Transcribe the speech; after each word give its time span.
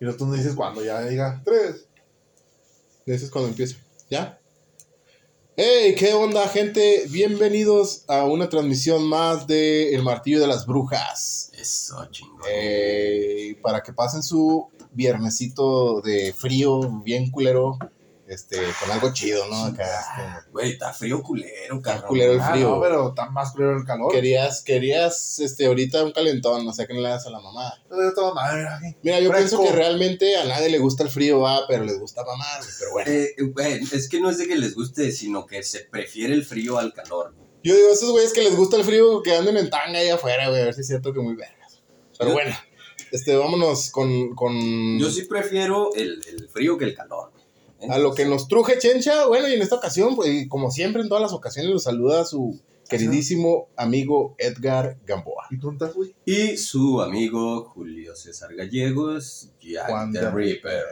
Y 0.00 0.04
luego 0.04 0.18
tú 0.18 0.26
nos 0.26 0.38
dices 0.38 0.54
cuando 0.54 0.82
ya 0.82 1.02
diga 1.02 1.42
tres. 1.44 1.86
Ese 3.04 3.26
es 3.26 3.30
cuando 3.30 3.50
empieza. 3.50 3.76
¿Ya? 4.08 4.40
¡Hey! 5.56 5.94
¿Qué 5.98 6.14
onda, 6.14 6.48
gente? 6.48 7.04
Bienvenidos 7.10 8.04
a 8.08 8.24
una 8.24 8.48
transmisión 8.48 9.04
más 9.04 9.46
de 9.46 9.94
El 9.94 10.02
Martillo 10.02 10.40
de 10.40 10.46
las 10.46 10.64
Brujas. 10.64 11.52
Eso, 11.52 12.02
chingón. 12.10 12.40
Eh, 12.50 13.58
para 13.60 13.82
que 13.82 13.92
pasen 13.92 14.22
su 14.22 14.70
viernesito 14.92 16.00
de 16.00 16.32
frío, 16.32 16.80
bien 17.02 17.30
culero, 17.30 17.78
este, 18.30 18.58
con 18.80 18.90
algo 18.90 19.12
chido, 19.12 19.46
¿no? 19.48 19.64
Acá, 19.66 19.84
este, 19.84 20.50
Güey, 20.52 20.70
está 20.72 20.92
frío 20.92 21.22
culero, 21.22 21.76
Está 21.76 21.92
cabrón. 21.94 22.08
culero 22.08 22.32
el 22.34 22.40
Ah, 22.40 22.50
frío. 22.52 22.70
no, 22.70 22.80
pero 22.80 23.08
está 23.10 23.28
más 23.30 23.52
culero 23.52 23.76
el 23.76 23.84
calor. 23.84 24.10
Querías, 24.12 24.62
querías, 24.62 25.38
este, 25.40 25.66
ahorita 25.66 26.04
un 26.04 26.12
calentón, 26.12 26.66
o 26.66 26.72
sea, 26.72 26.86
que 26.86 26.94
no 26.94 27.00
le 27.00 27.08
das 27.08 27.26
a 27.26 27.30
la 27.30 27.40
mamá. 27.40 27.74
Mira, 29.02 29.20
yo 29.20 29.30
Fresco. 29.30 29.58
pienso 29.58 29.62
que 29.62 29.72
realmente 29.76 30.36
a 30.36 30.44
nadie 30.44 30.68
le 30.70 30.78
gusta 30.78 31.02
el 31.02 31.10
frío, 31.10 31.40
va, 31.40 31.66
pero 31.68 31.84
les 31.84 31.98
gusta 31.98 32.24
mamar, 32.24 32.60
pero 32.78 32.92
bueno. 32.92 33.10
Eh, 33.10 33.34
güey, 33.52 33.80
es 33.92 34.08
que 34.08 34.20
no 34.20 34.30
es 34.30 34.38
de 34.38 34.46
que 34.48 34.56
les 34.56 34.74
guste, 34.74 35.10
sino 35.12 35.46
que 35.46 35.62
se 35.62 35.80
prefiere 35.80 36.34
el 36.34 36.44
frío 36.44 36.78
al 36.78 36.92
calor. 36.92 37.34
Yo 37.62 37.74
digo, 37.74 37.88
esos 37.92 38.10
güeyes 38.10 38.32
que 38.32 38.42
les 38.42 38.56
gusta 38.56 38.76
el 38.76 38.84
frío, 38.84 39.22
que 39.22 39.34
anden 39.36 39.56
en 39.56 39.68
tanga 39.70 39.98
ahí 39.98 40.08
afuera, 40.08 40.48
güey, 40.48 40.62
a 40.62 40.64
ver 40.66 40.74
si 40.74 40.80
es 40.80 40.86
cierto 40.86 41.12
que 41.12 41.20
muy 41.20 41.34
vergas. 41.34 41.82
Pero 42.16 42.30
Yo- 42.30 42.34
bueno, 42.34 42.56
este, 43.12 43.36
vámonos 43.36 43.90
con, 43.90 44.34
con 44.34 44.98
Yo 44.98 45.10
sí 45.10 45.22
prefiero 45.24 45.92
el, 45.94 46.22
el 46.28 46.48
frío 46.48 46.78
que 46.78 46.84
el 46.86 46.94
calor. 46.94 47.32
A 47.88 47.98
lo 47.98 48.14
que 48.14 48.24
nos 48.24 48.48
truje 48.48 48.78
Chencha. 48.78 49.26
Bueno, 49.26 49.48
y 49.48 49.54
en 49.54 49.62
esta 49.62 49.76
ocasión, 49.76 50.16
pues, 50.16 50.28
y 50.30 50.48
como 50.48 50.70
siempre 50.70 51.02
en 51.02 51.08
todas 51.08 51.22
las 51.22 51.32
ocasiones, 51.32 51.72
los 51.72 51.84
saluda 51.84 52.24
su 52.24 52.60
queridísimo 52.88 53.68
amigo 53.76 54.34
Edgar 54.38 54.98
Gamboa. 55.06 55.46
¿Y 55.50 55.58
tú 55.58 55.70
estás, 55.70 55.94
güey? 55.94 56.14
Y 56.24 56.56
su 56.56 57.00
amigo 57.00 57.64
Julio 57.64 58.16
César 58.16 58.54
Gallegos, 58.54 59.52
Jack 59.60 59.88
Juan 59.88 60.12
the 60.12 60.30
Ripper. 60.30 60.82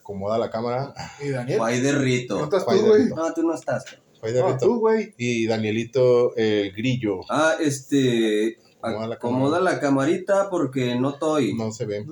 Acomoda 0.00 0.38
la 0.38 0.50
cámara. 0.50 0.94
¿Y 1.20 1.30
Daniel? 1.30 1.58
Guay 1.58 1.80
de 1.80 1.92
Rito. 1.92 2.38
¿No 2.38 2.44
estás 2.44 2.64
Guay 2.64 2.78
tú, 2.78 2.86
güey? 2.86 3.06
No, 3.08 3.32
tú 3.32 3.42
no 3.42 3.54
estás. 3.54 3.84
Fue 4.20 4.32
de 4.32 4.40
No, 4.40 4.52
rito. 4.52 4.66
tú, 4.66 4.78
güey. 4.78 5.14
Y 5.16 5.46
Danielito 5.46 6.36
el 6.36 6.72
Grillo. 6.72 7.20
Ah, 7.28 7.54
este. 7.58 8.58
Acomoda 8.82 9.08
la 9.08 9.14
Acomoda 9.14 9.60
la 9.60 9.80
camarita 9.80 10.50
porque 10.50 10.94
no 10.94 11.10
estoy. 11.10 11.54
No 11.54 11.72
se 11.72 11.86
ve. 11.86 12.04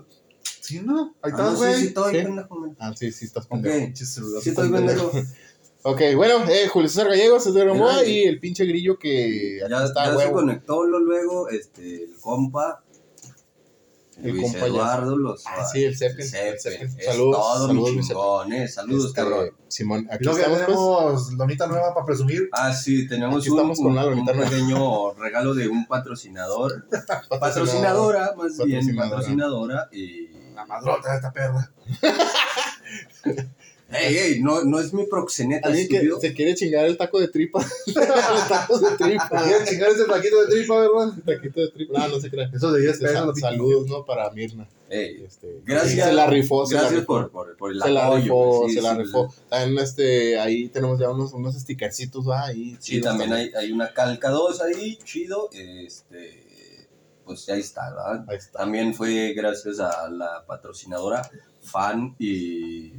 Sí, 0.62 0.80
¿no? 0.80 1.14
Ahí 1.22 1.32
Ah, 1.34 1.36
no, 1.36 1.52
estás, 1.52 1.52
sí, 1.54 1.58
güey. 1.58 1.74
sí 1.80 1.86
estoy, 1.88 2.14
Sí. 2.16 2.22
pendejo. 2.22 2.74
Ah, 2.78 2.92
sí, 2.96 3.10
sí, 3.12 3.24
estás 3.24 3.46
pendejo. 3.48 3.78
Pinche 3.78 4.06
celular. 4.06 4.42
Sí 4.42 4.48
estoy 4.50 4.70
pendejo. 4.70 5.10
Ok, 5.84 6.00
bueno, 6.14 6.44
eh, 6.48 6.68
Julio 6.68 6.88
César 6.88 7.08
Gallegos, 7.08 7.44
Gamboa 7.52 7.94
Mira, 7.94 8.06
y 8.06 8.22
el 8.22 8.38
pinche 8.38 8.64
Grillo 8.64 8.96
que 9.00 9.58
Ya, 9.68 9.82
está, 9.84 10.14
ya 10.16 10.16
se 10.26 10.30
conectó 10.30 10.84
lo 10.84 11.00
luego, 11.00 11.48
este, 11.48 12.04
el 12.04 12.16
compa. 12.20 12.84
El 14.22 14.30
Luis 14.36 14.52
compa 14.52 14.66
Eduardo 14.66 15.16
los 15.16 15.42
Ah, 15.44 15.64
sí, 15.64 15.82
el 15.82 15.96
Zeppelin, 15.98 16.28
Saludos, 16.28 17.36
todo 17.36 17.66
saludos, 17.66 17.92
mi 17.96 18.00
chingón, 18.06 18.52
eh. 18.52 18.68
Saludos, 18.68 19.06
Este, 19.06 19.16
cabrón. 19.22 19.50
Simón, 19.66 20.06
aquí 20.08 20.28
estamos, 20.28 20.46
pues. 20.58 20.66
tenemos 20.66 21.32
lonita 21.32 21.66
nueva 21.66 21.94
para 21.94 22.06
presumir. 22.06 22.48
Ah, 22.52 22.72
sí, 22.72 23.08
tenemos 23.08 23.40
Aquí 23.40 23.50
un, 23.50 23.56
estamos 23.56 23.78
con 23.78 23.86
un- 23.86 23.92
una 23.94 24.04
un 24.04 24.10
lonita 24.10 24.34
nueva. 24.34 24.50
pequeño 24.50 25.14
regalo 25.14 25.52
de 25.54 25.66
un 25.66 25.84
patrocinador. 25.88 26.86
Patrocinadora, 27.40 28.34
más 28.36 28.56
bien, 28.64 28.78
Patrocinadora. 28.78 29.10
patrocinadora. 29.10 29.88
Y. 29.90 30.41
La 30.54 30.64
madrota 30.66 31.10
de 31.10 31.16
esta 31.16 31.32
perra. 31.32 31.70
Ey, 33.94 34.16
ey, 34.16 34.40
no, 34.40 34.64
no 34.64 34.80
es 34.80 34.94
mi 34.94 35.04
proxeneta, 35.04 35.68
Alguien 35.68 35.86
que 35.86 35.96
estúpido. 35.96 36.18
se 36.20 36.32
quiere 36.32 36.54
chingar 36.54 36.86
el 36.86 36.96
taco 36.96 37.20
de 37.20 37.28
tripa. 37.28 37.62
Los 37.94 38.48
tacos 38.48 38.80
de 38.80 38.96
tripa. 38.96 39.28
¿Quieren 39.44 39.66
chingar 39.66 39.90
ese 39.90 40.04
flaquito 40.06 40.40
de 40.46 40.46
tripa, 40.54 40.78
verdad? 40.80 41.12
El 41.14 41.22
taquito 41.36 41.60
de 41.60 41.68
tripa. 41.72 41.98
No, 41.98 42.08
no 42.08 42.18
se 42.20 42.30
crean. 42.30 42.54
Eso 42.54 42.72
de 42.72 42.80
10 42.80 42.92
Este, 42.94 43.04
pesos. 43.04 43.18
sa- 43.20 43.26
lo 43.26 43.34
pico. 43.34 43.46
saludos, 43.48 43.86
¿no? 43.88 44.06
Para 44.06 44.30
Mirna. 44.30 44.66
Ey, 44.88 45.22
Este, 45.26 45.60
Gracias. 45.66 46.06
Se 46.08 46.12
la 46.14 46.26
rifó, 46.26 46.64
se 46.64 46.74
la 46.74 46.80
gracias 46.80 47.00
rifó. 47.00 47.12
por, 47.14 47.30
por, 47.30 47.56
por 47.58 47.72
el 47.72 47.82
Se 47.82 47.90
la 47.90 48.06
apoyo. 48.06 48.22
rifó, 48.22 48.64
sí, 48.68 48.74
se 48.76 48.80
la 48.80 48.92
sí, 48.96 49.02
rifó. 49.02 49.34
También 49.50 49.84
este, 49.84 50.38
ahí 50.40 50.68
tenemos 50.68 50.98
ya 50.98 51.10
unos, 51.10 51.34
unos 51.34 51.54
stickercitos, 51.54 52.26
¿va? 52.26 52.44
Ahí, 52.46 52.70
Sí, 52.80 52.92
chidos 52.92 53.04
también 53.08 53.30
hay, 53.34 53.52
hay 53.54 53.72
una 53.72 53.92
calca 53.92 54.30
2 54.30 54.62
ahí, 54.62 54.96
chido. 55.04 55.50
Este, 55.52 56.46
pues 57.32 57.46
ya 57.46 57.56
está, 57.56 57.90
¿verdad? 57.90 58.24
Ahí 58.28 58.36
está. 58.36 58.60
También 58.60 58.94
fue 58.94 59.32
gracias 59.34 59.80
a 59.80 60.08
la 60.08 60.44
patrocinadora, 60.46 61.28
fan 61.62 62.14
y. 62.18 62.92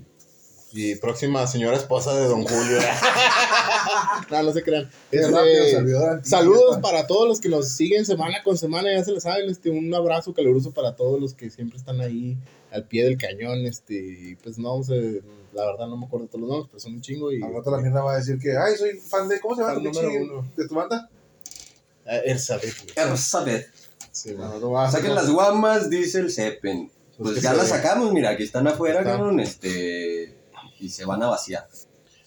Y 0.75 0.95
próxima 0.95 1.45
señora 1.45 1.77
esposa 1.77 2.15
de 2.15 2.25
Don 2.25 2.43
Julio. 2.43 2.79
no, 4.31 4.41
no 4.41 4.51
se 4.51 4.63
crean. 4.63 4.89
Este, 5.11 5.29
rápido 5.29 6.23
Saludos 6.23 6.79
para 6.81 7.05
todos 7.05 7.27
los 7.27 7.39
que 7.39 7.47
nos 7.47 7.75
siguen 7.75 8.07
semana 8.07 8.41
con 8.43 8.57
semana, 8.57 8.91
ya 8.91 9.03
se 9.03 9.11
lo 9.11 9.19
saben, 9.19 9.51
este, 9.51 9.69
un 9.69 9.93
abrazo 9.93 10.33
caluroso 10.33 10.71
para 10.73 10.95
todos 10.95 11.21
los 11.21 11.35
que 11.35 11.51
siempre 11.51 11.77
están 11.77 12.01
ahí 12.01 12.39
al 12.71 12.87
pie 12.87 13.03
del 13.03 13.19
cañón, 13.19 13.67
este, 13.67 14.35
pues 14.41 14.57
no, 14.57 14.81
sé, 14.81 15.21
la 15.53 15.65
verdad 15.67 15.85
no 15.85 15.95
me 15.95 16.07
acuerdo 16.07 16.25
todos 16.25 16.41
los 16.41 16.49
nombres, 16.49 16.69
pero 16.71 16.79
son 16.79 16.93
un 16.93 17.01
chingo 17.01 17.31
y... 17.31 17.43
Al 17.43 17.53
rato 17.53 17.69
la 17.69 17.77
mierda 17.77 18.01
va 18.01 18.13
a 18.13 18.17
decir 18.17 18.39
que, 18.39 18.57
ay, 18.57 18.75
soy 18.75 18.99
fan 18.99 19.29
de, 19.29 19.39
¿cómo 19.39 19.55
se 19.55 19.61
llama? 19.61 19.79
¿De 20.55 20.67
tu 20.67 20.73
banda? 20.73 21.07
Ah, 22.05 22.17
Elizabeth, 22.17 22.75
güey. 22.83 23.07
Elizabeth. 23.07 23.67
Sí. 24.13 24.33
No, 24.37 24.79
a- 24.79 24.89
Saquen 24.89 25.13
las 25.15 25.29
guamas, 25.29 25.89
dice 25.89 26.19
el 26.19 26.31
Zeppen. 26.31 26.89
Pues 27.17 27.31
Pues 27.33 27.41
ya 27.43 27.53
las 27.53 27.67
sacamos, 27.69 28.13
mira, 28.13 28.29
aquí 28.29 28.43
están 28.43 28.67
afuera, 28.67 28.99
Está. 28.99 29.11
cabrón, 29.17 29.39
este. 29.41 30.35
Y 30.79 30.89
se 30.89 31.03
van 31.05 31.21
a 31.23 31.27
vaciar. 31.27 31.67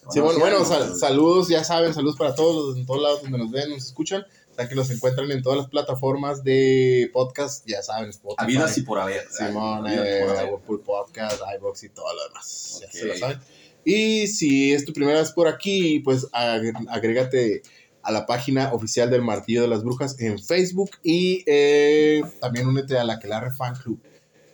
Van 0.04 0.12
Sí, 0.12 0.18
a 0.20 0.22
bueno, 0.22 0.64
saludos, 0.64 1.48
ya 1.48 1.64
saben, 1.64 1.92
saludos 1.94 2.16
para 2.16 2.34
todos 2.34 2.54
los 2.68 2.76
en 2.76 2.86
todos 2.86 3.02
lados 3.02 3.22
donde 3.22 3.38
nos 3.38 3.50
ven, 3.50 3.70
nos 3.70 3.84
escuchan. 3.86 4.24
Saben 4.54 4.68
que 4.68 4.74
nos 4.76 4.90
encuentran 4.90 5.30
en 5.32 5.42
todas 5.42 5.58
las 5.58 5.68
plataformas 5.68 6.42
de 6.44 7.10
podcast, 7.12 7.66
ya 7.66 7.82
saben, 7.82 8.10
Spotify, 8.10 8.42
Habidas 8.44 8.78
y 8.78 8.82
por 8.82 8.98
haber. 9.00 9.26
Simón, 9.30 9.86
eh. 9.88 10.22
Apple 10.22 10.78
Podcast, 10.84 11.40
iBox 11.58 11.82
y 11.84 11.88
todo 11.90 12.06
lo 12.14 12.28
demás. 12.28 12.78
Ya 12.82 12.90
se 12.92 13.04
lo 13.06 13.16
saben. 13.16 13.40
Y 13.84 14.26
si 14.28 14.72
es 14.72 14.84
tu 14.84 14.92
primera 14.92 15.18
vez 15.20 15.30
por 15.32 15.46
aquí, 15.48 16.00
pues 16.00 16.26
ag- 16.32 16.86
agrégate 16.88 17.62
a 18.06 18.12
la 18.12 18.24
página 18.26 18.72
oficial 18.72 19.10
del 19.10 19.22
Martillo 19.22 19.62
de 19.62 19.68
las 19.68 19.82
Brujas 19.82 20.18
en 20.20 20.38
Facebook 20.38 20.90
y 21.02 21.42
eh, 21.46 22.22
también 22.40 22.66
únete 22.68 22.96
a 22.98 23.04
la 23.04 23.18
Quelarre 23.18 23.50
Fan 23.52 23.74
Club. 23.74 24.00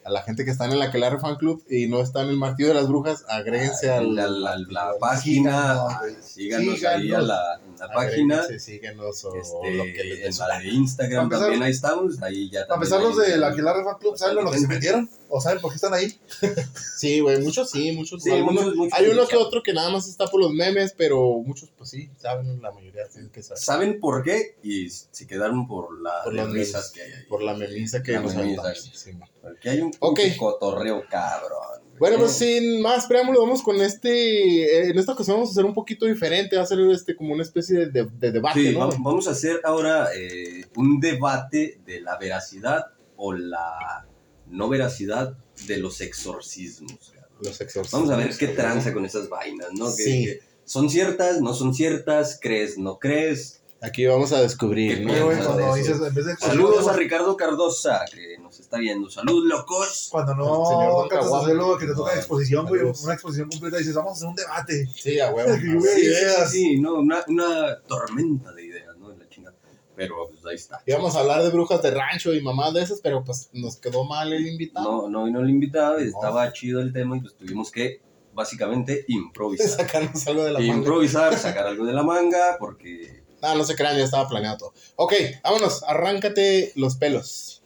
A 0.04 0.10
la 0.10 0.22
gente 0.22 0.44
que 0.44 0.50
está 0.50 0.64
en 0.64 0.76
la 0.80 0.90
Quelarre 0.90 1.20
Fan 1.20 1.36
Club 1.36 1.62
y 1.70 1.86
no 1.86 2.00
está 2.00 2.22
en 2.22 2.30
el 2.30 2.36
Martillo 2.36 2.70
de 2.70 2.74
las 2.74 2.88
Brujas, 2.88 3.24
agréguense 3.28 3.88
al, 3.88 4.16
la, 4.16 4.26
la- 4.26 4.56
la 4.68 4.92
página, 4.98 5.74
Síganos, 5.74 5.92
ah, 5.92 6.02
síganos, 6.22 6.74
ahí 6.74 6.84
a 6.96 6.98
síganos. 7.00 7.26
la, 7.28 7.60
la 7.78 7.92
página. 7.92 8.42
Síguenos 8.58 9.24
o 9.26 9.36
Este, 9.36 9.74
lo 9.76 9.84
que 9.84 10.02
les 10.02 10.40
en 10.40 10.48
la 10.48 10.58
de 10.58 10.68
Instagram 10.70 11.24
empezar- 11.24 11.40
también 11.42 11.62
ahí 11.62 11.70
estamos, 11.70 12.20
ahí 12.22 12.50
ya 12.50 12.66
también 12.66 12.92
empezar, 12.92 13.00
los 13.16 13.16
de 13.28 13.36
la 13.36 13.54
Quelarre 13.54 13.84
Fan 13.84 13.96
Club, 14.00 14.16
¿saben 14.16 14.34
lo 14.44 14.50
que 14.50 14.58
se 14.58 14.66
metieron? 14.66 15.08
¿O 15.34 15.40
saben 15.40 15.60
por 15.62 15.70
qué 15.70 15.76
están 15.76 15.94
ahí? 15.94 16.14
Sí, 16.96 17.20
güey, 17.20 17.40
muchos 17.40 17.70
sí, 17.70 17.92
muchos. 17.92 18.22
Sí, 18.22 18.30
algunos- 18.30 18.64
muchos- 18.64 18.76
muchos 18.76 18.98
hay 18.98 19.06
uno 19.08 19.26
que 19.26 19.36
otro 19.36 19.62
que 19.62 19.72
nada 19.72 19.88
más 19.90 20.06
está 20.06 20.26
por 20.26 20.40
los 20.40 20.52
memes, 20.52 20.94
pero 20.96 21.38
muchos, 21.44 21.70
pues 21.76 21.88
sí, 21.90 22.10
saben, 22.18 22.60
la 22.60 22.70
mayoría 22.70 23.08
tienen 23.08 23.30
que 23.30 23.42
saber. 23.42 23.58
¿Saben 23.62 23.98
por 23.98 24.22
qué? 24.22 24.56
Y 24.62 24.90
se 24.90 25.26
quedaron 25.26 25.66
por 25.66 26.00
la 26.02 26.22
Por 26.24 26.34
las 26.34 26.50
risas 26.50 26.90
que 26.90 27.00
hay 27.02 27.12
ahí. 27.12 27.22
Por 27.28 27.42
la 27.42 27.54
memisa 27.54 28.02
que 28.02 28.12
La 28.12 28.20
nos 28.20 28.34
memisa. 28.36 28.74
sí. 28.74 29.12
Porque 29.40 29.70
hay 29.70 29.80
un 29.80 29.90
Ok. 30.00 30.18
pinche 30.20 30.36
cotorreo 30.36 31.02
cabrón. 31.10 31.80
Bueno, 31.98 32.18
pues 32.18 32.32
sin 32.32 32.80
más 32.82 33.06
preámbulo, 33.06 33.40
vamos 33.42 33.62
con 33.62 33.80
este. 33.80 34.64
eh, 34.64 34.90
en 34.90 34.98
esta 34.98 35.12
ocasión 35.12 35.36
vamos 35.36 35.50
a 35.50 35.52
hacer 35.52 35.64
un 35.64 35.72
poquito 35.74 36.04
diferente. 36.06 36.56
Va 36.56 36.62
a 36.62 36.66
ser 36.66 36.78
este 36.90 37.16
como 37.16 37.32
una 37.32 37.42
especie 37.42 37.78
de, 37.78 37.86
de- 37.86 38.10
de 38.18 38.32
debate, 38.32 38.60
Sí, 38.60 38.72
¿no? 38.72 38.80
va- 38.80 38.96
vamos 38.98 39.26
a 39.28 39.30
hacer 39.30 39.60
ahora 39.64 40.08
eh, 40.14 40.66
un 40.76 41.00
debate 41.00 41.80
de 41.86 42.00
la 42.02 42.16
veracidad 42.18 42.86
o 43.16 43.32
la 43.32 44.06
no 44.52 44.68
veracidad 44.68 45.36
de 45.66 45.78
los 45.78 46.00
exorcismos. 46.00 47.12
cabrón. 47.14 47.30
Los 47.42 47.60
exorcismos. 47.60 47.90
Vamos 48.08 48.10
a 48.10 48.16
ver 48.24 48.36
qué 48.36 48.48
tranza 48.48 48.92
con 48.92 49.04
esas 49.04 49.28
vainas, 49.28 49.68
¿no? 49.74 49.86
Que- 49.96 50.02
Sí. 50.04 50.24
que 50.26 50.40
¿Son 50.64 50.88
ciertas? 50.88 51.40
¿No 51.40 51.54
son 51.54 51.74
ciertas? 51.74 52.38
¿Crees? 52.40 52.78
¿No 52.78 52.98
crees? 53.00 53.58
Aquí 53.80 54.06
vamos 54.06 54.32
a 54.32 54.40
descubrir, 54.40 54.98
Qué 54.98 55.04
¿no? 55.04 55.74
Dices, 55.74 56.00
en 56.00 56.14
vez 56.14 56.24
de 56.24 56.36
Saludos 56.36 56.86
a 56.86 56.92
Ricardo 56.92 57.36
Cardosa, 57.36 58.04
que 58.14 58.38
nos 58.38 58.60
está 58.60 58.78
viendo. 58.78 59.10
Salud, 59.10 59.44
locos. 59.44 60.06
Cuando 60.12 60.36
no 60.36 60.64
señor 60.68 61.56
lo 61.56 61.76
que 61.78 61.86
te 61.86 61.94
toca 61.94 62.12
en 62.12 62.18
exposición, 62.18 62.66
güey, 62.68 62.82
una 62.82 63.12
exposición 63.14 63.48
completa, 63.50 63.78
dices, 63.78 63.92
vamos 63.94 64.12
a 64.12 64.14
hacer 64.14 64.28
un 64.28 64.36
debate. 64.36 64.86
Sí, 64.94 65.18
a 65.18 65.32
huevo. 65.32 65.50
Sí, 65.96 66.04
sí, 66.04 66.48
sí, 66.48 66.80
no, 66.80 66.94
una, 67.00 67.24
una 67.26 67.80
tormenta 67.88 68.52
de 68.52 68.64
ideas, 68.66 68.96
¿no? 68.98 69.10
En 69.12 69.18
la 69.18 69.28
chingada. 69.28 69.56
Pero 69.94 70.28
pues 70.30 70.44
ahí 70.46 70.54
está. 70.54 70.82
Íbamos 70.86 71.14
a 71.16 71.20
hablar 71.20 71.42
de 71.42 71.50
brujas 71.50 71.82
de 71.82 71.90
rancho 71.90 72.32
y 72.32 72.40
mamás 72.40 72.72
de 72.74 72.82
esas, 72.82 73.00
pero 73.02 73.22
pues 73.22 73.50
nos 73.52 73.76
quedó 73.76 74.04
mal 74.04 74.32
el 74.32 74.46
invitado. 74.46 75.02
No, 75.02 75.08
no 75.10 75.24
vino 75.24 75.40
el 75.40 75.50
invitado, 75.50 76.02
y 76.02 76.08
estaba 76.08 76.50
chido 76.52 76.80
el 76.80 76.92
tema 76.92 77.16
y 77.16 77.20
pues 77.20 77.34
tuvimos 77.36 77.70
que 77.70 78.00
básicamente 78.32 79.04
improvisar. 79.08 79.68
Sacarnos 79.86 80.26
algo 80.26 80.44
de 80.44 80.52
la 80.52 80.58
manga. 80.60 80.74
improvisar, 80.74 81.36
sacar 81.38 81.66
algo 81.66 81.84
de 81.84 81.92
la 81.92 82.02
manga, 82.02 82.56
porque 82.58 83.22
No, 83.42 83.54
no 83.54 83.64
se 83.64 83.74
crean, 83.76 83.96
ya 83.98 84.04
estaba 84.04 84.26
planeado 84.28 84.56
todo. 84.56 84.72
Ok, 84.96 85.12
vámonos, 85.44 85.82
arráncate 85.84 86.72
los 86.76 86.96
pelos. 86.96 87.62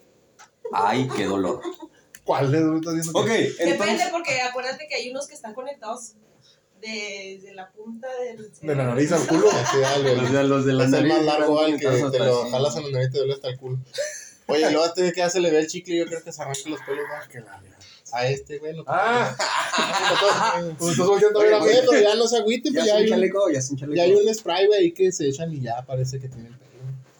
ay, 0.73 1.09
qué 1.17 1.25
dolor. 1.27 1.61
¿Cuál 2.25 2.53
es? 2.53 2.61
¿Estás 2.61 2.95
viendo 2.95 3.13
que- 3.13 3.19
Ok, 3.21 3.29
Depende 3.29 3.71
entonces, 3.73 4.09
porque 4.11 4.41
acuérdate 4.41 4.89
que 4.89 4.97
hay 4.97 5.11
unos 5.11 5.29
que 5.29 5.35
están 5.35 5.55
conectados 5.55 6.15
desde 6.81 7.55
la 7.55 7.71
punta 7.71 8.09
del... 8.23 8.51
De 8.61 8.75
la 8.75 8.85
nariz 8.85 9.13
al 9.13 9.27
culo. 9.27 9.51
Sí, 9.51 9.79
dale, 9.81 10.17
los 10.17 10.33
de, 10.33 10.45
los 10.45 10.65
de 10.65 10.73
la 10.73 10.85
es 10.85 10.93
el 10.93 11.09
nariz 11.09 11.13
más 11.17 11.25
largo 11.25 11.61
al 11.61 11.73
que 11.79 11.87
te 11.87 12.19
lo 12.19 12.43
así. 12.43 12.51
jalas 12.51 12.77
en 12.77 12.83
la 12.85 12.91
nariz 12.91 13.09
y 13.09 13.13
te 13.13 13.19
duele 13.19 13.33
hasta 13.35 13.49
el 13.49 13.59
culo. 13.59 13.79
Oye, 14.49 14.71
luego 14.71 14.93
te 14.93 15.13
que 15.13 15.19
ya 15.19 15.29
se 15.31 15.41
le 15.41 15.51
ve 15.51 15.59
el 15.59 15.67
chicle 15.67 15.95
y 15.95 15.99
yo 15.99 16.07
creo 16.07 16.23
que 16.23 16.31
se 16.33 16.41
arranque 16.43 16.71
los 16.71 16.81
pelos. 16.83 17.05
¿no? 17.09 17.29
Que 17.33 17.41
la- 17.41 17.61
a 18.13 18.29
este, 18.29 18.59
güey. 18.59 18.73
Ah, 18.87 19.37
pues 20.79 20.93
estás 20.93 21.07
volteando 21.09 21.41
a 21.41 21.43
ver 21.43 21.55
a 21.55 21.59
mí. 21.61 21.67
Oye, 21.67 21.83
pero 21.91 22.01
ya 22.01 22.15
no 22.15 22.29
se 22.29 22.37
agüiten, 22.39 22.73
Ya 22.73 22.81
pues 22.81 22.87
es 22.87 22.93
ya 22.93 22.99
hay, 22.99 23.05
un, 23.05 23.11
chaleco, 23.11 23.51
ya 23.51 23.59
es 23.59 23.71
un 23.71 23.77
chaleco. 23.79 23.97
ya 23.97 24.03
hay 24.05 24.15
un 24.15 24.35
spray, 24.35 24.67
güey, 24.69 24.79
ahí 24.81 24.93
que 24.93 25.11
se 25.11 25.27
echan 25.29 25.53
y 25.53 25.61
ya 25.61 25.83
parece 25.85 26.21
que 26.21 26.29
tienen 26.29 26.53
pelo. 26.53 26.67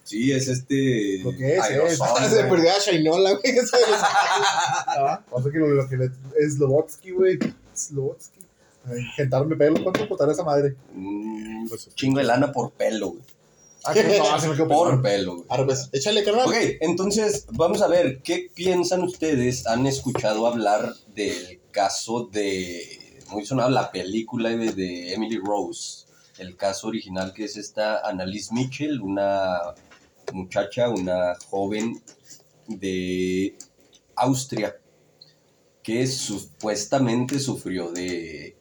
Sí, 0.05 0.31
es 0.33 0.47
este. 0.47 1.19
Lo 1.25 1.33
que 1.37 1.57
es, 1.57 1.61
aerosol, 1.61 2.07
Ah, 2.17 2.29
se 2.31 2.45
perdió 2.45 2.71
a 2.71 2.79
Shainola, 2.79 3.33
güey. 3.33 3.57
eso 3.59 3.77
de 3.77 3.83
los- 3.91 4.01
Ah, 4.01 5.21
pasa 5.29 5.51
que 5.51 5.59
lo, 5.59 5.89
que 5.89 5.97
le, 5.97 6.05
es 6.39 6.55
Slobotsky, 6.55 7.11
güey. 7.11 7.39
Slobotsky. 7.75 8.36
Gentarme 9.17 9.57
pelo, 9.57 9.83
¿cuánto 9.83 10.09
costará 10.09 10.33
esa 10.33 10.45
madre? 10.45 10.77
Un 10.95 11.69
chingo 11.95 12.19
de 12.19 12.25
lana 12.25 12.53
por 12.53 12.73
pelo, 12.73 13.11
güey. 13.11 13.23
Ah, 13.85 13.95
que 13.95 14.19
no, 14.19 14.41
se 14.41 14.49
me 14.49 14.57
quedó 14.57 14.69
Por 14.69 15.03
pelo, 15.03 15.35
güey. 15.35 15.47
Ahora, 15.49 15.67
pues, 15.67 15.89
échale, 15.93 16.25
carnal. 16.25 16.47
Ok, 16.47 16.55
entonces 16.81 17.47
vamos 17.53 17.83
a 17.83 17.89
ver, 17.89 18.21
¿qué 18.23 18.51
piensan 18.55 19.03
ustedes? 19.03 19.67
¿Han 19.67 19.87
escuchado 19.87 20.47
hablar 20.47 20.95
del 21.15 21.61
caso 21.71 22.29
de, 22.33 23.23
muy 23.31 23.45
sonado, 23.45 23.71
la 23.71 23.91
película 23.91 24.51
de, 24.51 24.73
de 24.73 25.15
Emily 25.15 25.39
Rose? 25.39 26.07
El 26.39 26.57
caso 26.57 26.89
original 26.89 27.33
que 27.33 27.45
es 27.45 27.57
esta 27.57 28.07
Annalise 28.07 28.53
Mitchell, 28.53 29.01
una 29.01 29.75
muchacha, 30.33 30.89
una 30.91 31.35
joven 31.49 32.03
de 32.69 33.57
Austria, 34.17 34.77
que 35.83 36.07
supuestamente 36.07 37.39
sufrió 37.39 37.93
de, 37.93 38.57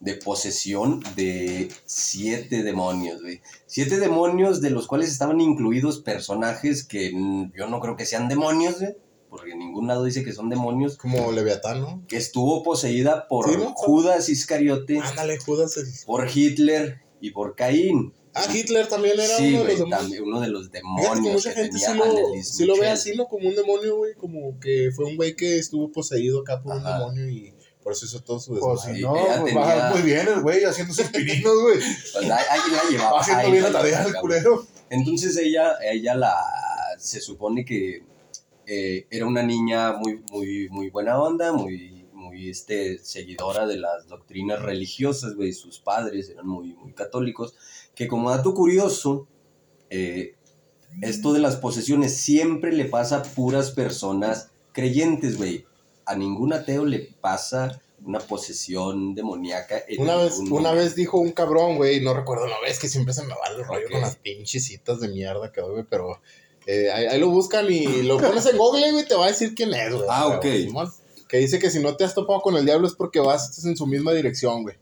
de 0.00 0.14
posesión 0.14 1.00
de 1.14 1.68
siete 1.84 2.62
demonios, 2.62 3.20
güey. 3.22 3.40
Siete 3.66 3.98
demonios 3.98 4.60
de 4.60 4.70
los 4.70 4.86
cuales 4.86 5.10
estaban 5.10 5.40
incluidos 5.40 5.98
personajes 6.00 6.84
que 6.84 7.12
yo 7.56 7.66
no 7.68 7.80
creo 7.80 7.96
que 7.96 8.06
sean 8.06 8.28
demonios, 8.28 8.80
güey, 8.80 8.96
porque 9.28 9.52
en 9.52 9.58
ningún 9.58 9.86
lado 9.86 10.04
dice 10.04 10.24
que 10.24 10.32
son 10.32 10.48
demonios, 10.48 10.96
Como 10.96 11.30
Leviatán, 11.32 11.80
¿no? 11.82 12.02
que 12.08 12.16
estuvo 12.16 12.62
poseída 12.62 13.28
por 13.28 13.48
Sí, 13.50 13.56
¿no? 13.58 13.72
Judas 13.74 14.28
Iscariote, 14.28 14.98
Ándale, 15.00 15.38
Judas. 15.38 15.74
por 16.06 16.26
Hitler 16.34 17.00
y 17.20 17.30
por 17.32 17.54
Caín. 17.54 18.12
Ah, 18.32 18.46
Hitler 18.52 18.86
también 18.86 19.18
era 19.20 19.36
Sí, 19.36 19.54
uno 19.54 19.64
de 19.64 19.68
los 19.68 19.78
demonios. 19.78 19.98
también 20.00 20.22
uno 20.22 20.40
de 20.40 20.48
los 20.48 20.68
que 20.70 20.78
demonios 20.78 21.18
mucha 21.34 21.52
que 21.54 21.62
gente 21.62 21.78
sí 21.78 21.94
lo, 21.94 22.04
Annelies 22.04 22.48
sí 22.56 22.64
lo 22.64 22.78
ve 22.78 22.88
así, 22.88 23.14
¿no? 23.16 23.26
Como 23.26 23.48
un 23.48 23.56
demonio, 23.56 23.96
güey. 23.96 24.14
Como 24.14 24.58
que 24.60 24.90
fue 24.94 25.04
un 25.06 25.16
güey 25.16 25.34
que 25.36 25.58
estuvo 25.58 25.90
poseído 25.92 26.40
acá 26.40 26.62
por 26.62 26.76
un 26.76 26.84
demonio 26.84 27.28
y 27.28 27.52
por 27.82 27.92
eso 27.92 28.06
hizo 28.06 28.20
todo 28.20 28.38
su 28.40 28.50
Pues 28.58 28.60
desmadre. 28.84 28.94
si 28.94 29.00
Y 29.00 29.02
no, 29.04 29.12
pues 29.12 29.44
tenía- 29.44 29.60
va 29.76 29.90
muy 29.90 30.02
bien 30.02 30.28
el 30.28 30.40
güey 30.42 30.64
haciendo 30.64 30.92
sus 30.94 31.06
pininos, 31.06 31.60
güey. 31.62 31.78
Pues 32.12 32.16
ahí, 32.16 32.44
ahí 32.50 32.60
la 32.72 32.90
llevaba. 32.90 33.12
Va 33.12 33.20
haciendo 33.20 33.44
ahí 33.44 33.50
bien 33.52 33.62
la 33.64 33.72
tarea 33.72 33.90
llevaba, 33.90 34.06
el 34.08 34.12
cabrón. 34.14 34.20
culero. 34.42 34.66
Entonces 34.90 35.36
ella, 35.36 35.72
ella 35.82 36.14
la, 36.14 36.34
se 36.98 37.20
supone 37.20 37.64
que 37.64 38.02
eh, 38.66 39.06
era 39.10 39.26
una 39.26 39.42
niña 39.42 39.92
muy, 39.94 40.22
muy, 40.30 40.68
muy 40.68 40.90
buena 40.90 41.20
onda, 41.20 41.52
muy, 41.52 42.06
muy 42.12 42.50
este, 42.50 42.98
seguidora 42.98 43.66
de 43.66 43.76
las 43.78 44.06
doctrinas 44.08 44.60
religiosas, 44.62 45.34
güey, 45.34 45.52
sus 45.52 45.78
padres 45.80 46.28
eran 46.28 46.46
muy, 46.46 46.74
muy 46.74 46.92
católicos, 46.92 47.54
que 47.94 48.06
como 48.08 48.30
dato 48.30 48.52
curioso, 48.54 49.26
eh, 49.90 50.34
esto 51.02 51.32
de 51.32 51.38
las 51.40 51.56
posesiones 51.56 52.16
siempre 52.16 52.72
le 52.72 52.84
pasa 52.84 53.16
a 53.18 53.22
puras 53.22 53.70
personas 53.70 54.50
creyentes, 54.72 55.36
güey. 55.36 55.64
A 56.10 56.16
ningún 56.16 56.52
ateo 56.52 56.84
le 56.84 56.98
pasa 57.20 57.80
una 58.04 58.18
posesión 58.18 59.14
demoníaca. 59.14 59.84
Una 59.98 60.16
vez, 60.16 60.40
ningún 60.40 60.60
una 60.60 60.72
vez 60.72 60.96
dijo 60.96 61.18
un 61.18 61.30
cabrón, 61.30 61.76
güey, 61.76 62.00
no 62.00 62.14
recuerdo 62.14 62.46
una 62.46 62.58
vez 62.60 62.80
que 62.80 62.88
siempre 62.88 63.14
se 63.14 63.22
me 63.22 63.28
va 63.34 63.46
el 63.54 63.64
rollo 63.64 63.86
con 63.90 64.00
las 64.00 64.16
pinches 64.16 64.64
citas 64.64 65.00
de 65.00 65.08
mierda 65.08 65.52
que 65.52 65.60
doy, 65.60 65.70
güey, 65.72 65.84
pero 65.88 66.20
eh, 66.66 66.90
ahí, 66.90 67.06
ahí 67.06 67.20
lo 67.20 67.28
buscan 67.28 67.70
y 67.70 68.02
lo 68.02 68.18
pones 68.18 68.44
en 68.46 68.56
Google, 68.56 68.90
güey, 68.90 69.06
te 69.06 69.14
va 69.14 69.26
a 69.26 69.28
decir 69.28 69.54
quién 69.54 69.72
es, 69.72 69.94
güey. 69.94 70.06
Ah, 70.10 70.26
ok. 70.26 70.46
Que 71.28 71.36
dice 71.36 71.60
que 71.60 71.70
si 71.70 71.78
no 71.78 71.96
te 71.96 72.02
has 72.02 72.14
topado 72.14 72.40
con 72.40 72.56
el 72.56 72.64
diablo 72.64 72.88
es 72.88 72.94
porque 72.94 73.20
vas 73.20 73.64
en 73.64 73.76
su 73.76 73.86
misma 73.86 74.12
dirección, 74.12 74.64
güey. 74.64 74.76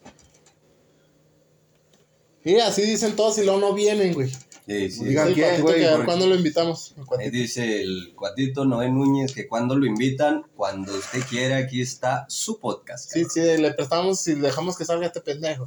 Sí, 2.42 2.58
así 2.60 2.82
dicen 2.82 3.16
todos 3.16 3.36
y 3.36 3.44
luego 3.44 3.60
no 3.60 3.74
vienen, 3.74 4.14
güey. 4.14 4.30
Sí, 4.68 4.90
sí. 4.90 5.04
Digan 5.06 5.28
Sí, 5.28 5.34
quién, 5.34 5.62
güey, 5.62 5.80
que 5.80 6.04
¿Cuándo 6.04 6.26
lo 6.26 6.34
invitamos? 6.34 6.94
Ahí 7.18 7.30
dice 7.30 7.80
el 7.80 8.12
cuatito 8.14 8.66
Noé 8.66 8.90
Núñez 8.90 9.32
que 9.32 9.48
cuando 9.48 9.74
lo 9.74 9.86
invitan, 9.86 10.44
cuando 10.54 10.94
usted 10.94 11.22
quiera, 11.22 11.56
aquí 11.56 11.80
está 11.80 12.26
su 12.28 12.58
podcast. 12.60 13.10
Sí, 13.10 13.24
cabrón. 13.24 13.56
sí, 13.56 13.62
le 13.62 13.72
prestamos 13.72 14.28
y 14.28 14.34
dejamos 14.34 14.76
que 14.76 14.84
salga 14.84 15.06
este 15.06 15.22
pendejo. 15.22 15.66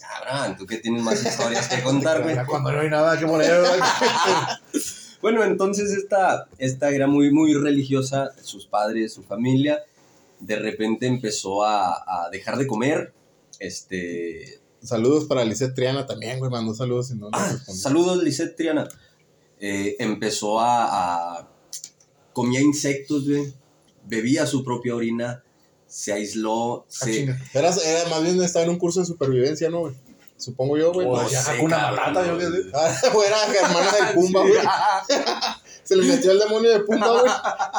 Cabrón, 0.00 0.56
tú 0.56 0.64
que 0.64 0.78
tienes 0.78 1.02
más 1.02 1.22
historias 1.22 1.68
que 1.68 1.82
contar, 1.82 2.22
güey. 2.22 2.34
Ya 2.34 2.46
cuando 2.46 2.72
no 2.72 2.80
hay 2.80 2.88
nada 2.88 3.18
que 3.18 3.26
poner. 3.26 3.50
Bueno, 5.20 5.44
entonces 5.44 5.90
esta, 5.92 6.48
esta 6.56 6.88
era 6.88 7.06
muy, 7.06 7.30
muy 7.30 7.52
religiosa, 7.52 8.30
sus 8.42 8.66
padres, 8.66 9.12
su 9.12 9.22
familia. 9.22 9.84
De 10.38 10.56
repente 10.56 11.06
empezó 11.06 11.62
a, 11.62 11.92
a 12.06 12.30
dejar 12.30 12.56
de 12.56 12.66
comer. 12.66 13.12
Este. 13.58 14.59
Saludos 14.82 15.24
para 15.24 15.44
Lisette 15.44 15.74
Triana 15.74 16.06
también, 16.06 16.38
güey, 16.38 16.50
mandó 16.50 16.74
saludos 16.74 17.10
y 17.10 17.14
no 17.16 17.28
Ah, 17.32 17.48
respondió. 17.52 17.82
saludos, 17.82 18.22
Lisette 18.22 18.56
Triana. 18.56 18.88
Eh, 19.60 19.96
empezó 19.98 20.58
a, 20.60 21.38
a- 21.40 21.48
Comía 22.32 22.60
insectos, 22.60 23.28
güey. 23.28 23.52
Bebía 24.06 24.46
su 24.46 24.64
propia 24.64 24.94
orina. 24.94 25.42
Se 25.86 26.12
aisló. 26.12 26.86
Ah, 26.88 27.04
Se. 27.04 27.22
Era, 27.52 27.70
era 27.84 28.08
más 28.08 28.22
bien 28.22 28.40
estaba 28.42 28.64
en 28.64 28.70
un 28.70 28.78
curso 28.78 29.00
de 29.00 29.06
supervivencia, 29.06 29.68
¿no, 29.68 29.80
güey? 29.80 29.94
Supongo 30.36 30.78
yo, 30.78 30.92
güey. 30.92 31.06
O 31.06 31.16
no 31.16 31.28
ya 31.28 31.40
sé, 31.40 31.44
sacó 31.52 31.64
una 31.64 31.90
matata, 31.90 32.26
yo 32.26 32.38
qué 32.38 32.48
güey. 32.48 32.62
sé. 32.62 32.70
Ah, 32.72 32.94
era 33.26 33.66
hermana 33.66 33.92
del 33.92 34.14
Pumba, 34.14 34.40
güey. 34.40 34.54
Se 35.84 35.96
le 35.96 36.04
metió 36.06 36.30
el 36.32 36.38
demonio 36.38 36.70
de 36.70 36.80
Pumba, 36.80 37.08
güey. 37.20 37.32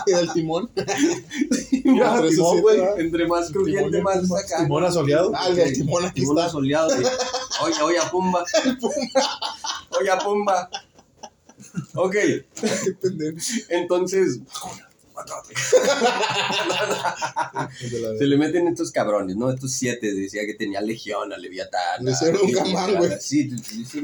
Y 0.07 0.11
del 0.11 0.33
timón. 0.33 0.69
Mira, 1.85 2.15
Entre 2.15 2.29
timón, 2.29 2.61
güey. 2.61 2.81
Entre 2.97 3.27
más 3.27 3.51
crujiente, 3.51 3.97
Timón, 3.97 4.03
más 4.03 4.43
acá. 4.43 4.63
Timón 4.63 4.83
asoleado. 4.83 5.31
Ah, 5.35 5.47
el 5.49 5.55
del 5.55 5.73
timón 5.73 6.05
aquí 6.05 6.21
Timón 6.21 6.37
está. 6.37 6.49
soleado, 6.51 6.89
güey. 6.95 7.07
Oye, 7.63 7.81
oye, 7.83 7.99
a 7.99 8.09
Pumba. 8.11 8.43
Oye, 9.99 10.09
a 10.09 10.17
Pumba. 10.19 10.69
Ok, 11.95 12.15
entonces 13.69 14.39
se 18.17 18.25
le 18.27 18.37
meten 18.37 18.67
estos 18.67 18.91
cabrones, 18.91 19.35
¿no? 19.35 19.49
Estos 19.51 19.71
siete, 19.71 20.13
decía 20.13 20.45
que 20.45 20.53
tenía 20.53 20.81
legión, 20.81 21.33
a 21.33 21.37
Leviatán. 21.37 22.03
Le 22.05 22.11
a 22.11 22.13
hicieron 22.13 22.41
un 22.41 22.49
Hitler, 22.49 22.63
gamán, 22.65 22.95
güey. 22.95 23.13
a- 23.13 23.19
Sí, 23.19 23.49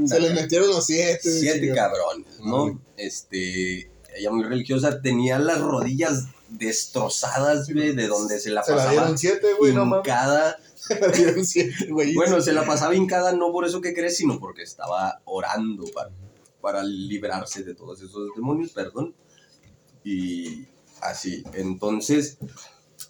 Se 0.05 0.19
le 0.19 0.29
metieron 0.31 0.67
los 0.69 0.85
siete. 0.85 1.31
siete 1.31 1.73
cabrones, 1.73 2.39
¿no? 2.43 2.81
Este, 2.97 3.89
ella 4.15 4.31
muy 4.31 4.43
religiosa, 4.45 5.01
tenía 5.01 5.39
las 5.39 5.59
rodillas 5.59 6.25
destrozadas, 6.49 7.69
güey, 7.71 7.93
de 7.93 8.07
donde 8.07 8.39
se 8.39 8.49
la 8.51 8.63
Se 8.63 8.71
la 8.71 8.77
pasaba 8.77 8.91
dieron 8.93 9.17
siete, 9.17 9.47
güey, 9.59 9.73
no 9.73 9.85
mames. 9.85 10.05
hincada. 10.05 10.57
Le 11.01 11.11
dieron 11.17 11.45
siete, 11.45 11.87
güey. 11.89 12.13
Bueno, 12.13 12.39
se 12.41 12.53
la 12.53 12.65
pasaba 12.65 12.95
hincada 12.95 13.33
no 13.33 13.51
por 13.51 13.65
eso 13.65 13.81
que 13.81 13.93
crees, 13.93 14.15
sino 14.17 14.39
porque 14.39 14.63
estaba 14.63 15.21
orando 15.25 15.83
para, 15.93 16.11
para 16.61 16.83
librarse 16.83 17.63
de 17.63 17.75
todos 17.75 18.01
esos 18.01 18.29
demonios, 18.35 18.71
perdón. 18.71 19.13
Y 20.05 20.65
así, 21.01 21.43
entonces, 21.53 22.37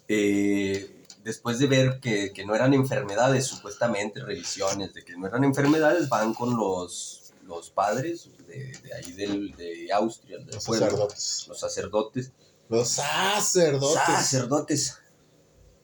eh, 0.08 1.04
después 1.24 1.58
de 1.58 1.66
ver 1.66 2.00
que, 2.00 2.32
que 2.32 2.44
no 2.46 2.54
eran 2.54 2.74
enfermedades, 2.74 3.46
supuestamente 3.46 4.20
revisiones 4.20 4.94
de 4.94 5.04
que 5.04 5.16
no 5.16 5.26
eran 5.26 5.44
enfermedades, 5.44 6.08
van 6.08 6.34
con 6.34 6.56
los, 6.56 7.32
los 7.46 7.70
padres 7.70 8.28
de, 8.46 8.72
de 8.82 8.94
ahí 8.94 9.12
del, 9.12 9.54
de 9.56 9.92
Austria, 9.92 10.38
del 10.38 10.54
Los 10.54 10.64
pueblo, 10.64 10.86
sacerdotes. 10.86 11.44
los 11.48 11.60
sacerdotes. 11.60 12.32
Los 12.68 12.88
sacerdotes. 12.88 13.94
Sacerdotes. 14.04 14.98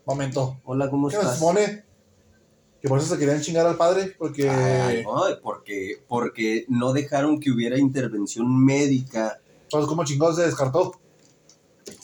Momento. 0.06 0.60
Hola, 0.64 0.90
¿cómo 0.90 1.08
¿Qué 1.08 1.16
nos 1.16 1.24
estás? 1.24 1.38
supone? 1.38 1.84
Que 2.82 2.88
por 2.88 2.98
eso 2.98 3.14
se 3.14 3.18
querían 3.18 3.40
chingar 3.40 3.66
al 3.66 3.78
padre, 3.78 4.14
porque... 4.18 4.50
Ay, 4.50 5.02
no, 5.02 5.22
porque, 5.42 6.02
porque 6.06 6.66
no 6.68 6.92
dejaron 6.92 7.40
que 7.40 7.50
hubiera 7.50 7.78
intervención 7.78 8.62
médica. 8.62 9.40
Pues 9.70 9.86
como 9.86 10.04
chingados 10.04 10.36
se 10.36 10.42
descartó. 10.42 10.92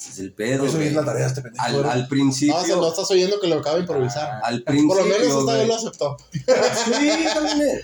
Ese 0.00 0.10
es 0.12 0.18
el 0.20 0.32
pedo. 0.32 0.64
Eso 0.64 0.80
es 0.80 0.94
la 0.94 1.04
tarea 1.04 1.26
este 1.26 1.42
pendejo. 1.42 1.62
Al, 1.90 2.08
principio. 2.08 2.54
No, 2.54 2.60
o 2.62 2.64
sea, 2.64 2.76
no 2.76 2.88
estás 2.88 3.10
oyendo 3.10 3.38
que 3.38 3.48
lo 3.48 3.56
acaba 3.56 3.74
de 3.76 3.82
improvisar. 3.82 4.40
Al 4.42 4.62
principio. 4.62 4.96
Por 4.96 5.04
lo 5.04 5.10
menos 5.18 5.38
esta 5.40 5.52
vez 5.58 5.68
lo 5.68 5.74
aceptó. 5.76 6.16
Sí, 6.32 7.08
también. 7.34 7.80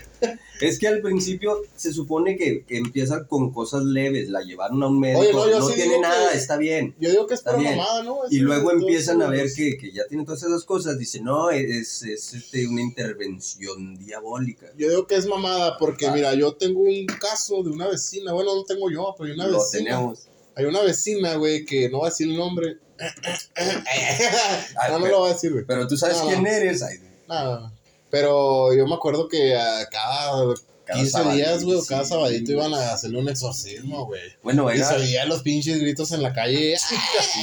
Es 0.62 0.78
que 0.78 0.88
al 0.88 1.02
principio 1.02 1.60
se 1.76 1.92
supone 1.92 2.38
que, 2.38 2.64
que 2.64 2.78
empieza 2.78 3.26
con 3.26 3.52
cosas 3.52 3.82
leves. 3.84 4.30
La 4.30 4.40
llevaron 4.40 4.82
a 4.82 4.86
un 4.86 4.98
médico. 4.98 5.20
Oye, 5.20 5.32
no, 5.34 5.46
yo 5.50 5.58
no 5.58 5.68
sí 5.68 5.74
tiene 5.74 5.98
nada, 6.00 6.30
que- 6.32 6.38
está 6.38 6.56
bien. 6.56 6.94
Yo 6.98 7.10
digo 7.10 7.26
que 7.26 7.34
es 7.34 7.40
Está 7.40 7.50
por 7.50 7.60
bien. 7.60 7.76
mamada, 7.76 8.02
¿no? 8.02 8.20
Y 8.30 8.36
Eso, 8.36 8.44
luego 8.46 8.70
empiezan 8.72 9.20
a 9.20 9.26
ver 9.28 9.52
que, 9.54 9.76
que 9.76 9.92
ya 9.92 10.06
tiene 10.08 10.24
todas 10.24 10.42
esas 10.42 10.64
cosas. 10.64 10.98
Dice, 10.98 11.20
no, 11.20 11.50
es, 11.50 12.02
es 12.02 12.32
este, 12.32 12.66
una 12.66 12.80
intervención 12.80 13.96
diabólica. 13.98 14.68
Yo 14.78 14.88
digo 14.88 15.06
que 15.06 15.16
es 15.16 15.26
mamada 15.26 15.76
porque, 15.76 16.06
Ah. 16.06 16.12
mira, 16.12 16.32
yo 16.34 16.54
tengo 16.54 16.80
un 16.80 17.04
caso 17.04 17.62
de 17.62 17.68
una 17.68 17.88
vecina. 17.88 18.32
Bueno, 18.32 18.54
no 18.54 18.64
tengo 18.64 18.90
yo, 18.90 19.14
pero 19.18 19.28
hay 19.28 19.34
una 19.34 19.48
Lo 19.48 19.58
vecina. 19.58 19.90
tenemos. 19.90 20.28
Hay 20.56 20.64
una 20.64 20.80
vecina, 20.82 21.34
güey, 21.34 21.64
que 21.64 21.88
no 21.90 22.00
va 22.00 22.06
a 22.06 22.10
decir 22.10 22.28
el 22.28 22.36
nombre. 22.36 22.76
no, 22.98 24.98
no 24.98 25.04
pero- 25.04 25.06
lo 25.08 25.20
va 25.22 25.30
a 25.30 25.32
decir, 25.34 25.52
güey. 25.52 25.64
Pero 25.66 25.86
tú 25.86 25.96
sabes 25.96 26.16
No, 26.18 26.24
no. 26.24 26.28
quién 26.30 26.46
eres. 26.46 26.82
Ay, 26.82 26.98
Nada. 27.28 27.72
Pero 28.10 28.72
yo 28.74 28.86
me 28.86 28.94
acuerdo 28.94 29.28
que 29.28 29.56
a 29.56 29.86
cada 29.90 30.54
cada 30.84 31.00
15 31.00 31.10
sabadito, 31.10 31.34
días, 31.36 31.64
güey, 31.64 31.76
o 31.78 31.82
sí. 31.82 31.88
cada 31.88 32.04
sabadito 32.04 32.52
iban 32.52 32.72
a 32.72 32.92
hacerle 32.92 33.18
un 33.18 33.28
exorcismo, 33.28 34.06
güey. 34.06 34.22
Bueno, 34.44 34.72
Y 34.72 34.76
era. 34.76 34.88
se 34.88 34.98
veían 34.98 35.28
los 35.28 35.42
pinches 35.42 35.80
gritos 35.80 36.12
en 36.12 36.22
la 36.22 36.32
calle. 36.32 36.76
sí, 36.88 36.94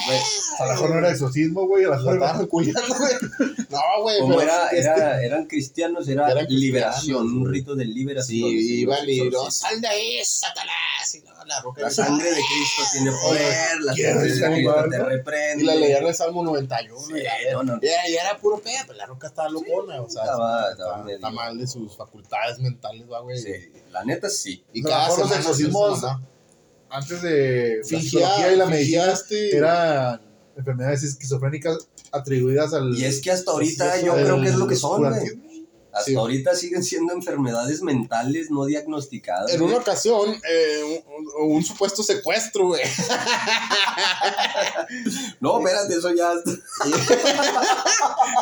güey. 0.08 0.20
A 0.60 0.66
lo 0.66 0.72
mejor 0.72 0.90
no 0.92 0.98
era 1.00 1.12
exorcismo, 1.12 1.68
güey. 1.68 1.84
A 1.84 1.90
lo 1.90 1.96
mejor 1.98 2.14
estaban 2.16 2.48
culiando, 2.48 2.96
güey. 2.98 3.14
No, 3.70 3.80
güey. 4.02 4.20
Como 4.22 4.38
pero 4.38 4.44
era, 4.50 4.64
es 4.70 4.72
que- 4.72 4.80
era, 4.80 5.22
eran 5.24 5.46
cristianos, 5.48 6.08
era 6.08 6.32
Eran 6.32 6.46
liberación, 6.48 7.28
un 7.28 7.52
rito 7.52 7.76
de 7.76 7.84
liberación. 7.84 8.50
Sí, 8.50 8.80
iban 8.80 9.08
y 9.10 9.30
no, 9.30 9.52
sal 9.52 9.82
de 9.82 9.88
ahí, 9.90 10.20
Satanás. 10.24 11.14
Y 11.14 11.20
no, 11.20 11.33
la 11.46 11.62
roca 11.62 11.82
La 11.82 11.90
sangre 11.90 12.30
de 12.30 12.36
Cristo 12.36 12.82
tiene 12.92 13.12
poder, 13.12 13.82
la 13.82 13.94
¿Quién 13.94 14.12
sangre 14.14 14.32
de 14.32 14.52
Cristo 14.54 14.86
te 14.90 15.04
reprende. 15.04 15.64
Y 15.64 15.68
la 15.68 15.76
leían 15.76 16.06
el 16.06 16.16
Salmo 16.16 16.44
91. 16.44 17.00
Sí, 17.02 17.14
y, 17.16 17.24
la- 17.24 17.54
no, 17.54 17.64
no. 17.64 17.80
y 17.82 17.88
era, 18.16 18.38
puro 18.40 18.60
pedo, 18.60 18.78
pero 18.88 18.98
la 18.98 19.06
roca 19.06 19.28
estaba 19.28 19.50
locona, 19.50 20.02
o 20.02 20.10
sea, 20.10 20.24
estaba- 20.24 20.62
está, 20.62 20.72
estaba 20.72 21.04
medio- 21.04 21.16
está 21.16 21.30
mal 21.30 21.58
de 21.58 21.68
sus 21.68 21.96
facultades 21.96 22.60
mentales, 22.60 23.06
va, 23.12 23.20
güey. 23.22 23.38
Sí, 23.38 23.52
la 23.92 24.04
neta 24.04 24.30
sí. 24.30 24.64
Y 24.74 24.82
No, 24.82 24.90
cada 24.90 25.08
los 25.08 25.16
semana 25.18 25.36
exorcismos 25.38 26.02
antes 26.90 27.22
de 27.22 27.78
la 27.82 27.88
Fingía- 27.88 28.10
psicología 28.10 28.54
y 28.54 28.56
la 28.58 28.66
medicina 28.68 29.04
fingiaste- 29.06 29.56
eran 29.56 30.22
enfermedades 30.56 31.04
esquizofrénicas 31.04 31.78
atribuidas 32.12 32.74
al. 32.74 32.96
Y 32.98 33.06
es 33.06 33.22
que 33.22 33.32
hasta 33.32 33.52
ahorita 33.52 34.00
yo 34.02 34.14
creo 34.14 34.40
que 34.42 34.48
es 34.50 34.56
lo 34.56 34.68
que 34.68 34.76
son, 34.76 35.02
güey. 35.10 35.53
Hasta 35.94 36.06
Sí. 36.06 36.16
ahorita 36.16 36.56
siguen 36.56 36.84
siendo 36.84 37.14
enfermedades 37.14 37.84
mentales 37.84 38.50
no 38.50 38.66
diagnosticadas. 38.66 39.54
En 39.54 39.62
una 39.62 39.78
ocasión, 39.78 40.36
eh, 40.50 41.04
un, 41.40 41.64
supuesto 41.64 42.02
secuestro, 42.02 42.68
güey. 42.70 42.82
No, 45.40 45.60
espérate, 45.60 45.94
eso 45.96 46.12
ya. 46.14 46.32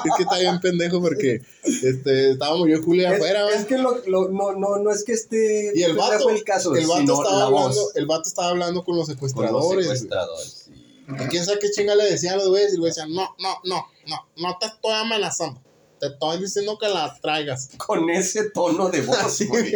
es 0.06 0.12
que 0.18 0.24
está 0.24 0.40
bien 0.40 0.60
pendejo 0.60 1.02
porque 1.02 1.42
este, 1.64 2.32
estábamos 2.32 2.70
yo 2.70 2.78
y 2.78 2.82
Julia 2.82 3.12
afuera, 3.12 3.42
es, 3.42 3.46
güey. 3.48 3.58
es 3.60 3.66
que 3.66 3.78
lo, 3.78 3.98
lo- 4.08 4.30
no, 4.30 4.54
no, 4.54 4.78
no 4.78 4.92
es 4.92 5.04
que 5.04 5.14
esté. 5.14 5.72
Y 5.76 5.84
el 5.84 5.96
vato, 5.98 6.30
el 6.30 6.44
caso, 6.44 6.74
el 6.76 6.88
vato 6.88 7.02
estaba 7.22 7.40
la 7.40 7.46
hablando, 7.46 7.92
el 7.96 8.06
vato 8.06 8.28
estaba 8.28 8.50
hablando 8.50 8.84
con 8.84 8.96
los 8.96 9.08
con 9.08 9.16
los 9.18 9.32
secuestradores. 9.32 9.86
secuestradores. 9.86 10.64
sí. 10.66 10.72
Y 11.10 11.28
quién 11.28 11.44
sabe 11.44 11.60
qué 11.60 11.70
chinga 11.72 11.96
le 11.96 12.06
decían 12.10 12.36
a 12.36 12.38
los 12.38 12.48
güeyes. 12.48 12.72
Y 12.72 12.76
el 12.76 12.80
güey 12.80 12.92
decía, 12.92 13.06
no, 13.08 13.36
no, 13.40 13.58
no, 13.66 13.86
no, 14.08 14.28
no 14.38 14.58
te 14.60 14.68
estoy 14.68 14.94
amenazando. 14.94 15.60
Te 16.02 16.08
estoy 16.08 16.40
diciendo 16.40 16.78
que 16.78 16.90
la 16.90 17.18
traigas. 17.22 17.70
Con 17.78 18.10
ese 18.10 18.50
tono 18.50 18.90
de 18.90 19.02
voz, 19.02 19.18
Así, 19.20 19.46
güey. 19.46 19.72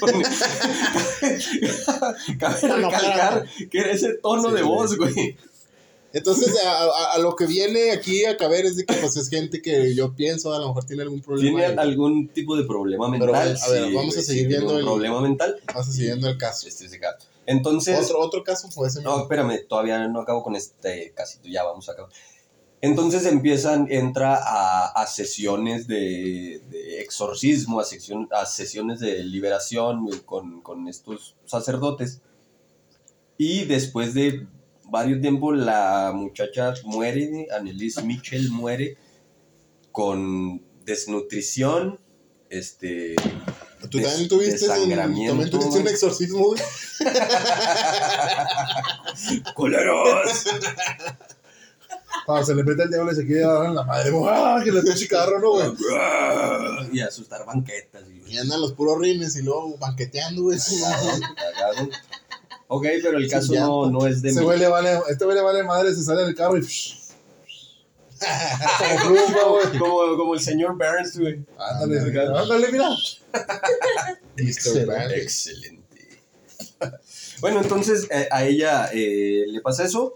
Con- 0.00 0.22
Cabe 2.38 2.68
No, 2.68 2.76
no, 2.78 2.90
recalcar 2.90 3.46
que 3.70 3.78
era 3.78 3.92
ese 3.92 4.14
tono 4.14 4.48
Sí, 4.50 4.54
de 4.54 4.62
voz, 4.62 4.96
güey. 4.96 5.36
Entonces, 6.14 6.54
a, 6.64 6.82
a- 6.84 7.12
a 7.14 7.18
lo 7.18 7.34
que 7.36 7.46
viene 7.46 7.90
aquí 7.90 8.24
a 8.24 8.36
caber 8.36 8.66
es 8.66 8.76
de 8.76 8.84
que 8.84 8.94
pues 8.94 9.16
es 9.16 9.28
gente 9.30 9.62
que 9.62 9.94
yo 9.94 10.14
pienso 10.14 10.52
a 10.52 10.58
lo 10.58 10.68
mejor 10.68 10.84
tiene 10.84 11.02
algún 11.02 11.22
problema. 11.22 11.58
Tiene 11.58 11.80
algún 11.80 12.28
tipo 12.28 12.54
de 12.56 12.64
problema 12.64 13.10
Pero, 13.10 13.26
mental. 13.32 13.58
a 13.60 13.68
ver, 13.70 13.88
sí, 13.88 13.94
vamos 13.94 14.16
a 14.18 14.22
seguir 14.22 14.42
sí, 14.42 14.48
viendo 14.48 14.78
el- 14.78 14.84
problema 14.84 15.20
mental. 15.22 15.58
Vamos 15.68 15.88
a 15.88 15.92
siguiendo 15.92 16.28
el 16.28 16.36
caso. 16.38 16.68
Este 16.68 16.86
es 16.86 16.92
el 16.92 17.00
caso. 17.00 17.26
Entonces, 17.46 17.98
Otro, 17.98 18.20
otro 18.20 18.44
caso 18.44 18.68
fue 18.70 18.88
ese. 18.88 19.02
No, 19.02 19.22
espérame, 19.22 19.66
todavía 19.68 20.06
no 20.06 20.20
acabo 20.20 20.44
con 20.44 20.54
este 20.54 21.12
casito, 21.16 21.48
ya 21.48 21.64
vamos 21.64 21.88
a 21.88 21.92
acabar. 21.92 22.10
Entonces 22.82 23.24
empiezan, 23.26 23.86
entra 23.90 24.34
a, 24.36 24.88
a 24.88 25.06
sesiones 25.06 25.86
de, 25.86 26.60
de 26.68 27.00
exorcismo, 27.00 27.78
a, 27.80 27.84
sección- 27.84 28.28
a 28.32 28.44
sesiones 28.44 28.98
de 29.00 29.22
liberación 29.22 30.08
con, 30.26 30.60
con 30.62 30.88
estos 30.88 31.36
sacerdotes. 31.46 32.20
Y 33.38 33.64
después 33.66 34.14
de 34.14 34.46
varios 34.84 35.20
tiempo 35.20 35.52
la 35.52 36.10
muchacha 36.14 36.74
muere, 36.84 37.46
Annelise 37.56 38.02
Mitchell 38.02 38.50
muere 38.50 38.96
con 39.92 40.60
desnutrición, 40.84 42.00
este, 42.50 43.14
Tú 43.90 43.98
des- 43.98 44.08
también 44.08 44.28
tuviste, 44.28 44.54
un, 44.54 44.60
desangramiento, 44.72 45.32
también 45.32 45.50
tuviste 45.50 45.76
un 45.76 45.82
güey. 45.82 45.94
exorcismo. 45.94 46.54
¡Culeros! 49.54 50.44
Cuando 52.26 52.46
se 52.46 52.54
le 52.54 52.62
mete 52.64 52.82
el 52.84 52.90
diablo 52.90 53.12
y 53.12 53.16
se 53.16 53.26
quiere 53.26 53.42
dar 53.42 53.66
en 53.66 53.74
la 53.74 53.82
madre. 53.84 54.12
¡Ah! 54.28 54.60
Que 54.62 54.70
le 54.72 54.80
eche 54.80 54.94
chicarro, 54.94 55.38
¿no, 55.40 55.50
güey? 55.52 55.72
y 56.92 57.00
asustar 57.00 57.44
banquetas. 57.46 58.02
y- 58.08 58.34
Y 58.34 58.38
andan 58.38 58.60
los 58.60 58.72
puros 58.72 58.98
rines 59.00 59.34
y 59.36 59.42
luego 59.42 59.76
banqueteando, 59.78 60.42
güey. 60.42 60.58
Cagaron. 60.58 61.90
Ok, 62.68 62.86
pero 63.02 63.18
el 63.18 63.28
caso 63.28 63.52
no, 63.54 63.90
no 63.90 64.06
es 64.06 64.22
de 64.22 64.30
Ese 64.30 64.38
mí. 64.40 64.44
güey 64.46 64.58
le 64.58 64.68
vale, 64.68 64.98
este 65.10 65.24
güey 65.24 65.36
le 65.36 65.42
vale 65.42 65.62
madre, 65.62 65.94
se 65.94 66.02
sale 66.02 66.22
del 66.22 66.34
carro 66.34 66.56
y. 66.56 66.62
Como. 69.02 69.78
Como, 69.78 70.16
como 70.16 70.34
el 70.34 70.40
señor 70.40 70.76
Burns, 70.78 71.18
güey. 71.18 71.44
Ándale, 71.58 71.98
ándale, 72.38 72.68
mira. 72.72 72.88
Mr. 74.36 75.12
Excelente. 75.16 75.82
Bueno, 77.40 77.60
entonces 77.62 78.06
eh, 78.10 78.28
a 78.30 78.44
ella 78.44 78.88
eh, 78.92 79.44
le 79.48 79.60
pasa 79.60 79.84
eso. 79.84 80.14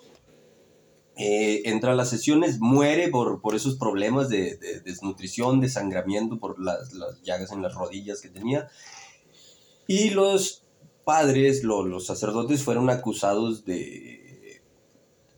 Eh, 1.17 1.63
entra 1.65 1.93
a 1.93 1.95
las 1.95 2.11
sesiones, 2.11 2.59
muere 2.61 3.09
por, 3.09 3.41
por 3.41 3.55
esos 3.55 3.77
problemas 3.77 4.29
de, 4.29 4.57
de 4.57 4.81
desnutrición, 4.81 5.61
desangramiento, 5.61 6.39
por 6.39 6.59
las, 6.63 6.93
las 6.93 7.23
llagas 7.23 7.53
en 7.53 7.63
las 7.63 7.75
rodillas 7.75 8.21
que 8.21 8.29
tenía. 8.29 8.69
Y 9.87 10.11
los 10.11 10.63
padres, 11.05 11.63
lo- 11.65 11.87
los 11.87 12.07
sacerdotes, 12.07 12.63
fueron 12.63 12.91
acusados 12.91 13.65
de 13.65 14.25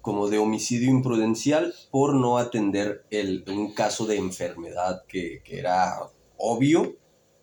como 0.01 0.29
de 0.29 0.39
homicidio 0.39 0.89
imprudencial 0.91 1.75
por 1.91 2.15
no 2.15 2.39
atender 2.39 3.05
el, 3.11 3.45
un 3.49 3.75
caso 3.75 4.07
de 4.07 4.17
enfermedad 4.17 5.05
que, 5.07 5.43
que 5.45 5.59
era 5.59 5.99
obvio, 6.39 6.97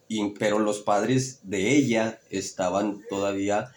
y- 0.08 0.32
pero 0.32 0.58
los 0.60 0.80
padres 0.80 1.42
de 1.44 1.76
ella 1.76 2.20
estaban 2.32 3.02
todavía 3.10 3.72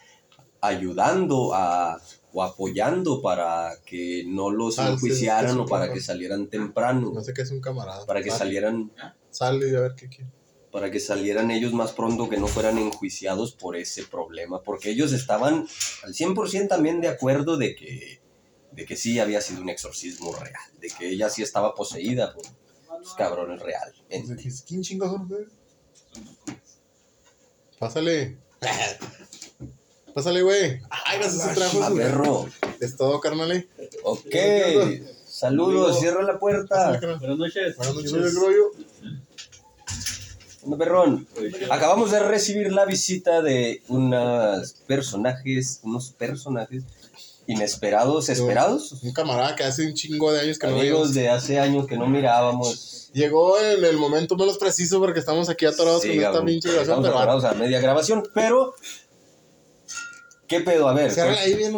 ayudando 0.61 1.53
a, 1.53 1.99
o 2.31 2.43
apoyando 2.43 3.21
para 3.21 3.73
que 3.85 4.23
no 4.27 4.49
los 4.51 4.77
Ah, 4.79 4.89
enjuiciaran 4.91 5.53
sí, 5.53 5.59
o 5.59 5.65
para 5.65 5.91
que 5.91 5.99
salieran 6.01 6.47
temprano, 6.47 7.11
No 7.13 7.23
sé 7.23 7.33
qué 7.33 7.41
es 7.41 7.51
un 7.51 7.59
camarada. 7.61 8.05
para 8.05 8.21
que 8.21 8.29
Sale- 8.29 8.39
salieran 8.39 8.91
Sale 9.31 9.69
y 9.69 9.75
a 9.75 9.79
ver 9.81 9.95
qué 9.95 10.09
quiere. 10.09 10.29
para 10.71 10.91
que 10.91 10.99
salieran 10.99 11.49
ellos 11.49 11.73
más 11.73 11.91
pronto, 11.93 12.29
que 12.29 12.37
no 12.37 12.45
fueran 12.47 12.77
enjuiciados 12.77 13.53
por 13.53 13.75
ese 13.75 14.03
problema, 14.03 14.61
porque 14.61 14.91
ellos 14.91 15.11
estaban 15.13 15.67
al 16.03 16.13
100% 16.13 16.67
también 16.67 17.01
de 17.01 17.07
acuerdo 17.07 17.57
de 17.57 17.75
que, 17.75 18.21
de 18.71 18.85
que 18.85 18.95
sí 18.95 19.19
había 19.19 19.41
sido 19.41 19.61
un 19.63 19.69
exorcismo 19.69 20.31
real, 20.35 20.61
de 20.79 20.89
que 20.89 21.09
ella 21.09 21.29
sí 21.29 21.41
estaba 21.41 21.73
poseída 21.73 22.35
por 22.35 22.45
los 22.99 23.13
cabrones 23.15 23.59
real. 23.61 23.91
¿Quién 24.67 24.83
chingos 24.83 25.09
son 25.11 25.21
ustedes? 25.23 25.47
Pásale. 27.79 28.37
Pásale, 30.19 30.41
güey. 30.41 30.81
Ay, 30.89 31.17
no 31.21 31.29
sé 31.29 31.39
si 31.39 31.55
trajo 31.55 31.81
A 31.81 31.87
su... 31.87 31.95
perro. 31.95 32.49
Es 32.81 32.97
todo, 32.97 33.21
carnal. 33.21 33.65
Ok. 34.03 34.35
Saludos, 35.25 35.97
cierra 36.01 36.23
la 36.23 36.37
puerta. 36.37 36.99
Buenas 36.99 37.37
noches. 37.37 37.77
Buenas 37.77 37.95
noches. 37.95 38.11
el 40.69 40.77
perrón. 40.77 41.25
Acabamos 41.69 42.11
de 42.11 42.19
recibir 42.19 42.69
la 42.73 42.83
visita 42.83 43.41
de 43.41 43.81
unos 43.87 44.73
personajes, 44.87 45.79
unos 45.83 46.09
personajes 46.11 46.83
inesperados, 47.47 48.27
esperados. 48.27 49.01
Un 49.01 49.13
camarada 49.13 49.55
que 49.55 49.63
hace 49.63 49.87
un 49.87 49.93
chingo 49.93 50.33
de 50.33 50.41
años 50.41 50.59
que 50.59 50.67
no 50.67 50.73
Amigos 50.73 50.99
vemos. 50.99 51.13
de 51.13 51.29
hace 51.29 51.59
años 51.61 51.87
que 51.87 51.95
no 51.95 52.07
mirábamos. 52.07 53.09
Llegó 53.13 53.57
en 53.57 53.85
el 53.85 53.95
momento 53.95 54.35
menos 54.35 54.57
preciso 54.57 54.99
porque 54.99 55.21
estamos 55.21 55.47
aquí 55.47 55.65
atorados 55.65 56.01
Sí, 56.01 56.09
con 56.09 56.17
esta 56.25 56.43
pinche 56.43 56.67
grabación, 56.69 56.97
estamos 56.97 57.17
atorados 57.21 57.45
a 57.45 57.53
media 57.53 57.79
grabación, 57.79 58.23
pero 58.33 58.75
¿qué 60.49 60.59
pedo? 60.61 60.89
A 60.89 60.93
ver, 60.93 61.13
con, 61.15 61.29
ahí 61.29 61.71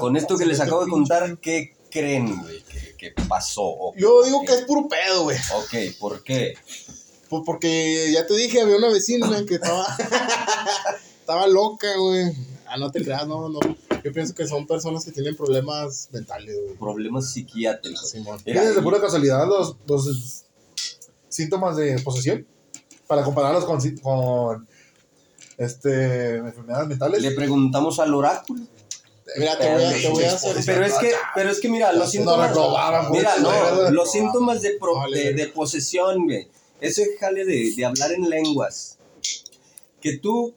con 0.00 0.16
esto 0.16 0.36
que 0.36 0.44
les 0.44 0.60
acabo 0.60 0.84
de 0.84 0.90
contar, 0.90 1.38
¿qué 1.38 1.74
creen, 1.90 2.38
güey, 2.42 2.62
que, 2.64 2.94
que 2.96 3.10
pasó? 3.28 3.62
O- 3.64 3.94
Yo 3.96 4.24
digo 4.24 4.42
que 4.44 4.52
es 4.52 4.62
puro 4.62 4.88
pedo, 4.88 5.22
güey. 5.22 5.38
Ok, 5.54 5.96
¿por 5.98 6.22
qué? 6.22 6.54
Pues 7.30 7.42
porque 7.46 8.10
ya 8.12 8.26
te 8.26 8.34
dije, 8.36 8.60
había 8.60 8.76
una 8.76 8.88
vecina 8.88 9.44
que 9.46 9.54
estaba. 9.54 9.86
estaba 11.20 11.46
loca, 11.46 11.88
güey. 11.96 12.32
Ah, 12.68 12.76
no 12.76 12.90
te 12.90 13.02
creas, 13.02 13.26
no, 13.26 13.48
no. 13.48 13.60
Yo 14.04 14.12
pienso 14.12 14.34
que 14.34 14.46
son 14.46 14.66
personas 14.66 15.04
que 15.04 15.12
tienen 15.12 15.36
problemas 15.36 16.08
mentales, 16.12 16.54
güey. 16.62 16.76
Problemas 16.76 17.32
psiquiátricos. 17.32 18.10
Simón. 18.10 18.40
Mira, 18.44 18.60
¿Tienes 18.60 18.76
de 18.76 18.82
pura 18.82 19.00
casualidad 19.00 19.46
los, 19.46 19.76
los 19.86 20.44
síntomas 21.28 21.76
de 21.76 21.98
posesión? 22.00 22.46
Para 23.06 23.22
compararlos 23.22 23.64
con, 23.64 23.80
con 24.00 24.68
este, 25.58 26.36
enfermedades 26.36 26.88
mentales. 26.88 27.22
le 27.22 27.30
preguntamos 27.32 27.98
al 28.00 28.14
oráculo. 28.14 28.62
Mira, 29.38 29.58
te 29.58 29.72
voy 29.72 29.82
a, 29.84 29.90
te 29.92 30.08
voy 30.08 30.24
a 30.24 30.32
hacer. 30.32 30.56
Pero 30.64 30.84
es 30.86 30.94
que, 30.94 31.10
pero 31.34 31.50
es 31.50 31.60
que 31.60 31.68
mira, 31.68 31.92
los 31.92 32.04
No 32.04 32.10
síntomas. 32.10 32.48
reprobaban, 32.48 33.10
Mira, 33.10 33.36
no, 33.38 33.90
los 33.90 34.10
síntomas 34.12 34.62
de, 34.62 34.76
pro- 34.78 35.10
de, 35.12 35.32
de 35.34 35.46
posesión, 35.48 36.24
güey. 36.24 36.48
Ese 36.80 37.16
jale 37.18 37.44
de, 37.44 37.72
de 37.76 37.84
hablar 37.84 38.12
en 38.12 38.28
lenguas. 38.30 38.98
Que 40.00 40.18
tú 40.18 40.54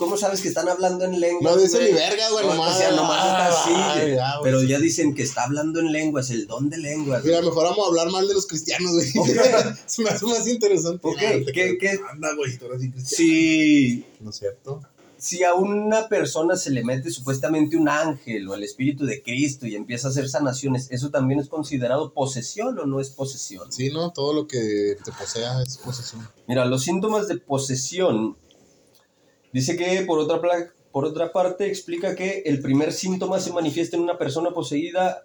¿cómo 0.00 0.16
sabes 0.16 0.40
que 0.40 0.48
están 0.48 0.68
hablando 0.68 1.04
en 1.04 1.20
lenguas? 1.20 1.54
No 1.54 1.60
dice 1.62 1.76
güey? 1.76 1.92
ni 1.92 1.98
verga, 1.98 2.30
güey, 2.30 2.46
No, 2.46 2.54
nomás. 2.54 2.74
o 2.74 2.78
sea, 2.78 2.90
nomás 2.92 3.24
está 3.26 3.46
así, 3.48 3.70
Ay, 3.74 4.14
ya, 4.16 4.38
güey. 4.38 4.42
Pero 4.50 4.62
ya 4.64 4.78
dicen 4.80 5.14
que 5.14 5.22
está 5.22 5.44
hablando 5.44 5.78
en 5.78 5.92
lenguas, 5.92 6.30
el 6.30 6.46
don 6.48 6.68
de 6.70 6.78
lenguas. 6.78 7.22
Mira, 7.22 7.36
güey. 7.38 7.50
mejor 7.50 7.64
vamos 7.66 7.84
a 7.84 7.88
hablar 7.88 8.10
mal 8.10 8.26
de 8.26 8.34
los 8.34 8.46
cristianos, 8.46 8.90
güey. 8.92 9.08
Ok. 9.18 9.74
Se 9.86 10.02
me 10.02 10.10
hace 10.10 10.26
más 10.26 10.48
interesante. 10.48 11.06
Ok, 11.06 11.18
Ah, 11.20 11.32
¿qué, 11.54 11.78
qué? 11.78 12.00
Anda, 12.10 12.34
güey, 12.34 12.56
tú 12.58 12.64
eres 12.64 12.78
cristiano. 12.78 13.04
Si, 13.06 14.04
¿No 14.20 14.30
es 14.30 14.36
cierto? 14.36 14.80
si 15.18 15.44
a 15.44 15.52
una 15.52 16.08
persona 16.08 16.56
se 16.56 16.70
le 16.70 16.82
mete 16.82 17.10
supuestamente 17.10 17.76
un 17.76 17.90
ángel 17.90 18.48
o 18.48 18.54
el 18.54 18.62
espíritu 18.64 19.04
de 19.04 19.22
Cristo 19.22 19.66
y 19.66 19.76
empieza 19.76 20.08
a 20.08 20.12
hacer 20.12 20.30
sanaciones, 20.30 20.86
¿eso 20.90 21.10
también 21.10 21.40
es 21.40 21.48
considerado 21.50 22.14
posesión 22.14 22.78
o 22.78 22.86
no 22.86 23.00
es 23.00 23.10
posesión? 23.10 23.70
Sí, 23.70 23.90
¿no? 23.90 24.12
Todo 24.14 24.32
lo 24.32 24.46
que 24.46 24.96
te 25.04 25.12
posea 25.12 25.60
es 25.62 25.76
posesión. 25.76 26.26
Mira, 26.48 26.64
los 26.64 26.84
síntomas 26.84 27.28
de 27.28 27.36
posesión, 27.36 28.38
dice 29.52 29.76
que 29.76 30.02
por 30.02 30.18
otra, 30.18 30.40
por 30.92 31.04
otra 31.04 31.32
parte 31.32 31.66
explica 31.66 32.14
que 32.14 32.42
el 32.46 32.60
primer 32.60 32.92
síntoma 32.92 33.40
se 33.40 33.52
manifiesta 33.52 33.96
en 33.96 34.02
una 34.02 34.18
persona 34.18 34.50
poseída 34.52 35.24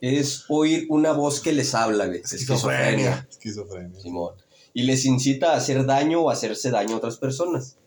es 0.00 0.44
oír 0.48 0.86
una 0.90 1.12
voz 1.12 1.40
que 1.40 1.52
les 1.52 1.74
habla, 1.74 2.06
güey. 2.06 2.20
Esquizofrenia. 2.20 3.26
Esquizofrenia. 3.30 4.00
Simón. 4.00 4.34
Y 4.72 4.82
les 4.82 5.04
incita 5.04 5.52
a 5.52 5.56
hacer 5.56 5.86
daño 5.86 6.22
o 6.22 6.30
a 6.30 6.34
hacerse 6.34 6.70
daño 6.70 6.96
a 6.96 6.98
otras 6.98 7.16
personas. 7.16 7.78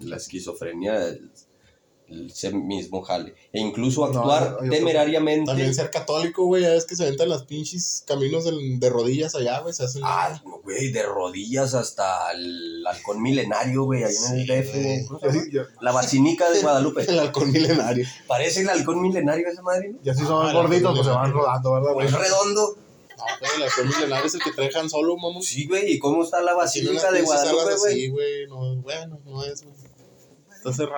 La 0.00 0.16
esquizofrenia, 0.16 1.16
ese 2.08 2.52
mismo 2.52 3.02
jale. 3.02 3.34
E 3.52 3.60
incluso 3.60 4.04
actuar 4.04 4.58
temerariamente. 4.70 5.46
También 5.46 5.74
ser 5.74 5.90
católico, 5.90 6.44
güey, 6.44 6.62
ya 6.62 6.74
es 6.74 6.84
que 6.84 6.94
se 6.96 7.02
aventan 7.04 7.28
las 7.28 7.42
pinches 7.44 8.04
caminos 8.06 8.44
del- 8.44 8.78
de 8.78 8.90
rodillas 8.90 9.34
allá, 9.34 9.60
güey, 9.60 9.74
se 9.74 9.84
hacen... 9.84 10.02
Ah, 10.04 10.40
güey, 10.62 10.92
de 10.92 11.02
rodillas 11.02 11.74
hasta 11.74 12.30
el 12.32 12.84
halcón 12.86 13.20
milenario, 13.22 13.84
güey, 13.84 14.04
ahí 14.04 14.14
en 14.30 14.38
el 14.38 14.46
Sí, 14.46 15.06
DF. 15.08 15.80
La 15.80 15.92
Basílica 15.92 16.50
de 16.50 16.60
Guadalupe. 16.62 17.02
El 17.08 17.18
halcón 17.18 17.50
milenario. 17.50 18.06
Parece 18.26 18.60
el 18.60 18.68
halcón 18.68 19.02
milenario 19.02 19.48
esa 19.48 19.62
madre, 19.62 19.90
¿no? 19.92 19.98
ya 20.02 20.14
si 20.14 20.24
son 20.24 20.46
Ah, 20.46 20.52
gorditos, 20.52 20.92
pues 20.94 21.06
se 21.06 21.12
van 21.12 21.32
rodando, 21.32 21.72
¿verdad, 21.72 21.92
güey? 21.92 22.06
es 22.06 22.12
redondo. 22.12 22.76
No, 23.18 23.24
el 23.56 23.62
halcón 23.62 23.88
milenario 23.88 24.26
es 24.26 24.34
el 24.34 24.42
que 24.42 24.52
trae 24.52 24.70
Han 24.78 24.90
Solo, 24.90 25.16
mamón. 25.16 25.42
Sí, 25.42 25.66
güey, 25.66 25.92
¿y 25.94 25.98
cómo 25.98 26.22
está 26.22 26.40
la 26.42 26.54
Basílica 26.54 27.10
de 27.10 27.22
Guadalupe, 27.22 27.74
güey? 27.78 27.92
así, 27.94 28.08
güey, 28.10 28.46
no, 28.46 28.76
bueno, 28.76 29.18
no 29.24 29.42
es, 29.44 29.62
güey. 29.64 29.74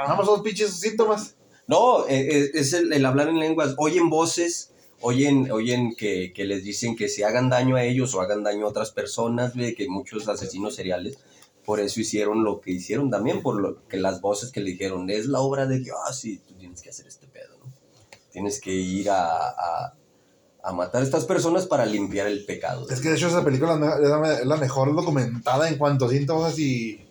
Nada 0.05 0.17
más 0.17 0.27
son 0.27 0.43
pinches 0.43 0.71
síntomas. 0.81 1.35
No, 1.67 2.07
eh, 2.09 2.29
eh, 2.31 2.51
es 2.55 2.73
el, 2.73 2.93
el 2.93 3.05
hablar 3.05 3.29
en 3.29 3.39
lenguas. 3.39 3.75
Oyen 3.77 4.09
voces, 4.11 4.73
oyen, 5.01 5.51
oyen 5.51 5.95
que, 5.95 6.33
que 6.33 6.45
les 6.45 6.65
dicen 6.65 6.97
que 6.97 7.09
se 7.09 7.25
hagan 7.25 7.51
daño 7.51 7.77
a 7.77 7.85
ellos 7.85 8.15
o 8.15 8.21
hagan 8.21 8.43
daño 8.43 8.65
a 8.67 8.71
otras 8.71 8.91
personas, 8.91 9.55
güey, 9.55 9.75
que 9.75 9.89
muchos 9.89 10.29
asesinos 10.29 10.75
seriales 10.75 11.19
por 11.65 11.81
eso 11.81 12.01
hicieron 12.01 12.45
lo 12.45 12.63
que 12.63 12.71
hicieron 12.71 13.11
también, 13.11 13.43
por 13.43 13.61
lo 13.61 13.87
que 13.89 13.99
las 13.99 14.23
voces 14.23 14.51
que 14.51 14.61
le 14.61 14.71
dijeron, 14.71 15.11
es 15.11 15.27
la 15.27 15.41
obra 15.41 15.67
de 15.67 15.81
Dios 15.81 16.25
y 16.25 16.39
tú 16.39 16.55
tienes 16.55 16.81
que 16.81 16.89
hacer 16.89 17.07
este 17.07 17.27
pedo, 17.27 17.59
¿no? 17.63 17.71
Tienes 18.33 18.59
que 18.59 18.73
ir 18.73 19.11
a, 19.11 19.49
a, 19.51 19.95
a 20.63 20.73
matar 20.73 21.03
a 21.03 21.05
estas 21.05 21.27
personas 21.27 21.67
para 21.67 21.85
limpiar 21.85 22.27
el 22.27 22.47
pecado. 22.47 22.89
Es 22.89 23.03
que 23.03 23.11
de 23.11 23.17
hecho 23.17 23.29
esa 23.29 23.45
película 23.45 23.75
es 23.75 23.81
la- 23.81 23.97
es 23.97 24.09
la- 24.09 24.39
es 24.41 24.47
la 24.47 24.57
mejor 24.57 24.97
documentada 24.97 25.69
en 25.69 25.77
cuanto 25.77 26.07
a 26.07 26.09
síntomas 26.09 26.59
y... 26.59 27.05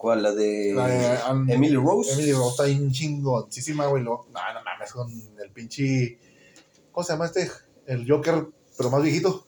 ¿Cuál? 0.00 0.22
La 0.22 0.32
de, 0.32 0.72
La 0.74 0.86
de, 0.86 1.18
um, 1.30 1.50
Emily 1.50 1.76
Rose. 1.76 2.14
Emily 2.14 2.32
Rose 2.32 2.52
está 2.52 2.64
bien 2.64 2.90
chingoncísima, 2.90 3.84
güey. 3.84 4.02
No, 4.02 4.24
no 4.32 4.64
mames, 4.64 4.92
con 4.94 5.10
el 5.10 5.50
pinche... 5.52 6.18
¿Cómo 6.90 7.04
se 7.04 7.12
llama 7.12 7.26
este? 7.26 7.50
El 7.84 8.10
Joker, 8.10 8.46
pero 8.78 8.88
más 8.88 9.02
viejito. 9.02 9.44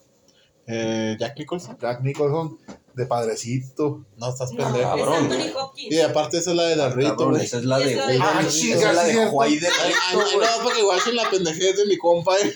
Eh, 0.67 1.17
Jack 1.19 1.39
Nicholson. 1.39 1.79
Jack 1.81 2.03
Nicholson, 2.03 2.59
de 2.95 3.07
padrecito. 3.07 4.05
No, 4.17 4.29
estás 4.31 4.53
No, 4.53 4.65
pendejo. 4.65 4.95
es 4.97 5.03
Cabrón. 5.03 5.31
Y 5.77 6.01
aparte 6.01 6.39
esa 6.39 6.51
es 6.51 6.57
la 6.57 6.65
de 6.65 6.77
la 6.77 6.89
Rito, 6.91 7.11
Cabrón, 7.11 7.31
güey. 7.33 7.45
esa 7.45 7.59
es 7.59 7.65
la 7.65 7.79
de... 7.79 7.93
Esa 7.95 8.07
de- 8.07 8.19
Ah, 8.21 8.41
esa 8.47 8.89
es 8.91 8.95
la 8.95 9.05
de 9.05 9.13
cierto. 9.13 9.31
Juay 9.31 9.59
de 9.59 9.67
Ay, 9.67 9.75
ay, 10.11 10.17
Rito, 10.17 10.41
no, 10.41 10.63
porque 10.65 10.81
igual 10.81 11.01
son 11.01 11.17
la 11.17 11.31
pendejez 11.31 11.77
de 11.77 11.87
mi 11.87 11.97
compa, 11.99 12.39
eh. 12.39 12.55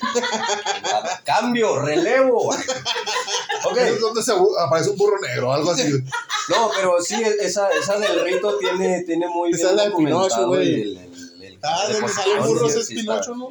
Cambio, 1.25 1.79
relevo. 1.79 2.49
ok, 3.63 3.77
Es 3.77 3.99
donde 3.99 4.21
se 4.23 4.31
aparece 4.31 4.89
un 4.91 4.97
burro 4.97 5.19
negro, 5.21 5.51
algo 5.53 5.71
así. 5.71 5.89
no, 6.49 6.71
pero 6.75 7.01
sí, 7.01 7.15
esa, 7.41 7.69
esa 7.71 7.97
del 7.99 8.21
rito 8.23 8.57
tiene, 8.57 9.03
tiene 9.03 9.27
muy 9.27 9.51
Esa 9.51 9.57
bien 9.57 9.69
es 9.69 9.75
la 9.75 9.89
de 9.89 9.95
Pinocho, 9.95 10.47
güey. 10.47 10.97
Ah, 11.63 11.87
donde 11.91 12.07
sí, 12.07 12.29
burros 12.45 12.75
es 12.75 12.87
Pinocho, 12.87 13.35
¿no? 13.35 13.49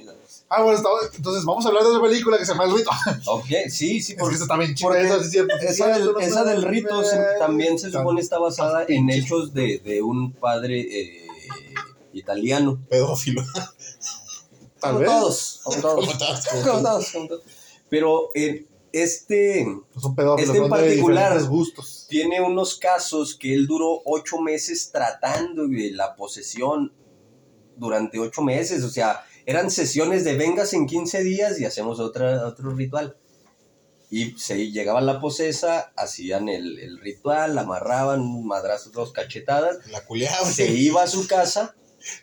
Ah, 0.49 0.63
bueno, 0.63 0.79
entonces 1.17 1.45
vamos 1.45 1.65
a 1.67 1.69
hablar 1.69 1.83
de 1.83 1.91
esa 1.91 2.01
película 2.01 2.39
que 2.39 2.47
se 2.47 2.53
llama 2.53 2.65
El 2.67 2.77
Rito. 2.77 2.91
Ok, 3.27 3.47
sí, 3.69 4.01
sí, 4.01 4.13
Es 4.13 4.19
porque 4.19 4.37
que 4.37 4.43
está 4.43 4.57
bien 4.57 4.75
chingada, 4.77 5.01
esa 5.01 5.15
sí 5.19 5.23
del, 5.23 5.31
cierto, 5.31 6.13
no 6.13 6.21
esa 6.21 6.45
sé, 6.45 6.51
del 6.51 6.63
rito 6.63 7.03
se- 7.05 7.19
también 7.41 7.79
se 7.79 7.91
supone 7.91 8.21
está 8.21 8.39
basada 8.39 8.85
en 8.89 9.11
hechos 9.11 9.53
de, 9.53 9.79
de 9.81 10.03
un 10.03 10.33
padre 10.33 10.81
eh, 10.83 11.27
italiano. 12.13 12.79
Pedófilo. 12.89 13.43
Tal 14.81 14.93
Como 14.93 14.99
vez. 15.01 15.09
todos, 15.11 15.61
como 15.65 15.81
todos. 15.81 16.07
Como 16.07 16.19
todos, 16.19 16.47
como 16.63 16.83
todos, 16.83 17.11
como 17.13 17.29
todos. 17.29 17.43
Pero 17.89 18.29
eh, 18.35 18.67
este... 18.93 19.63
Este 20.39 20.59
en 20.59 20.69
particular- 20.69 21.43
gustos. 21.49 22.07
tiene 22.09 22.41
unos 22.41 22.77
casos 22.79 23.35
que 23.35 23.53
él 23.53 23.67
duró 23.67 24.01
ocho 24.05 24.39
meses 24.39 24.91
tratando 24.93 25.67
de 25.67 25.91
la 25.91 26.15
posesión 26.15 26.93
durante 27.77 28.19
ocho 28.21 28.43
meses. 28.43 28.85
O 28.85 28.91
sea, 28.91 29.25
eran 29.47 29.71
sesiones 29.71 30.25
de 30.25 30.37
vengas 30.37 30.73
en 30.75 30.87
15 30.87 31.23
días 31.23 31.59
y 31.61 31.65
hacemos 31.65 32.01
otra, 32.01 32.47
otro 32.47 32.71
ritual. 32.71 33.17
Y 34.11 34.33
se 34.39 34.71
llegaba 34.71 35.01
la 35.01 35.21
posesa, 35.21 35.93
hacían 35.97 36.49
el, 36.49 36.79
el 36.79 36.99
ritual, 37.01 37.55
la 37.55 37.63
amarraban, 37.63 38.45
madrazos, 38.45 38.93
dos 38.93 39.13
cachetadas, 39.13 39.79
La 39.89 40.03
se 40.45 40.71
iba 40.71 41.03
a 41.03 41.09
su 41.09 41.27
casa 41.27 41.75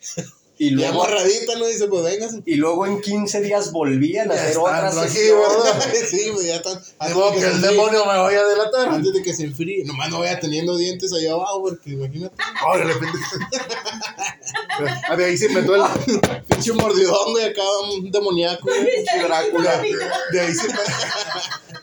y 0.63 0.67
Y 0.67 0.69
luego, 0.71 1.03
amarradita, 1.03 1.55
¿no? 1.57 1.65
Dice, 1.67 1.87
pues 1.87 2.03
vengas. 2.03 2.35
y 2.45 2.55
luego 2.55 2.85
en 2.85 3.01
15 3.01 3.41
días 3.41 3.71
volvían 3.71 4.31
a 4.31 4.35
hacer 4.35 4.57
otra 4.57 4.91
sesión. 4.91 5.39
sí, 6.09 6.29
pues 6.33 6.47
ya 6.47 6.55
están. 6.55 6.79
Digo 7.07 7.29
de 7.29 7.35
que 7.35 7.41
se 7.41 7.47
el 7.49 7.61
demonio 7.61 8.05
me 8.05 8.17
vaya 8.17 8.39
a 8.39 8.45
delatar. 8.47 8.89
Antes 8.89 9.13
de 9.13 9.21
que 9.21 9.33
se 9.33 9.43
enfríe. 9.43 9.83
Nomás 9.85 10.09
no 10.09 10.19
vaya 10.19 10.39
teniendo 10.39 10.77
dientes 10.77 11.11
allá 11.13 11.33
abajo, 11.33 11.63
porque 11.63 11.89
imagínate. 11.91 12.35
Órale, 12.65 12.93
pendejo. 12.93 13.37
Ah, 15.07 15.15
de 15.15 15.25
ahí 15.25 15.37
se 15.37 15.45
inventó 15.45 15.75
el 15.75 15.83
Pinche 16.47 16.73
mordidón, 16.73 17.31
güey, 17.31 17.45
acá 17.45 17.61
un 17.91 18.09
demoníaco, 18.11 18.67
pinche 18.67 19.23
Drácula. 19.23 19.81
De 20.31 20.41
ahí 20.41 20.53
se, 20.53 20.67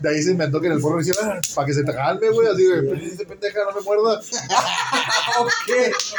de 0.01 0.09
ahí 0.09 0.23
se 0.23 0.33
inventó 0.33 0.61
que 0.61 0.67
en 0.67 0.73
el 0.75 0.81
porno 0.81 0.99
decía, 0.99 1.15
"Ah, 1.23 1.41
para 1.55 1.67
que 1.67 1.75
se 1.75 1.85
te 1.85 1.93
calme, 1.93 2.29
güey. 2.31 2.49
Así, 2.49 2.67
güey, 2.67 3.01
dice 3.01 3.25
pendeja, 3.25 3.61
no 3.65 3.79
me 3.79 3.83
muerda. 3.83 4.21
ok, 5.41 5.71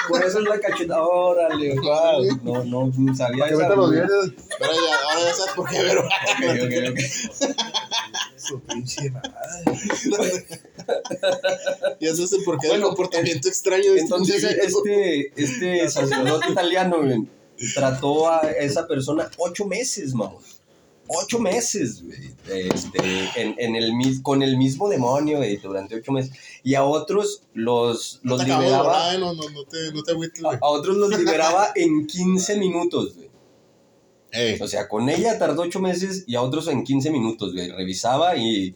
por 0.07 0.23
eso 0.23 0.39
es 0.39 0.45
la 0.45 0.59
cachetada. 0.59 1.03
Órale, 1.03 1.75
wow. 1.79 2.39
No, 2.65 2.91
no 2.97 3.15
sabía 3.15 3.45
bienes. 3.45 3.61
Ahora 3.61 3.83
ya, 3.89 4.95
ahora 5.09 5.21
ya 5.23 5.33
sabes 5.33 5.53
por 5.55 5.69
qué, 5.69 5.77
pero. 5.81 6.01
Ok, 6.01 6.09
ok, 6.63 6.73
ok. 6.91 6.99
Su 8.35 8.59
pinche 8.61 9.09
madre. 9.11 10.47
Y 11.99 12.07
eso 12.07 12.23
es 12.23 12.33
el 12.33 12.43
porqué 12.43 12.67
Bueno, 12.67 12.87
del 12.87 12.95
comportamiento 12.95 13.47
extraño 13.47 13.93
de 13.93 13.99
este 13.99 14.01
Entonces, 14.01 14.43
este, 14.43 15.41
este 15.41 15.89
sacerdote 15.89 16.51
italiano 16.51 16.97
trató 17.75 18.29
a 18.29 18.41
esa 18.51 18.87
persona 18.87 19.29
ocho 19.37 19.65
meses, 19.65 20.13
mamón. 20.13 20.41
Ocho 21.23 21.39
meses, 21.39 22.03
güey. 22.03 22.31
Este, 22.47 22.99
en, 23.35 23.55
en 23.57 23.75
el, 23.75 23.91
con 24.23 24.41
el 24.43 24.57
mismo 24.57 24.89
demonio, 24.89 25.37
güey, 25.37 25.57
durante 25.57 25.95
ocho 25.95 26.11
meses. 26.11 26.31
Y 26.63 26.75
a 26.75 26.83
otros 26.83 27.43
los, 27.53 28.19
los 28.23 28.43
liberaba. 28.43 29.17
no, 29.17 29.33
no, 29.33 29.49
no 29.49 29.63
te, 29.65 29.91
no 29.93 30.03
te 30.03 30.11
agüites, 30.11 30.39
A, 30.43 30.47
güey. 30.47 30.57
a 30.61 30.67
otros 30.67 30.97
los 30.97 31.09
liberaba 31.17 31.69
en 31.75 32.07
15 32.07 32.57
minutos, 32.57 33.15
güey. 33.15 33.29
Ey, 34.33 34.57
O 34.61 34.67
sea, 34.67 34.87
con 34.87 35.09
ella 35.09 35.37
tardó 35.37 35.63
ocho 35.63 35.79
meses 35.81 36.23
y 36.25 36.35
a 36.35 36.41
otros 36.41 36.67
en 36.69 36.83
15 36.83 37.11
minutos, 37.11 37.53
güey. 37.53 37.69
Revisaba 37.71 38.35
y. 38.37 38.73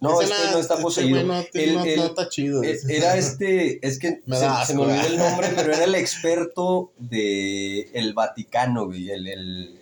No, 0.00 0.20
ese 0.20 0.32
este 0.32 0.50
no 0.52 0.58
está 0.58 0.76
poseído. 0.78 1.10
güey 1.24 1.26
no, 1.26 1.44
te- 1.44 1.64
El- 1.64 1.74
no- 1.74 1.84
el- 1.84 1.96
no 1.96 2.06
está 2.06 2.28
chido. 2.28 2.62
Ese. 2.62 2.96
Era 2.96 3.16
este, 3.16 3.84
es 3.86 3.98
que 3.98 4.20
Me 4.26 4.36
se, 4.36 4.74
me 4.74 4.82
olvidó 4.82 5.06
el 5.06 5.16
nombre, 5.18 5.48
pero 5.56 5.72
era 5.74 5.84
el 5.84 5.94
experto 5.96 6.92
de 6.98 7.82
el 7.94 8.12
Vaticano, 8.14 8.86
güey, 8.86 9.10
el, 9.10 9.26
el- 9.28 9.78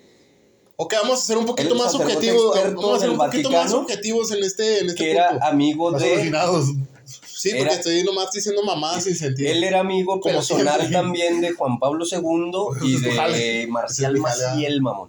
Ok, 0.83 0.95
vamos 1.03 1.19
a 1.19 1.23
ser 1.23 1.37
un 1.37 1.45
poquito 1.45 1.75
más 1.75 1.95
objetivos. 1.95 2.59
Vamos 2.75 2.97
a 2.97 3.01
ser 3.01 3.11
un 3.11 3.19
poquito 3.19 3.51
más 3.51 3.71
objetivos 3.75 4.31
en 4.33 4.43
este, 4.43 4.79
en 4.79 4.87
este 4.87 5.05
que 5.05 5.11
era 5.11 5.39
amigo 5.43 5.93
de, 5.93 6.15
originados. 6.15 6.69
Sí, 7.05 7.51
porque 7.59 7.75
estoy 7.75 8.03
nomás 8.03 8.33
diciendo 8.33 8.63
mamadas 8.63 9.05
sin 9.05 9.15
sentido. 9.15 9.51
él 9.51 9.63
era 9.63 9.81
amigo 9.81 10.19
Como 10.21 10.37
personal 10.37 10.77
siempre. 10.79 10.97
también 10.97 11.43
de 11.43 11.53
Juan 11.53 11.79
Pablo 11.79 12.07
II 12.11 12.87
y 12.89 12.97
Ese 12.97 13.09
es 13.09 13.13
tu 13.13 13.21
jale. 13.21 13.39
de 13.39 13.67
Marcial 13.67 14.15
mi 14.15 14.21
jale, 14.21 14.43
Maciel, 14.47 14.81
mamón. 14.81 15.09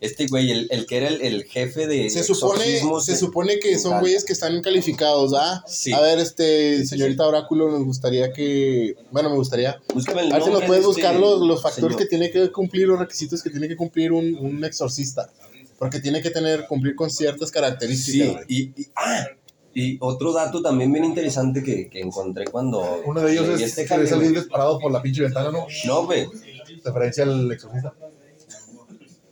Este 0.00 0.26
güey, 0.28 0.50
el, 0.52 0.68
el 0.70 0.86
que 0.86 0.98
era 0.98 1.08
el, 1.08 1.20
el 1.22 1.44
jefe 1.44 1.88
de 1.88 2.08
Se 2.08 2.22
supone, 2.22 2.54
exorcismos 2.62 3.04
se 3.04 3.12
de- 3.12 3.18
supone 3.18 3.58
que 3.58 3.76
son 3.78 3.98
güeyes 4.00 4.24
que 4.24 4.32
están 4.32 4.60
calificados, 4.62 5.32
¿ah? 5.36 5.64
Sí. 5.66 5.92
A 5.92 6.00
ver, 6.00 6.20
este, 6.20 6.86
señorita 6.86 7.26
Oráculo, 7.26 7.68
nos 7.68 7.84
gustaría 7.84 8.32
que, 8.32 8.94
bueno, 9.10 9.28
me 9.30 9.36
gustaría, 9.36 9.80
Búscame 9.92 10.22
el 10.22 10.32
a 10.32 10.36
ver 10.36 10.44
si 10.44 10.50
nos 10.50 10.62
puedes 10.64 10.84
de 10.84 10.90
este 10.90 11.02
buscar 11.02 11.16
los, 11.16 11.40
los 11.40 11.60
factores 11.62 11.96
señor. 11.96 11.98
que 11.98 12.06
tiene 12.06 12.30
que 12.30 12.52
cumplir, 12.52 12.86
los 12.86 12.98
requisitos 13.00 13.42
que 13.42 13.50
tiene 13.50 13.66
que 13.66 13.76
cumplir 13.76 14.12
un, 14.12 14.36
un 14.36 14.64
exorcista, 14.64 15.30
porque 15.80 15.98
tiene 15.98 16.22
que 16.22 16.30
tener, 16.30 16.66
cumplir 16.68 16.94
con 16.94 17.10
ciertas 17.10 17.50
características, 17.50 18.44
Sí, 18.46 18.72
y, 18.76 18.82
y- 18.82 18.86
ah, 18.94 19.26
Y 19.74 19.96
otro 20.00 20.32
dato 20.32 20.62
también 20.62 20.92
bien 20.92 21.04
interesante 21.06 21.62
que, 21.62 21.88
que 21.88 22.00
encontré 22.00 22.44
cuando... 22.46 23.02
Uno 23.04 23.20
de 23.20 23.32
ellos 23.32 23.48
es 23.48 23.60
este 23.60 23.82
que 23.84 24.06
salir 24.06 24.32
disparado 24.32 24.78
por 24.78 24.90
la 24.92 25.02
pinche 25.02 25.22
ventana, 25.22 25.50
¿no? 25.50 25.66
No, 25.86 26.06
güey. 26.06 26.26
Referencia 26.84 27.24
al 27.24 27.50
exorcista. 27.52 27.92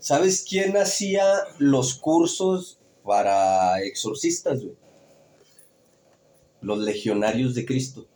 ¿Sabes 0.07 0.47
quién 0.49 0.77
hacía 0.77 1.25
los 1.59 1.95
cursos 1.95 2.79
para 3.03 3.83
exorcistas, 3.83 4.62
güey? 4.62 4.77
Los 6.61 6.79
legionarios 6.79 7.57
de 7.57 7.66
Cristo. 7.66 8.07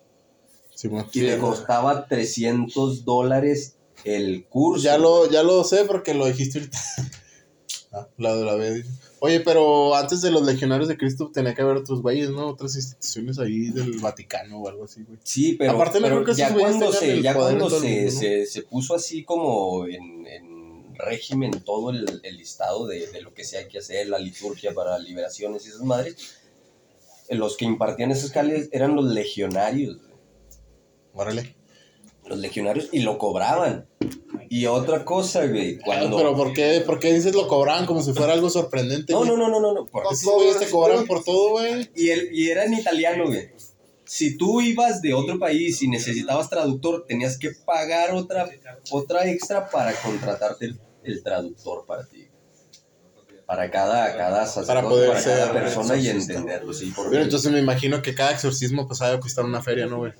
Simón. 0.72 1.06
Y 1.12 1.22
le 1.22 1.36
costaba 1.38 2.06
300 2.06 3.04
dólares 3.04 3.74
el 4.04 4.46
curso. 4.46 4.84
Ya 4.84 4.98
lo, 4.98 5.28
ya 5.28 5.42
lo 5.42 5.64
sé 5.64 5.84
porque 5.84 6.14
lo 6.14 6.26
dijiste 6.26 6.60
ahorita. 6.60 6.78
Ah, 7.92 8.06
la 8.18 8.36
de 8.36 8.44
la 8.44 8.54
vez. 8.54 8.86
Oye, 9.18 9.40
pero 9.40 9.96
antes 9.96 10.20
de 10.20 10.30
los 10.30 10.44
legionarios 10.44 10.86
de 10.86 10.96
Cristo 10.96 11.32
tenía 11.34 11.56
que 11.56 11.62
haber 11.62 11.78
otros 11.78 12.02
güeyes, 12.02 12.30
¿no? 12.30 12.46
Otras 12.46 12.76
instituciones 12.76 13.40
ahí 13.40 13.70
del 13.70 13.98
Vaticano 13.98 14.58
o 14.58 14.68
algo 14.68 14.84
así, 14.84 15.02
güey. 15.02 15.18
Sí, 15.24 15.56
pero, 15.58 15.72
Aparte, 15.72 15.98
no 15.98 16.04
pero 16.04 16.22
creo 16.22 16.26
que 16.26 16.40
ya 16.40 16.54
cuando, 16.54 16.92
se, 16.92 17.20
ya 17.20 17.34
cuando 17.34 17.68
se, 17.68 18.12
se, 18.12 18.46
se 18.46 18.62
puso 18.62 18.94
así 18.94 19.24
como 19.24 19.86
en, 19.86 20.24
en 20.24 20.49
régimen 21.00 21.50
todo 21.64 21.90
el, 21.90 22.20
el 22.22 22.36
listado 22.36 22.86
de, 22.86 23.06
de 23.08 23.20
lo 23.22 23.32
que 23.34 23.44
se 23.44 23.58
hay 23.58 23.68
que 23.68 23.78
hacer, 23.78 24.08
la 24.08 24.18
liturgia 24.18 24.72
para 24.74 24.98
liberaciones 24.98 25.64
y 25.66 25.68
esas 25.70 25.82
madres, 25.82 26.16
los 27.30 27.56
que 27.56 27.64
impartían 27.64 28.10
esas 28.10 28.30
cales 28.30 28.68
eran 28.72 28.96
los 28.96 29.04
legionarios, 29.06 29.96
güey. 29.98 30.10
Órale. 31.14 31.56
los 32.26 32.38
legionarios, 32.38 32.88
y 32.92 33.00
lo 33.00 33.18
cobraban. 33.18 33.86
Y 34.48 34.66
otra 34.66 35.04
cosa, 35.04 35.46
güey, 35.46 35.78
cuando... 35.78 36.16
Pero 36.16 36.34
¿por 36.36 36.52
qué, 36.52 36.82
¿por 36.84 36.98
qué 36.98 37.12
dices 37.12 37.34
lo 37.34 37.46
cobraban 37.48 37.86
como 37.86 38.02
si 38.02 38.12
fuera 38.12 38.32
algo 38.32 38.50
sorprendente? 38.50 39.12
No, 39.12 39.20
güey? 39.20 39.30
no, 39.30 39.36
no, 39.36 39.48
no, 39.48 39.60
no, 39.60 39.72
no. 39.74 39.86
por- 39.86 40.04
Esos 40.12 40.32
güeyes 40.34 40.58
te 40.58 40.68
cobran 40.70 41.06
por 41.06 41.22
todo, 41.24 41.50
güey. 41.50 41.88
Y, 41.94 42.10
él, 42.10 42.28
y 42.32 42.48
era 42.50 42.64
en 42.64 42.74
italiano, 42.74 43.26
güey. 43.26 43.50
Si 44.04 44.36
tú 44.36 44.60
ibas 44.60 45.02
de 45.02 45.14
otro 45.14 45.38
país 45.38 45.80
y 45.82 45.88
necesitabas 45.88 46.50
traductor, 46.50 47.04
tenías 47.06 47.38
que 47.38 47.50
pagar 47.64 48.12
otra, 48.12 48.50
otra 48.90 49.28
extra 49.30 49.70
para 49.70 49.92
contratarte 49.94 50.74
el, 51.04 51.22
traductor 51.22 51.84
para 51.86 52.04
ti. 52.06 52.28
Para 53.46 53.70
cada, 53.70 54.16
cada 54.16 54.46
sacerdote, 54.46 54.88
poder 54.88 55.08
para 55.10 55.22
cada 55.24 55.44
ser 55.46 55.52
persona 55.52 55.96
y 55.96 56.08
entenderlo, 56.08 56.72
sí. 56.72 56.92
Porque 56.94 57.10
Pero 57.10 57.24
entonces 57.24 57.50
me 57.50 57.58
imagino 57.58 58.00
que 58.00 58.14
cada 58.14 58.30
exorcismo 58.32 58.86
pues 58.86 59.02
ha 59.02 59.10
de 59.10 59.18
costar 59.18 59.44
una 59.44 59.60
feria, 59.60 59.86
¿no, 59.86 59.98
güey? 59.98 60.12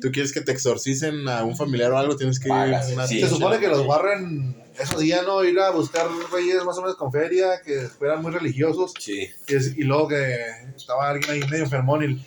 Tú 0.00 0.10
quieres 0.10 0.32
que 0.32 0.40
te 0.40 0.52
exorcicen 0.52 1.28
a 1.28 1.44
un 1.44 1.54
familiar 1.56 1.92
o 1.92 1.98
algo, 1.98 2.16
tienes 2.16 2.40
que 2.40 2.48
ir 2.48 2.54
Pagas, 2.54 2.90
a 2.90 2.94
una 2.94 3.06
sí. 3.06 3.20
Se 3.20 3.28
supone 3.28 3.60
que 3.60 3.68
los 3.68 3.86
Warren 3.86 4.62
esos 4.78 5.00
días 5.00 5.24
no 5.26 5.44
ir 5.44 5.58
a 5.60 5.70
buscar 5.70 6.06
reyes 6.32 6.64
más 6.64 6.78
o 6.78 6.80
menos 6.82 6.96
con 6.96 7.12
feria, 7.12 7.60
que 7.64 7.82
fueran 7.88 8.22
muy 8.22 8.32
religiosos. 8.32 8.92
Sí. 8.98 9.28
Y, 9.46 9.54
es- 9.54 9.76
y 9.76 9.82
luego 9.82 10.08
que 10.08 10.36
estaba 10.74 11.10
alguien 11.10 11.30
ahí 11.30 11.40
medio 11.50 11.64
enfermón 11.64 12.10
y, 12.10 12.26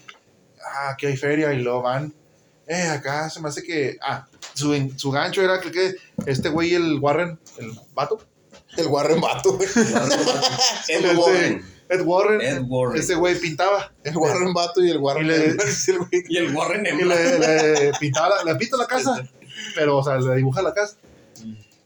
ah, 0.64 0.92
aquí 0.92 1.08
hay 1.08 1.18
feria, 1.18 1.52
y 1.54 1.62
luego 1.62 1.82
van, 1.82 2.14
eh, 2.68 2.84
acá 2.84 3.30
se 3.30 3.42
me 3.42 3.50
hace 3.50 3.64
que, 3.64 3.98
ah, 4.02 4.28
su, 4.56 4.92
su 4.96 5.12
gancho 5.12 5.44
era 5.44 5.60
que, 5.62 5.72
que 5.72 5.96
este 6.26 6.50
güey, 6.50 6.74
el 6.74 6.98
Warren, 7.00 7.38
el 7.60 7.72
vato, 7.94 8.20
El 8.78 8.88
Warren 8.88 9.22
Bato, 9.22 9.54
güey. 9.58 9.68
Ed 9.76 11.06
Este, 11.06 11.16
Warren. 11.16 11.66
Ed 11.88 12.02
Warren, 12.02 12.42
Ed 12.42 12.62
Warren. 12.68 13.00
ese 13.00 13.14
güey 13.14 13.40
pintaba, 13.40 13.92
El 14.04 14.18
Warren 14.18 14.54
Bato 14.54 14.84
y 14.84 14.90
el 14.90 14.98
Warren. 14.98 15.26
Y 15.26 15.30
le- 15.30 15.46
el 15.46 15.58
güey. 16.00 16.24
Y 16.30 16.38
el 16.38 16.56
Warren 16.56 16.84
y 16.86 17.04
le, 17.04 17.40
le 17.40 17.92
pintaba, 18.00 18.30
la, 18.44 18.54
le 18.54 18.56
pinta 18.58 18.76
la 18.78 18.88
casa, 18.88 19.28
pero, 19.76 19.98
o 19.98 20.04
sea, 20.04 20.18
le 20.18 20.36
dibuja 20.38 20.62
la 20.64 20.74
casa. 20.74 20.96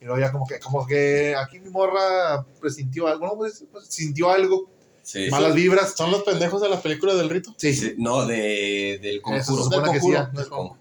Y 0.02 0.06
luego 0.06 0.18
ya 0.22 0.32
como 0.32 0.48
que, 0.48 0.60
como 0.60 0.88
que 0.88 1.36
aquí 1.36 1.60
mi 1.60 1.70
morra 1.70 2.46
presintió 2.62 3.08
algo, 3.08 3.26
¿no? 3.28 3.36
Pues, 3.36 3.66
pues, 3.72 3.88
sintió 3.88 4.30
algo, 4.32 4.70
Sí. 5.02 5.28
malas 5.32 5.54
vibras. 5.56 5.94
¿Son 5.98 6.12
los 6.12 6.22
pendejos 6.24 6.62
de 6.62 6.70
la 6.70 6.80
película 6.82 7.16
del 7.16 7.30
rito? 7.30 7.54
Sí, 7.58 7.74
Sí, 7.74 7.96
No, 7.98 8.26
de, 8.28 9.00
del 9.02 9.22
Eso 9.38 9.56
conjuro. 9.56 9.84
que 9.92 10.00
sí, 10.00 10.00
Conjuro. 10.00 10.20
ah. 10.20 10.30
Del 10.34 10.48
conjuro. 10.48 10.79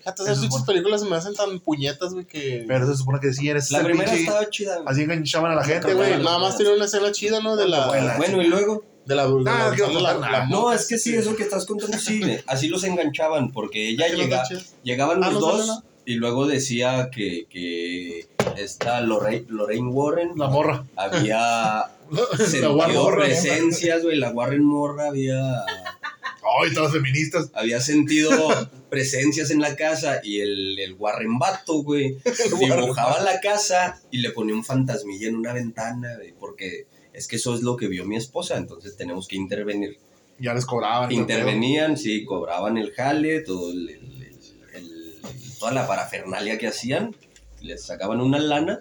Fíjate, 0.00 0.22
esas 0.24 0.36
es 0.38 0.42
pinches 0.42 0.62
películas 0.62 1.00
se 1.02 1.08
me 1.08 1.16
hacen 1.16 1.34
tan 1.34 1.60
puñetas, 1.60 2.12
güey, 2.12 2.24
que... 2.26 2.64
pero 2.66 2.86
se 2.86 2.96
supone 2.96 3.20
que 3.20 3.32
sí, 3.32 3.48
eres 3.48 3.70
La 3.70 3.82
primera 3.84 4.10
pinche- 4.10 4.20
estaba 4.20 4.50
chida, 4.50 4.74
güey. 4.76 4.86
Así 4.88 5.02
enganchaban 5.02 5.52
a 5.52 5.54
la 5.54 5.64
gente, 5.64 5.94
güey. 5.94 6.22
Nada 6.22 6.38
más 6.38 6.56
tiene 6.56 6.74
una 6.74 6.86
escena 6.86 7.12
chida, 7.12 7.40
¿no? 7.40 7.54
De 7.56 7.68
la... 7.68 7.86
Bueno, 7.86 8.12
Bueno, 8.16 8.42
y 8.42 8.46
luego... 8.48 8.84
De 9.06 9.14
la... 9.14 9.26
De 9.26 9.42
la, 9.42 9.66
Ah, 9.66 9.70
de 9.70 9.94
la- 10.00 10.14
la-. 10.18 10.46
No, 10.48 10.72
es 10.72 10.86
que 10.86 10.98
sí, 10.98 11.14
eso 11.14 11.34
que 11.36 11.42
estás 11.44 11.66
contando, 11.66 11.96
sí, 11.98 12.20
así 12.46 12.68
los 12.68 12.84
enganchaban, 12.84 13.50
porque 13.52 13.88
ella 13.90 14.06
¿Qué 14.06 14.12
no 14.12 14.18
llega, 14.24 14.44
llegaban 14.82 15.22
Ah, 15.24 15.30
los 15.30 15.40
¿no 15.40 15.50
sale 15.52 15.66
dos 15.66 15.82
y 16.06 16.14
luego 16.14 16.46
decía 16.46 17.08
que, 17.12 17.46
que 17.48 18.26
esta 18.56 19.00
Lorraine, 19.00 19.44
Lorraine 19.48 19.88
Warren 19.88 20.30
La 20.36 20.48
morra. 20.48 20.84
había 20.96 21.84
La 22.10 22.36
sentido 22.46 23.10
presencias, 23.14 24.02
güey, 24.02 24.16
la 24.18 24.30
Warren 24.30 24.64
Morra 24.64 25.08
había, 25.08 25.64
Ay, 26.62 26.74
todas 26.74 26.92
feministas. 26.92 27.50
había 27.54 27.80
sentido 27.80 28.30
presencias 28.88 29.50
en 29.50 29.60
la 29.60 29.76
casa 29.76 30.20
y 30.24 30.40
el, 30.40 30.78
el 30.78 30.94
Warren 30.94 31.38
Vato, 31.38 31.82
güey, 31.82 32.16
dibujaba 32.60 33.20
la 33.20 33.40
casa 33.40 34.00
y 34.10 34.18
le 34.18 34.30
ponía 34.30 34.54
un 34.54 34.64
fantasmilla 34.64 35.28
en 35.28 35.36
una 35.36 35.52
ventana, 35.52 36.16
güey, 36.16 36.32
porque 36.38 36.86
es 37.12 37.28
que 37.28 37.36
eso 37.36 37.54
es 37.54 37.62
lo 37.62 37.76
que 37.76 37.88
vio 37.88 38.04
mi 38.04 38.16
esposa, 38.16 38.56
entonces 38.56 38.96
tenemos 38.96 39.28
que 39.28 39.36
intervenir. 39.36 39.98
Ya 40.38 40.54
les 40.54 40.64
cobraban. 40.64 41.12
Intervenían, 41.12 41.96
sí, 41.96 42.24
cobraban 42.24 42.78
el 42.78 42.92
jale, 42.92 43.40
todo 43.42 43.70
el- 43.72 43.88
el- 44.74 45.20
toda 45.58 45.72
la 45.72 45.86
parafernalia 45.86 46.56
que 46.58 46.66
hacían, 46.68 47.14
les 47.60 47.84
sacaban 47.84 48.20
una 48.20 48.38
lana 48.38 48.80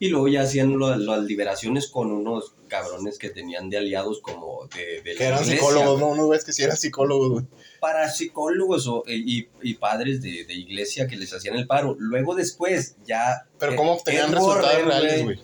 y 0.00 0.08
luego 0.08 0.26
ya 0.28 0.42
hacían 0.42 0.76
lo- 0.78 0.96
las 0.96 1.22
liberaciones 1.24 1.86
con 1.88 2.10
unos 2.10 2.54
cabrones 2.68 3.18
que 3.18 3.30
tenían 3.30 3.68
de 3.70 3.76
aliados 3.78 4.20
como 4.20 4.66
de, 4.74 5.02
de 5.02 5.14
Que 5.14 5.24
eran 5.24 5.40
iglesia, 5.42 5.56
psicólogos, 5.58 6.00
güey. 6.00 6.00
¿no? 6.00 6.08
Uno 6.08 6.28
ves 6.28 6.44
que 6.44 6.52
sí 6.52 6.62
eran 6.62 6.76
psicólogos, 6.76 7.30
güey. 7.30 7.44
Parapsicólogos 7.80 8.86
o- 8.88 9.04
y, 9.06 9.48
y 9.62 9.74
padres 9.74 10.22
de, 10.22 10.44
de 10.44 10.54
iglesia 10.54 11.06
que 11.06 11.16
les 11.16 11.32
hacían 11.34 11.56
el 11.56 11.66
paro. 11.66 11.94
Luego 11.98 12.34
después 12.34 12.96
ya... 13.06 13.46
Pero 13.58 13.72
eh, 13.72 13.76
¿cómo 13.76 13.92
obtenían 13.94 14.32
resultados 14.32 14.64
Warren, 14.64 14.86
reales, 14.88 15.22
güey? 15.24 15.38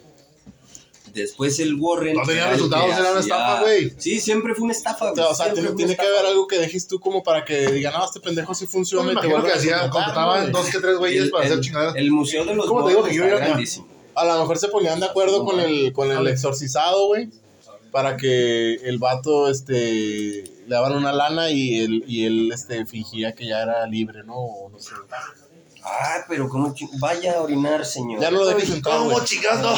Después 1.13 1.59
el 1.61 1.75
Warren... 1.81 2.15
No 2.17 2.23
tenían 2.25 2.51
resultados, 2.51 2.91
era 2.99 3.11
una 3.13 3.21
estafa, 3.21 3.61
güey. 3.63 3.93
Sí, 3.99 4.21
siempre 4.21 4.55
fue 4.55 4.65
una 4.65 4.73
estafa, 4.73 5.07
O 5.11 5.15
güey. 5.15 5.23
sea, 5.25 5.33
o 5.33 5.35
sea, 5.35 5.53
tiene, 5.53 5.71
tiene 5.73 5.97
que 5.97 6.07
haber 6.07 6.27
algo 6.27 6.47
que 6.47 6.59
dejes 6.59 6.87
tú 6.87 7.01
como 7.01 7.23
para 7.23 7.45
que 7.45 7.67
digan, 7.73 7.95
no, 7.95 8.05
este 8.05 8.21
pendejo 8.21 8.55
sí 8.55 8.67
funciona 8.67 9.13
me 9.15 9.21
te 9.21 9.27
imagino 9.27 9.45
que 9.47 9.53
hacían, 9.53 9.89
contrataban 9.91 10.53
¿no, 10.53 10.59
dos 10.59 10.69
que 10.71 10.79
tres 10.79 10.97
güeyes 10.99 11.25
El- 11.25 11.31
para 11.31 11.45
hacer 11.45 11.57
el- 11.59 11.65
chingaderas. 11.65 11.97
El 11.97 12.11
Museo 12.11 12.45
de 12.45 12.55
los 12.55 12.67
¿Cómo 12.67 12.85
te 12.85 12.91
digo 12.91 13.05
que 13.05 13.15
yo 13.15 13.25
grandísimo. 13.27 13.89
A 14.17 14.25
lo 14.25 14.41
mejor 14.41 14.59
se 14.59 14.69
ponían 14.69 14.99
de 14.99 15.07
acuerdo 15.07 15.45
con 15.45 15.61
el, 15.61 15.93
con 15.93 16.11
el 16.11 16.27
exorcizado, 16.27 17.07
güey. 17.07 17.29
Para 17.93 18.17
que 18.17 18.75
el 18.75 18.99
vato, 18.99 19.49
este, 19.49 20.45
le 20.67 20.75
daban 20.75 20.95
una 20.95 21.13
lana 21.13 21.51
y 21.51 21.81
él, 21.81 22.05
y 22.07 22.27
él, 22.27 22.51
este, 22.53 22.85
fingía 22.87 23.33
que 23.33 23.47
ya 23.47 23.63
era 23.63 23.87
libre, 23.87 24.25
¿no? 24.25 24.37
O 24.37 24.71
no 24.71 24.79
sé. 24.81 24.93
Ah, 25.83 26.25
pero 26.29 26.49
como 26.49 26.75
vaya 26.99 27.39
a 27.39 27.43
orinar, 27.43 27.87
señor. 27.87 28.21
Ya 28.21 28.31
no 28.31 28.39
lo 28.41 28.47
dejes 28.49 28.71
entrar, 28.71 28.99
¿Cómo 28.99 29.11
güey. 29.11 29.27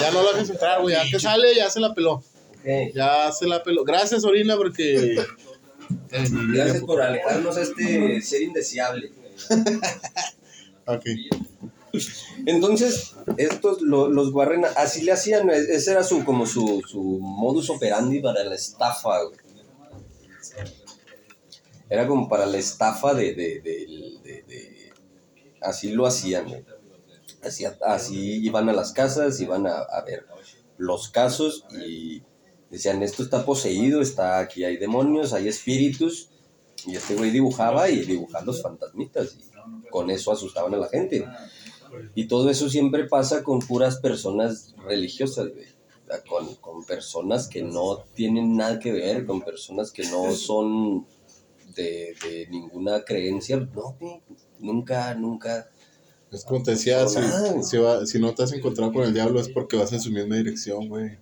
Ya 0.01 0.11
no 0.11 0.22
lo 0.22 0.33
dejes 0.33 0.51
entrar, 0.51 0.81
güey. 0.81 0.94
Ya 0.94 1.09
que 1.11 1.20
sale, 1.20 1.55
ya 1.55 1.68
se 1.68 1.81
la 1.81 1.92
peló. 1.92 2.14
Ok. 2.14 2.94
Ya 2.94 3.31
se 3.31 3.46
la 3.46 3.62
peló. 3.62 3.85
Gracias, 3.85 4.24
Orina, 4.24 4.57
porque... 4.57 5.22
Gracias 6.11 6.83
por 6.83 7.03
alejarnos 7.03 7.57
a 7.57 7.62
este 7.62 8.20
ser 8.22 8.42
indeseable. 8.42 9.12
Ok. 10.90 11.05
Entonces, 12.46 13.14
estos, 13.37 13.81
lo- 13.83 14.09
los 14.09 14.33
Warren, 14.33 14.64
así 14.77 15.03
le 15.03 15.12
hacían, 15.12 15.48
e- 15.51 15.57
ese 15.57 15.92
era 15.92 16.05
su, 16.05 16.24
como 16.24 16.46
su, 16.46 16.83
su 16.87 17.01
modus 17.20 17.70
operandi 17.70 18.20
para 18.20 18.44
la 18.44 18.55
estafa. 18.55 19.20
Era 21.90 22.07
como 22.07 22.29
para 22.29 22.46
la 22.46 22.59
estafa 22.59 23.14
de, 23.14 23.35
de, 23.35 23.61
de- 23.61 24.42
de- 24.46 24.92
así 25.62 25.90
lo 25.90 26.07
hacían. 26.07 26.64
Así, 27.42 27.64
así 27.83 28.44
iban 28.44 28.68
a 28.68 28.72
las 28.72 28.92
casas, 28.92 29.40
iban 29.40 29.66
a, 29.66 29.79
a 29.79 30.03
ver 30.05 30.27
los 30.77 31.09
casos 31.09 31.64
y 31.81 32.22
decían, 32.70 33.03
esto 33.03 33.22
está 33.22 33.44
poseído, 33.44 34.03
está 34.03 34.38
aquí 34.40 34.64
hay 34.64 34.77
demonios, 34.77 35.33
hay 35.33 35.48
espíritus, 35.48 36.31
y 36.87 36.96
este 36.96 37.14
güey 37.14 37.31
dibujaba 37.31 37.88
y 37.90 38.05
dibujaba 38.05 38.44
los 38.44 38.61
fantasmitas, 38.62 39.37
y 39.38 39.88
con 39.88 40.11
eso 40.11 40.33
asustaban 40.33 40.74
a 40.74 40.79
la 40.79 40.88
gente. 40.88 41.27
Y 42.14 42.27
todo 42.29 42.51
eso 42.51 42.68
siempre 42.68 43.05
pasa 43.07 43.42
con 43.42 43.61
puras 43.61 43.96
personas 43.98 44.74
religiosas, 44.87 45.48
güey. 45.48 45.66
Con, 46.27 46.55
con 46.57 46.85
personas 46.87 47.48
que 47.48 47.62
no 47.62 47.98
tienen 48.14 48.57
nada 48.57 48.79
que 48.79 48.92
ver, 48.92 49.27
con 49.27 49.42
personas 49.42 49.90
que 49.92 50.05
no 50.09 50.33
son 50.35 51.07
de, 51.77 52.14
de 52.24 52.46
ninguna 52.51 53.05
creencia. 53.05 53.57
No, 53.59 53.94
güey, 54.01 54.22
nunca, 54.59 55.14
nunca. 55.14 55.68
Es 56.33 56.44
como 56.44 56.62
te 56.62 56.72
decía, 56.72 57.07
si, 57.09 57.18
Nada. 57.20 57.62
si, 57.62 57.77
va- 57.77 58.07
si 58.07 58.18
no 58.18 58.35
te 58.35 58.42
has 58.42 58.53
encontrado 58.53 58.90
con 58.92 59.03
el 59.05 59.12
diablo 59.12 59.38
es 59.40 59.48
porque 59.51 59.77
vas 59.77 59.92
en 59.92 60.01
su 60.01 60.11
misma 60.11 60.37
dirección, 60.37 60.88
güey. 60.88 61.18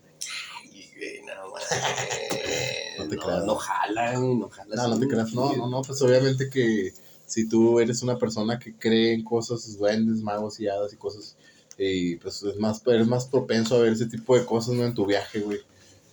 Y, 0.73 0.87
güey, 0.97 1.21
no, 1.23 1.51
mames, 1.51 2.99
No 2.99 3.09
te 3.09 3.17
no, 3.17 3.23
creas. 3.23 3.45
no 3.45 3.55
jala, 3.57 4.19
güey, 4.19 4.35
no 4.37 4.49
jala. 4.49 4.77
No, 4.77 4.89
no 4.89 4.99
te 5.01 5.09
creas. 5.09 5.33
No, 5.33 5.53
no, 5.57 5.69
no, 5.69 5.83
pues 5.83 6.01
obviamente 6.03 6.49
que 6.49 6.93
si 7.27 7.49
tú 7.49 7.81
eres 7.81 8.03
una 8.03 8.19
persona 8.19 8.59
que 8.59 8.75
cree 8.75 9.13
en 9.13 9.25
cosas, 9.25 9.77
duendes, 9.77 10.23
magos 10.23 10.59
y 10.61 10.69
hadas 10.69 10.93
y 10.93 10.97
cosas, 10.97 11.37
y 11.77 12.17
pues 12.17 12.43
es 12.43 12.57
más, 12.57 12.83
eres 12.87 13.07
más 13.07 13.27
propenso 13.27 13.77
a 13.77 13.81
ver 13.81 13.93
ese 13.93 14.07
tipo 14.07 14.39
de 14.39 14.47
cosas, 14.47 14.75
¿no? 14.75 14.85
En 14.85 14.95
tu 14.95 15.05
viaje, 15.05 15.41
güey. 15.41 15.61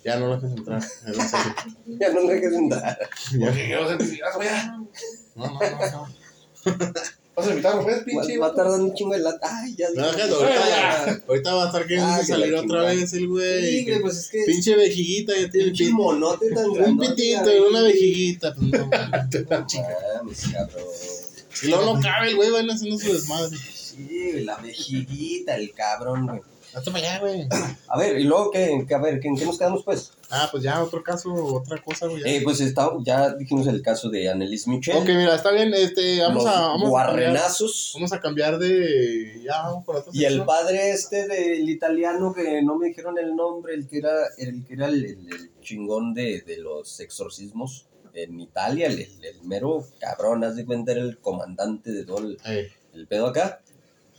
Ya 0.04 0.20
no 0.20 0.28
lo 0.28 0.36
dejes 0.36 0.58
entrar. 0.58 0.84
Ya 1.86 2.12
no 2.12 2.24
me 2.26 2.34
dejes 2.34 2.54
entrar. 2.54 3.00
Porque 3.40 3.66
quiero 3.68 3.88
sentir. 3.88 4.20
Ah. 4.26 4.78
No, 5.36 5.46
no, 5.46 5.54
no. 5.54 6.08
no. 6.66 6.94
Vas 7.36 7.48
a 7.48 7.50
invitarlo, 7.50 7.82
pues, 7.84 8.00
Va, 8.02 8.04
pinche. 8.06 8.38
va 8.38 8.48
a 8.48 8.54
tardar 8.54 8.80
un 8.80 8.94
chingo 8.94 9.14
de 9.14 9.20
la... 9.20 9.36
Ay, 9.42 9.76
ya. 9.76 9.88
No, 9.96 10.12
déjalo, 10.12 10.36
ahorita, 10.36 10.70
ya. 10.70 11.22
ahorita 11.28 11.54
va 11.56 11.64
a 11.64 11.66
estar 11.68 11.82
queriendo 11.88 12.12
Ah, 12.12 12.20
que 12.20 12.26
salir 12.28 12.54
otra 12.54 12.84
vez 12.84 13.02
el 13.14 13.20
Sí, 13.22 13.26
güey. 13.26 13.86
güey, 13.86 14.02
pues 14.02 14.18
es 14.18 14.30
que... 14.30 14.44
Pinche 14.46 14.76
vejiguita, 14.76 15.34
ya 15.36 15.50
tiene 15.50 15.68
Pinche 15.70 15.86
pin- 15.86 15.94
monote 15.94 16.52
tan 16.52 16.66
un 16.66 16.74
grandote, 16.76 17.10
pitito 17.10 17.56
y 17.56 17.60
una 17.60 17.82
vejiguita. 17.82 18.54
Pues, 18.54 18.68
no, 18.72 18.86
mames. 18.88 19.46
Mames, 19.50 20.42
cabrón. 20.52 20.84
y 21.64 21.68
luego 21.68 21.96
no 21.96 22.02
cabe 22.02 22.30
el 22.30 22.36
güey, 22.36 22.52
van 22.52 22.70
haciendo 22.70 23.00
su 23.00 23.14
desmadre. 23.14 23.58
Sí, 23.58 24.32
la 24.44 24.58
vejiguita, 24.58 25.56
el 25.56 25.72
cabrón, 25.74 26.28
güey. 26.28 26.42
Para 26.74 26.98
allá, 26.98 27.20
güey. 27.20 27.48
A 27.88 27.98
ver, 27.98 28.18
¿y 28.20 28.24
luego 28.24 28.50
qué? 28.52 28.86
¿Qué- 28.88 28.94
A 28.96 28.98
ver, 29.00 29.20
¿en 29.24 29.36
qué 29.36 29.46
nos 29.46 29.58
quedamos, 29.58 29.84
pues? 29.84 30.12
Ah, 30.30 30.48
pues 30.52 30.64
ya, 30.64 30.82
otro 30.82 31.04
caso, 31.04 31.32
otra 31.34 31.80
cosa, 31.82 32.08
güey. 32.08 32.24
Eh, 32.26 32.42
pues 32.44 32.60
está, 32.62 32.90
ya 33.04 33.34
dijimos 33.36 33.68
el 33.68 33.82
caso 33.84 34.10
de 34.10 34.30
Annelies 34.30 34.68
Michel. 34.68 34.98
Ok, 34.98 35.06
mira, 35.08 35.36
está 35.36 35.52
bien, 35.52 35.72
este, 35.76 36.22
vamos 36.22 36.44
los 36.44 36.54
a, 36.54 36.60
vamos 36.60 36.74
a 36.74 36.80
cambiar, 36.80 36.90
guarrenazos. 36.90 37.92
vamos 37.94 38.14
a 38.14 38.20
cambiar 38.20 38.58
de, 38.58 39.42
ya, 39.46 39.62
vamos 39.64 39.86
por 39.86 39.98
otra 39.98 40.12
Y 40.14 40.26
el 40.26 40.44
padre 40.44 40.90
este 40.92 41.28
del 41.28 41.70
italiano 41.70 42.34
que 42.34 42.62
no 42.64 42.78
me 42.78 42.88
dijeron 42.88 43.18
el 43.20 43.36
nombre, 43.36 43.76
el 43.76 43.88
que 43.88 44.00
era 44.00 44.14
el, 44.38 44.66
que 44.66 44.74
era 44.74 44.88
el, 44.88 45.06
el- 45.06 45.28
el 45.34 45.52
chingón 45.62 46.14
de, 46.14 46.42
de 46.42 46.58
los 46.58 47.00
exorcismos 47.00 47.86
en 48.16 48.40
Italia, 48.40 48.88
el, 48.88 49.00
el- 49.00 49.26
el 49.26 49.44
mero 49.44 49.86
cabrón, 50.00 50.44
haz 50.44 50.56
de 50.56 50.66
cuenta, 50.66 50.92
era 50.94 51.02
el 51.02 51.18
comandante 51.20 51.92
de 51.92 52.06
todo 52.06 52.20
el, 52.20 52.38
el 52.94 53.08
pedo 53.08 53.28
acá. 53.28 53.60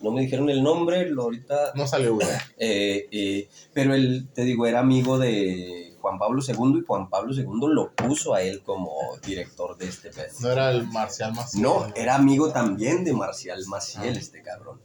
No 0.04 0.10
me 0.10 0.20
dijeron 0.20 0.50
el 0.50 0.62
nombre, 0.62 1.08
lo 1.08 1.22
ahorita... 1.22 1.72
no 1.74 1.86
salió, 1.86 2.14
güey. 2.14 2.26
eh, 2.58 3.08
eh, 3.10 3.48
pero 3.72 3.94
él, 3.94 4.28
te 4.34 4.44
digo, 4.44 4.66
era 4.66 4.80
amigo 4.80 5.18
de 5.18 5.96
Juan 6.02 6.18
Pablo 6.18 6.42
II 6.46 6.80
y 6.82 6.84
Juan 6.86 7.08
Pablo 7.08 7.32
II 7.32 7.72
lo 7.72 7.92
puso 7.92 8.34
a 8.34 8.42
él 8.42 8.62
como 8.62 8.92
director 9.24 9.78
de 9.78 9.86
este 9.86 10.10
pedo. 10.10 10.26
No 10.40 10.50
era 10.50 10.70
el 10.70 10.86
marcial 10.88 11.32
más. 11.32 11.54
No, 11.54 11.86
era 11.96 12.16
amigo 12.16 12.52
también 12.52 13.02
de 13.02 13.14
Marcial 13.14 13.64
Maciel, 13.66 14.14
Ah. 14.14 14.18
este 14.18 14.42
cabrón. 14.42 14.78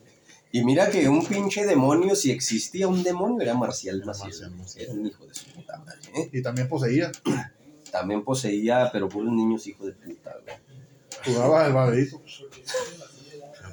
Y 0.54 0.64
mira 0.64 0.90
que 0.90 1.10
un 1.10 1.26
pinche 1.26 1.66
demonio, 1.66 2.16
si 2.16 2.32
existía 2.32 2.88
un 2.88 3.04
demonio, 3.04 3.42
era 3.42 3.54
Marcial 3.54 4.02
Maciel. 4.06 4.30
Marcial 4.30 4.52
Maciel. 4.56 4.86
Era 4.86 4.94
un 4.94 5.06
hijo 5.06 5.28
de 5.28 5.34
su 5.34 5.46
puta 5.48 5.78
madre, 5.80 6.00
¿eh? 6.16 6.30
Y 6.32 6.42
también 6.42 6.70
poseía. 6.70 7.12
También 7.92 8.24
poseía, 8.24 8.90
pero 8.94 9.10
puros 9.10 9.34
niños 9.34 9.68
hijos 9.68 9.88
de 9.88 9.94
puta, 9.94 10.34
güey. 10.46 10.56
Jugaba 11.26 11.68
el 11.68 11.74
valerito. 11.74 12.22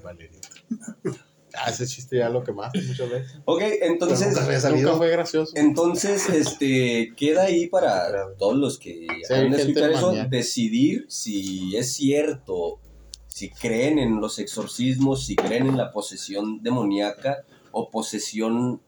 Valerito. 0.03 0.49
Ah, 1.59 1.71
ese 1.71 1.87
chiste 1.87 2.19
ya 2.19 2.29
lo 2.29 2.43
quemaste 2.45 2.81
muchas 2.83 3.11
veces. 3.11 3.37
Ok, 3.45 3.63
entonces, 3.83 4.29
Nunca 4.29 4.41
había 4.45 4.57
Nunca 4.57 4.61
salido. 4.69 4.97
fue 4.97 5.11
gracioso. 5.11 5.53
entonces, 5.57 6.29
este, 6.29 7.13
queda 7.17 7.45
ahí 7.45 7.67
para 7.69 8.35
todos 8.39 8.57
los 8.57 8.79
que 8.79 9.07
Sí, 9.27 9.33
a 9.33 9.37
gente 9.39 9.61
escuchar 9.63 9.91
eso, 9.93 10.13
decidir 10.31 11.07
si 11.09 11.77
es 11.77 11.93
cierto, 11.93 12.81
si 13.29 13.51
creen 13.51 13.99
en 13.99 14.21
los 14.21 14.39
exorcismos, 14.39 15.27
si 15.27 15.37
creen 15.37 15.67
en 15.67 15.77
la 15.77 15.93
posesión 15.93 16.63
demoníaca 16.63 17.45
o 17.73 17.91
posesión 17.91 18.81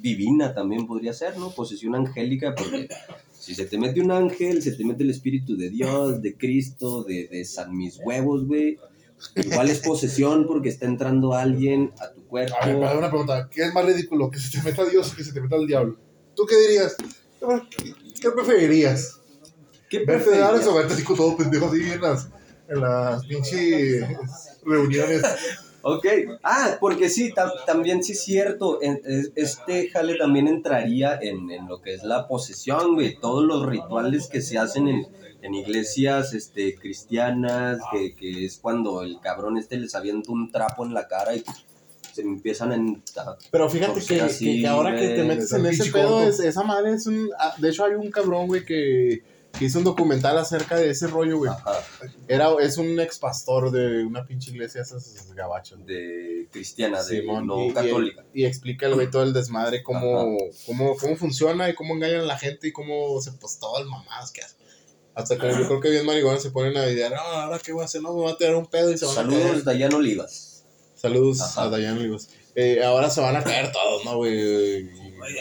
divina 0.00 0.52
también 0.54 0.86
podría 0.86 1.12
ser, 1.14 1.38
¿no? 1.38 1.50
Posesión 1.50 1.94
angélica, 1.94 2.54
porque 2.54 2.88
si 3.32 3.54
se 3.54 3.64
te 3.64 3.78
mete 3.78 4.00
un 4.00 4.10
ángel, 4.10 4.62
se 4.62 4.72
te 4.72 4.84
mete 4.84 5.02
el 5.02 5.10
espíritu 5.10 5.56
de 5.56 5.70
Dios, 5.70 6.20
de 6.20 6.36
Cristo, 6.36 7.04
de, 7.04 7.26
de 7.28 7.44
San 7.44 7.74
Mis 7.76 7.98
Huevos, 8.04 8.44
güey. 8.46 8.78
Igual 9.34 9.70
es 9.70 9.78
posesión 9.80 10.46
porque 10.46 10.68
está 10.68 10.86
entrando 10.86 11.34
alguien 11.34 11.92
a 12.00 12.12
tu 12.12 12.24
cuerpo. 12.26 12.54
A 12.60 12.66
ver, 12.66 12.80
para 12.80 12.98
una 12.98 13.08
pregunta. 13.08 13.48
¿Qué 13.50 13.64
es 13.64 13.74
más 13.74 13.84
ridículo? 13.84 14.30
¿Que 14.30 14.38
se 14.38 14.58
te 14.58 14.62
meta 14.62 14.84
Dios 14.84 15.12
o 15.12 15.16
que 15.16 15.24
se 15.24 15.32
te 15.32 15.40
meta 15.40 15.56
el 15.56 15.66
diablo? 15.66 15.96
¿Tú 16.34 16.46
qué 16.46 16.56
dirías? 16.56 16.96
¿Qué 18.20 18.30
preferirías? 18.30 19.18
¿Qué 19.88 20.04
¿Verte 20.04 20.30
de 20.30 20.36
Alex 20.42 20.64
preferirías? 20.64 20.68
o 20.68 20.74
verte 20.74 20.94
así 20.94 21.02
con 21.02 21.16
todo 21.16 21.36
pendejo 21.36 21.66
así 21.66 21.82
en 21.90 22.00
las, 22.00 22.28
en 22.68 22.80
las 22.80 23.26
pinches 23.26 24.06
reuniones? 24.64 25.22
Ok, 25.82 26.06
ah, 26.44 26.76
porque 26.80 27.08
sí, 27.08 27.32
tam- 27.32 27.52
también 27.66 28.02
sí 28.04 28.12
es 28.12 28.22
cierto, 28.22 28.80
en- 28.82 29.00
es- 29.04 29.32
este 29.34 29.88
jale 29.90 30.16
también 30.16 30.46
entraría 30.48 31.18
en, 31.20 31.50
en 31.50 31.66
lo 31.68 31.80
que 31.82 31.94
es 31.94 32.02
la 32.04 32.28
posesión, 32.28 32.94
güey, 32.94 33.16
todos 33.18 33.44
los 33.44 33.66
rituales 33.66 34.28
que 34.28 34.40
se 34.42 34.58
hacen 34.58 34.86
en, 34.88 35.06
en 35.42 35.54
iglesias 35.54 36.34
este, 36.34 36.76
cristianas, 36.76 37.78
que, 37.92 38.14
que 38.14 38.44
es 38.44 38.58
cuando 38.58 39.02
el 39.02 39.18
cabrón 39.20 39.58
este 39.58 39.76
les 39.76 39.94
avienta 39.94 40.30
un 40.30 40.50
trapo 40.52 40.84
en 40.86 40.94
la 40.94 41.08
cara 41.08 41.34
y 41.34 41.42
se 42.12 42.22
empiezan 42.22 42.70
a... 42.72 42.74
en- 42.76 43.02
a- 43.16 43.36
Pero 43.50 43.68
fíjate 43.68 44.00
que, 44.06 44.14
que- 44.60 44.66
ahora 44.68 44.94
que 44.94 45.08
te 45.08 45.24
metes 45.24 45.52
en 45.52 45.62
ese 45.66 45.90
pedo, 45.92 46.22
es- 46.28 46.40
esa 46.40 46.62
madre 46.62 46.92
es 46.94 47.06
un. 47.06 47.30
ah, 47.38 47.54
De 47.58 47.70
hecho, 47.70 47.84
hay 47.84 47.94
un 47.94 48.10
cabrón, 48.10 48.46
güey, 48.46 48.64
que, 48.64 49.22
que 49.58 49.64
hizo 49.66 49.78
un 49.78 49.84
documental 49.84 50.38
acerca 50.38 50.76
de 50.76 50.90
ese 50.90 51.06
rollo, 51.06 51.38
güey. 51.38 51.50
ajá, 51.50 51.84
Era, 52.28 52.50
es 52.60 52.78
un 52.78 52.98
ex 52.98 53.18
pastor 53.18 53.70
de 53.70 54.04
una 54.04 54.24
pinche 54.24 54.50
iglesia, 54.50 54.82
esas 54.82 55.32
gabachas. 55.34 55.84
de 55.86 56.48
cristiana, 56.50 57.02
de 57.02 57.20
Simón, 57.20 57.46
no 57.46 57.66
y- 57.66 57.72
católica. 57.72 58.24
Y, 58.34 58.44
explica 58.44 58.86
el 58.86 58.94
güey 58.94 59.10
todo 59.10 59.22
el 59.22 59.32
desmadre, 59.32 59.82
cómo, 59.82 60.36
cómo, 60.66 60.96
cómo 60.96 61.16
funciona 61.16 61.68
y 61.70 61.74
cómo 61.74 61.94
engañan 61.94 62.20
a 62.20 62.24
la 62.24 62.38
gente 62.38 62.68
y 62.68 62.72
cómo 62.72 63.20
se 63.20 63.32
pues 63.32 63.58
todo 63.58 63.78
el 63.78 63.86
que 64.32 64.40
hacen. 64.42 64.56
Hasta 65.14 65.36
que 65.38 65.48
yo 65.50 65.66
creo 65.66 65.80
que 65.80 65.90
bien 65.90 66.06
marihuana 66.06 66.40
se 66.40 66.50
ponen 66.50 66.76
a 66.76 66.88
idear, 66.88 67.12
no, 67.12 67.20
ahora 67.20 67.58
qué 67.58 67.72
voy 67.72 67.82
a 67.82 67.84
hacer, 67.84 68.00
no, 68.00 68.14
me 68.14 68.22
voy 68.22 68.32
a 68.32 68.36
tirar 68.36 68.54
un 68.56 68.66
pedo 68.66 68.90
y 68.90 68.96
se 68.96 69.04
van 69.04 69.18
a 69.18 69.28
caer. 69.28 69.42
Saludos, 69.42 69.64
Dayan 69.64 69.92
Olivas. 69.92 70.64
Saludos 70.94 71.40
Ajá. 71.42 71.64
a 71.64 71.68
Dayan 71.68 71.98
Olivos. 71.98 72.28
Eh, 72.54 72.82
ahora 72.82 73.10
se 73.10 73.20
van 73.20 73.36
a 73.36 73.44
caer 73.44 73.72
todos, 73.72 74.04
¿no, 74.04 74.16
güey? 74.16 74.88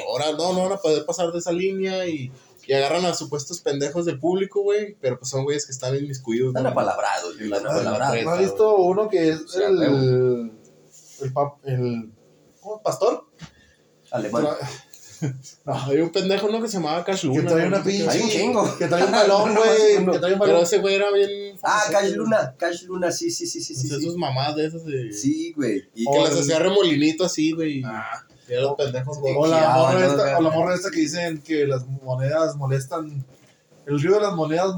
Ahora 0.07 0.33
no, 0.33 0.53
no 0.53 0.63
van 0.63 0.73
a 0.73 0.77
poder 0.77 1.05
pasar 1.05 1.31
de 1.31 1.39
esa 1.39 1.51
línea 1.53 2.05
y, 2.05 2.31
y 2.67 2.73
agarran 2.73 3.05
a 3.05 3.13
supuestos 3.13 3.59
pendejos 3.61 4.05
del 4.05 4.19
público, 4.19 4.61
güey. 4.61 4.95
Pero 5.01 5.17
pues 5.19 5.29
son 5.31 5.43
güeyes 5.43 5.65
que 5.65 5.71
están 5.71 5.95
inmiscuidos. 5.95 6.49
Están 6.49 6.67
apalabrados, 6.67 7.35
güey, 7.37 7.51
están 7.51 7.67
apalabrados. 7.67 8.23
¿No 8.23 8.31
has 8.31 8.39
visto 8.39 8.75
uno 8.77 9.09
que 9.09 9.29
es 9.29 9.55
el, 9.55 10.51
el, 11.21 11.33
pap- 11.33 11.57
el, 11.65 12.11
¿cómo? 12.59 12.81
pastor? 12.81 13.25
Alemán. 14.11 14.47
No, 15.65 15.75
Hay 15.85 15.97
un 15.99 16.09
pendejo, 16.09 16.49
¿no? 16.49 16.59
Que 16.59 16.67
se 16.67 16.77
llamaba 16.77 17.05
Cash 17.05 17.21
que 17.21 17.27
Luna. 17.27 17.47
trae 17.51 17.61
¿no? 17.69 17.75
una 17.75 17.83
pinche. 17.83 18.09
Hay 18.09 18.21
un 18.21 18.29
chingo. 18.29 18.77
Que 18.79 18.87
trae 18.87 19.05
un 19.05 19.11
balón, 19.11 19.53
güey. 19.55 20.03
no, 20.03 20.13
que 20.13 20.17
trae 20.17 20.33
un 20.33 20.39
Pero 20.39 20.63
ese 20.63 20.79
güey 20.79 20.95
era 20.95 21.11
bien. 21.11 21.59
Ah, 21.61 21.83
Cash. 21.91 22.13
Luna, 22.13 22.55
Cash 22.57 22.85
Luna, 22.85 23.11
sí, 23.11 23.29
sí, 23.29 23.45
sí, 23.45 23.61
sí, 23.61 23.75
sea, 23.75 23.99
sí. 23.99 24.03
sus 24.05 24.17
mamás 24.17 24.55
de 24.55 24.65
esas 24.65 24.83
de. 24.83 25.13
Sí, 25.13 25.53
güey. 25.55 25.83
Y 25.93 26.05
Que 26.11 26.19
las 26.23 26.31
el- 26.31 26.39
hacía 26.39 26.57
remolinito 26.57 27.23
así, 27.23 27.51
güey. 27.51 27.83
Ah. 27.85 28.25
Los 28.59 28.75
pendejos. 28.75 29.17
O 29.23 29.47
la, 29.47 29.69
morra 29.69 29.93
no, 29.93 30.05
esta, 30.05 30.31
no, 30.33 30.37
o 30.37 30.41
la 30.41 30.49
no. 30.49 30.55
morra 30.55 30.75
esta 30.75 30.89
que 30.91 30.99
dicen 30.99 31.41
que 31.41 31.65
las 31.67 31.85
monedas 31.87 32.55
molestan. 32.55 33.23
El 33.85 33.99
río 34.01 34.15
de 34.15 34.21
las 34.21 34.33
monedas, 34.33 34.75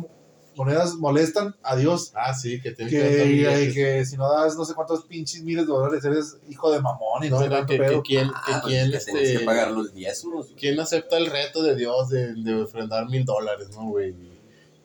monedas 0.56 0.94
molestan 0.96 1.56
a 1.64 1.76
Dios. 1.76 2.12
Ah, 2.16 2.34
sí, 2.34 2.62
que 2.62 2.72
tiene 2.72 2.92
Que, 2.92 3.72
que 3.74 4.06
si 4.06 4.16
no 4.18 4.32
das 4.32 4.56
no 4.56 4.66
sé 4.66 4.74
cuántos 4.76 5.06
pinches 5.06 5.42
miles 5.44 5.66
de 5.66 5.72
dólares, 5.74 6.04
eres 6.06 6.38
hijo 6.50 6.72
de 6.72 6.80
mamón 6.82 7.24
y 7.24 7.30
no, 7.30 7.38
No, 7.38 7.44
sé 7.44 7.50
cuánto 7.50 7.68
que, 7.74 7.80
pedo. 7.80 8.04
quién, 8.04 8.28
que 8.28 8.34
Ah, 8.36 8.60
pues 8.62 8.74
quién, 8.74 8.92
que 8.92 8.98
tenés 9.00 9.24
este, 9.24 9.40
que 9.40 9.46
pagar 9.46 9.72
los 9.72 9.94
diezmos. 9.94 10.46
güey. 10.48 10.56
quién 10.56 10.80
acepta 10.80 11.18
el 11.18 11.26
reto 11.28 11.64
de 11.64 11.76
Dios 11.76 12.10
de, 12.10 12.34
de 12.36 12.62
ofrendar 12.62 13.10
mil 13.10 13.26
dólares, 13.26 13.70
¿no, 13.76 13.88
güey? 13.90 14.14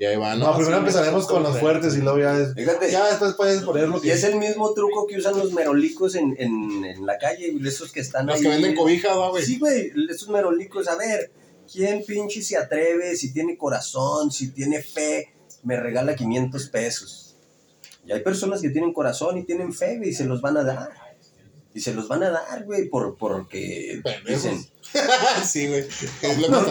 Y 0.01 0.05
ahí 0.05 0.17
van. 0.17 0.39
No, 0.39 0.55
primero 0.57 0.77
empezaremos 0.79 1.27
con 1.27 1.43
los 1.43 1.59
fuertes 1.59 1.97
y 1.97 2.01
luego 2.03 2.19
ya, 2.21 2.39
es- 2.39 2.55
Fíjate. 2.55 2.91
ya 2.91 3.07
después 3.09 3.35
puedes 3.35 3.63
poner 3.63 3.89
lo 3.89 4.03
Y 4.05 4.11
es 4.11 4.23
el 4.23 4.37
mismo 4.37 4.73
truco 4.73 5.07
que 5.09 5.17
usan 5.19 5.37
los 5.37 5.53
merolicos 5.53 6.15
en, 6.15 6.37
en, 6.39 6.85
en 6.85 7.05
la 7.05 7.19
calle, 7.19 7.53
esos 7.67 7.91
que 7.91 8.01
están 8.01 8.27
Los 8.27 8.37
ahí. 8.37 8.43
que 8.43 8.49
venden 8.49 8.77
cobija, 8.77 9.15
¿va, 9.17 9.31
güey. 9.31 9.45
Sí, 9.45 9.59
güey, 9.59 9.91
esos 10.09 10.29
merolicos. 10.29 10.87
A 10.87 10.95
ver, 10.97 11.33
¿quién 11.71 12.05
pinche 12.07 12.43
se 12.43 12.57
atreve? 12.57 13.17
Si 13.17 13.33
tiene 13.33 13.57
corazón, 13.57 14.31
si 14.31 14.53
tiene 14.53 14.83
fe, 14.83 15.35
me 15.65 15.77
regala 15.81 16.15
500 16.15 16.69
pesos. 16.69 17.37
Y 18.07 18.13
hay 18.13 18.21
personas 18.21 18.63
que 18.63 18.71
tienen 18.71 18.93
corazón 18.93 19.37
y 19.37 19.45
tienen 19.45 19.73
fe, 19.73 20.01
y 20.05 20.13
se 20.13 20.25
los 20.25 20.41
van 20.41 20.57
a 20.59 20.63
dar. 20.63 20.91
Y 21.79 21.81
se 21.81 21.95
los 21.95 22.09
van 22.09 22.25
a 22.25 22.31
dar, 22.31 22.65
güey, 22.65 22.89
por, 22.89 23.17
porque 23.17 24.03
dicen. 24.27 24.67
sí, 25.49 25.69
güey. 25.69 25.85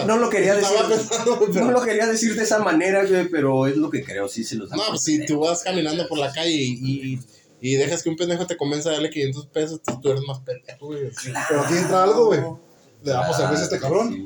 No, 0.06 0.18
lo 0.18 0.28
quería 0.28 0.54
decir. 0.54 0.70
Estaba 0.76 0.88
pensando, 0.90 1.40
pero- 1.50 1.64
No 1.64 1.70
lo 1.70 1.82
quería 1.82 2.06
decir 2.06 2.34
de 2.36 2.42
esa 2.42 2.58
manera, 2.58 3.06
güey, 3.06 3.26
pero 3.30 3.66
es 3.66 3.78
lo 3.78 3.88
que 3.88 4.04
creo, 4.04 4.28
sí 4.28 4.44
se 4.44 4.56
los 4.56 4.68
dan. 4.68 4.78
No, 4.78 4.84
pues 4.90 5.02
si 5.04 5.24
tú 5.24 5.40
vas 5.40 5.62
caminando 5.62 6.06
por 6.08 6.18
la 6.18 6.30
calle 6.30 6.50
y, 6.52 6.78
y, 7.14 7.20
y 7.62 7.76
dejas 7.76 8.02
que 8.02 8.10
un 8.10 8.16
pendejo 8.16 8.46
te 8.46 8.58
convenza 8.58 8.90
a 8.90 8.92
darle 8.92 9.08
500 9.08 9.46
pesos, 9.46 9.80
tú, 9.82 9.98
tú 9.98 10.10
eres 10.10 10.22
más 10.28 10.40
pendejo, 10.40 10.88
güey. 10.88 11.10
Pero 11.48 11.60
aquí 11.62 11.74
entra 11.78 12.02
algo, 12.02 12.26
güey. 12.26 12.40
Le 12.40 13.12
damos 13.12 13.28
Claro, 13.34 13.34
cerveza 13.44 13.62
a 13.62 13.64
este 13.64 13.80
cabrón. 13.80 14.12
sí, 14.12 14.20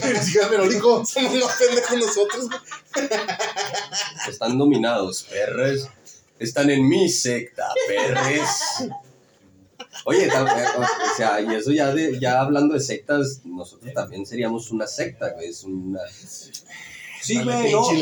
güey. 0.00 0.12
Ni 0.12 0.18
siquiera 0.24 0.48
me 0.48 0.56
lo 0.58 0.68
dijo. 0.68 1.06
Somos 1.06 1.34
más 1.34 1.56
pendejos 1.56 1.98
nosotros, 1.98 2.48
güey. 2.48 3.08
Están 4.28 4.58
dominados, 4.58 5.22
perres. 5.30 5.86
Están 6.40 6.68
en 6.70 6.88
mi 6.88 7.08
secta, 7.08 7.68
perres. 7.86 8.50
Oye, 10.08 10.26
eh, 10.26 10.30
o 10.30 11.16
sea, 11.16 11.40
y 11.40 11.52
eso 11.52 11.72
ya, 11.72 11.92
de, 11.92 12.20
ya 12.20 12.40
hablando 12.40 12.74
de 12.74 12.80
sectas, 12.80 13.40
nosotros 13.44 13.92
también 13.92 14.24
seríamos 14.24 14.70
una 14.70 14.86
secta, 14.86 15.30
güey. 15.30 15.48
Es 15.48 15.64
una, 15.64 15.98
Sí, 17.26 17.42
güey, 17.42 17.72
no. 17.72 17.92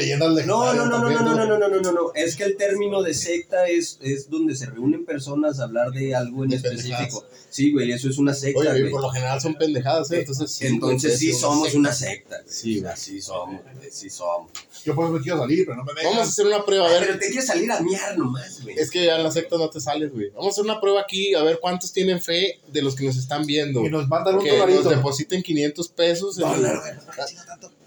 No, 0.46 0.74
no, 0.74 0.86
no, 0.86 0.98
no, 0.98 1.10
no, 1.10 1.10
no, 1.10 1.34
no, 1.34 1.46
no, 1.46 1.58
no, 1.58 1.68
no, 1.68 1.80
no, 1.80 1.92
no. 1.92 2.12
Es 2.14 2.36
que 2.36 2.44
el 2.44 2.56
término 2.56 3.02
de 3.02 3.14
secta 3.14 3.66
es, 3.68 3.98
es 4.02 4.28
donde 4.28 4.54
se 4.54 4.66
reúnen 4.66 5.04
personas 5.04 5.60
a 5.60 5.64
hablar 5.64 5.90
de 5.92 6.14
algo 6.14 6.44
en 6.44 6.50
De 6.50 6.56
específico. 6.56 7.24
Sí, 7.50 7.72
güey, 7.72 7.92
eso 7.92 8.08
es 8.08 8.18
una 8.18 8.34
secta, 8.34 8.58
Oye, 8.60 8.80
güey. 8.80 8.90
por 8.90 9.00
lo 9.02 9.10
general 9.10 9.40
son 9.40 9.54
pendejadas, 9.54 10.10
¿eh? 10.10 10.20
Entonces 10.20 10.50
sí. 10.50 10.66
Entonces 10.66 11.18
sí 11.18 11.32
somos 11.32 11.64
secta. 11.66 11.78
una 11.78 11.92
secta, 11.92 12.36
güey. 12.42 12.54
Sí, 12.54 12.80
güey. 12.80 12.92
Sí 12.96 13.20
somos, 13.20 13.62
güey, 13.62 13.90
sí 13.92 14.10
somos. 14.10 14.50
Yo 14.84 14.94
por 14.94 15.04
eso 15.06 15.14
me 15.14 15.20
quiero 15.20 15.38
salir, 15.38 15.64
pero 15.64 15.76
no 15.76 15.84
me 15.84 15.92
dejan. 15.94 16.10
Vamos 16.12 16.26
a 16.26 16.30
hacer 16.30 16.46
una 16.46 16.64
prueba, 16.64 16.86
a 16.88 16.90
ver. 16.90 17.00
pero 17.06 17.18
te 17.18 17.26
quieres 17.26 17.46
salir 17.46 17.70
a 17.70 17.80
miar 17.80 18.18
nomás, 18.18 18.60
güey. 18.62 18.76
Es 18.78 18.90
que 18.90 19.04
ya 19.06 19.16
en 19.16 19.22
la 19.22 19.30
secta 19.30 19.56
no 19.56 19.70
te 19.70 19.80
sales, 19.80 20.12
güey. 20.12 20.30
Vamos 20.30 20.46
a 20.46 20.50
hacer 20.50 20.64
una 20.64 20.80
prueba 20.80 21.00
aquí, 21.02 21.34
a 21.34 21.42
ver 21.42 21.58
cuántos 21.60 21.92
tienen 21.92 22.20
fe 22.20 22.58
de 22.66 22.82
los 22.82 22.94
que 22.96 23.04
nos 23.04 23.16
están 23.16 23.46
viendo. 23.46 23.84
Y 23.84 23.88
nos 23.88 24.08
mandan 24.08 24.34
un 24.36 24.44
Que 24.44 24.56
nos 24.58 24.88
depositen 24.88 25.42
500 25.42 25.88
pesos. 25.88 26.36
en- 26.38 26.44
Dólar, 26.44 26.80
güey. 26.80 26.92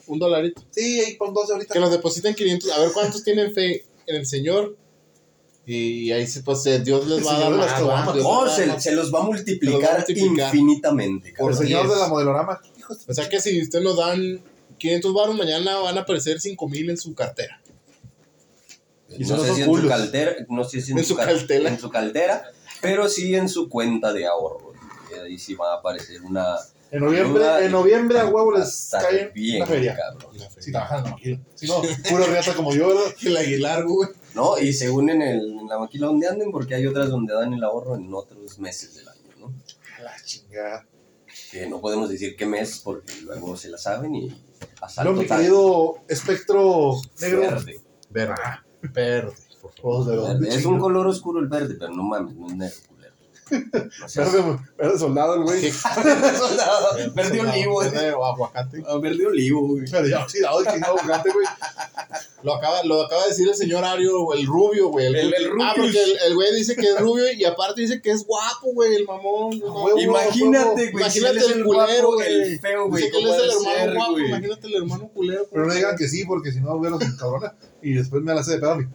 Un 0.07 0.19
dolarito. 0.19 0.61
Sí, 0.71 0.99
ahí 1.01 1.15
pon 1.15 1.33
12 1.33 1.53
ahorita. 1.53 1.73
Que 1.73 1.79
nos 1.79 1.91
depositen 1.91 2.33
500. 2.35 2.71
A 2.71 2.79
ver 2.79 2.91
cuántos 2.93 3.23
tienen 3.23 3.53
fe 3.53 3.85
en 4.05 4.15
el 4.15 4.25
Señor. 4.25 4.75
Y 5.65 6.11
ahí 6.13 6.25
sí, 6.25 6.39
pues 6.41 6.65
eh, 6.65 6.79
Dios 6.79 7.05
les 7.07 7.19
El 7.19 7.27
va 7.27 7.35
a 7.35 7.39
dar 7.39 7.51
más. 7.51 7.73
caguamas. 7.73 8.07
¿va? 8.09 8.13
Dios 8.13 8.23
No, 8.23 8.45
les 8.45 8.51
va 8.59 8.63
a 8.63 8.67
dar 8.67 8.81
se, 8.81 8.89
se 8.89 8.95
los 8.95 9.13
va 9.13 9.19
a 9.19 9.23
multiplicar, 9.23 9.75
Se 9.75 9.81
los 9.81 9.83
va 9.83 9.89
a 9.91 9.97
multiplicar. 9.97 10.55
infinitamente, 10.55 11.29
Por 11.31 11.35
cabrón. 11.37 11.53
Así 11.55 11.63
señor 11.63 11.89
de 11.89 11.95
la 11.99 12.07
modelorama. 12.07 12.61
Hijo 12.77 12.95
de- 12.95 13.01
O 13.07 13.13
sea 13.13 13.27
que 13.27 13.41
si 13.41 13.61
usted 13.61 13.81
nos 13.81 13.97
dan 13.97 14.41
500 14.77 15.13
baros, 15.13 15.35
mañana 15.35 15.77
van 15.79 15.97
a 15.97 16.01
aparecer 16.01 16.39
5000 16.39 16.89
en 16.89 16.97
su 16.97 17.13
cartera. 17.13 17.61
Y 19.09 19.23
no 19.23 19.27
son 19.37 19.45
sé 19.45 19.55
si 19.55 19.61
en 19.63 19.73
su 19.81 19.87
cartera, 19.87 20.35
no 20.49 20.63
sé 20.63 20.81
si 20.81 20.91
en, 20.91 20.97
En 20.99 21.03
su, 21.03 21.09
su 21.11 21.15
car- 21.17 21.27
cartera. 21.35 21.69
en 21.69 21.79
su 21.79 21.89
cartera, 21.89 22.43
pero 22.81 23.07
sí 23.09 23.35
en 23.35 23.49
su 23.49 23.67
cuenta 23.69 24.13
de 24.13 24.25
ahorro. 24.25 24.73
Y 25.11 25.19
ahí 25.19 25.37
sí 25.39 25.53
va 25.55 25.73
a 25.73 25.77
aparecer 25.77 26.21
una 26.21 26.55
En 26.91 27.03
noviembre, 27.03 27.65
en 27.65 27.71
noviembre 27.71 28.19
a 28.19 28.25
huevo 28.27 28.53
les 28.57 28.89
cae 28.91 29.31
bien, 29.33 29.57
una 29.63 29.65
feria. 29.65 29.95
cabrón. 29.97 30.31
Si 30.59 30.71
trabajan 30.71 30.99
en 30.99 31.03
la 31.05 31.09
maquila. 31.11 31.39
Si 31.55 31.67
no, 31.67 31.81
puro 32.09 32.25
riata 32.25 32.53
como 32.55 32.73
yo, 32.73 32.87
¿verdad? 32.87 33.13
El 33.23 33.37
Aguilar, 33.37 33.83
güey. 33.85 34.09
No, 34.35 34.57
y 34.57 34.71
según 34.71 35.09
en, 35.09 35.21
el, 35.21 35.59
en 35.59 35.67
la 35.67 35.79
maquila 35.79 36.07
donde 36.07 36.27
anden, 36.27 36.51
porque 36.51 36.75
hay 36.75 36.85
otras 36.85 37.09
donde 37.09 37.33
dan 37.33 37.53
el 37.53 37.63
ahorro 37.63 37.95
en 37.95 38.13
otros 38.13 38.59
meses 38.59 38.95
del 38.95 39.07
año, 39.09 39.21
¿no? 39.39 39.53
A 39.97 40.01
La 40.03 40.13
chingada. 40.23 40.85
Que 41.51 41.67
no 41.67 41.79
podemos 41.81 42.09
decir 42.09 42.35
qué 42.35 42.45
mes 42.45 42.81
porque 42.83 43.13
luego 43.23 43.55
se 43.57 43.69
la 43.69 43.77
saben 43.77 44.15
y 44.15 44.27
No, 44.29 44.35
asalto 44.81 45.13
mi 45.13 45.25
tal. 45.25 45.39
querido 45.39 45.95
espectro 46.07 46.93
negro. 47.19 47.41
Verde. 47.41 47.81
Verde. 48.09 48.33
Verde, 48.81 49.33
por 49.61 49.71
favor. 49.73 50.39
Verde. 50.39 50.55
Es 50.55 50.65
un 50.65 50.79
color 50.79 51.07
oscuro 51.07 51.39
el 51.39 51.47
verde, 51.47 51.75
pero 51.79 51.93
no 51.93 52.03
mames, 52.03 52.35
no 52.35 52.47
es 52.47 52.55
negro. 52.55 52.75
No 52.86 52.86
Verde, 53.49 54.59
verde 54.77 54.99
soldado, 54.99 55.35
el 55.35 55.43
güey. 55.43 55.71
Soldado, 55.71 57.13
verde 57.13 57.39
olivo. 57.41 57.79
Verde 57.79 58.13
o 58.13 58.25
aguacate. 58.25 58.83
Ah, 58.87 58.97
Verde 59.01 59.25
olivo, 59.25 59.67
güey. 59.67 59.85
Pero 59.89 60.07
ya 60.07 60.23
oxidado 60.23 60.59
el 60.61 60.67
chingado 60.67 60.97
gigante, 60.97 61.29
güey. 61.31 61.45
Lo 62.43 62.55
acaba, 62.55 62.83
lo 62.83 63.03
acaba 63.03 63.23
de 63.23 63.29
decir 63.29 63.47
el 63.47 63.55
señor 63.55 63.83
Ario, 63.83 64.33
el 64.33 64.45
rubio, 64.45 64.89
güey. 64.89 65.07
El- 65.07 65.15
el 65.33 65.49
rubio. 65.49 65.65
Ah, 65.65 65.73
porque 65.75 66.03
el, 66.03 66.17
el 66.27 66.35
güey 66.35 66.55
dice 66.55 66.75
que 66.75 66.87
es 66.91 66.99
rubio 66.99 67.31
y 67.33 67.43
aparte 67.45 67.81
dice 67.81 68.01
que 68.01 68.11
es 68.11 68.25
guapo, 68.25 68.73
güey, 68.73 68.95
el 68.95 69.05
mamón. 69.05 69.57
no, 69.59 69.83
Huevo, 69.83 69.99
Imagínate, 69.99 70.91
güey. 70.91 71.03
Imagínate 71.03 71.39
el 71.39 71.63
culero, 71.63 72.13
güey. 72.13 72.33
El 72.33 72.59
feo, 72.59 72.87
güey. 72.87 73.03
Dice 73.03 73.11
que 73.11 73.17
él 73.19 73.23
¿cómo 73.25 73.35
es 73.35 73.43
el 73.43 73.49
ha 73.49 73.53
de 73.53 73.59
hermano 73.59 73.77
ser, 73.85 73.93
guapo, 73.95 74.11
güey? 74.13 74.27
imagínate 74.27 74.67
el 74.67 74.75
hermano 74.75 75.07
culero. 75.13 75.47
Pero 75.51 75.65
no 75.65 75.73
digan 75.73 75.95
que 75.97 76.07
sí, 76.07 76.25
porque 76.25 76.51
si 76.51 76.59
no, 76.59 76.79
veo 76.79 76.91
los 76.91 77.03
cabrona. 77.15 77.55
Y 77.81 77.93
después 77.93 78.21
me 78.23 78.33
la 78.33 78.41
hace 78.41 78.51
de 78.53 78.59
pedo 78.59 78.71
a 78.71 78.77
mí. 78.77 78.85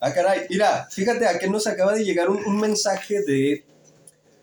Ah, 0.00 0.12
caray. 0.12 0.42
Mira, 0.50 0.86
fíjate 0.90 1.26
a 1.26 1.38
qué 1.38 1.48
nos 1.48 1.66
acaba 1.66 1.94
de 1.94 2.04
llegar 2.04 2.28
un, 2.28 2.38
un 2.44 2.60
mensaje 2.60 3.22
de 3.22 3.64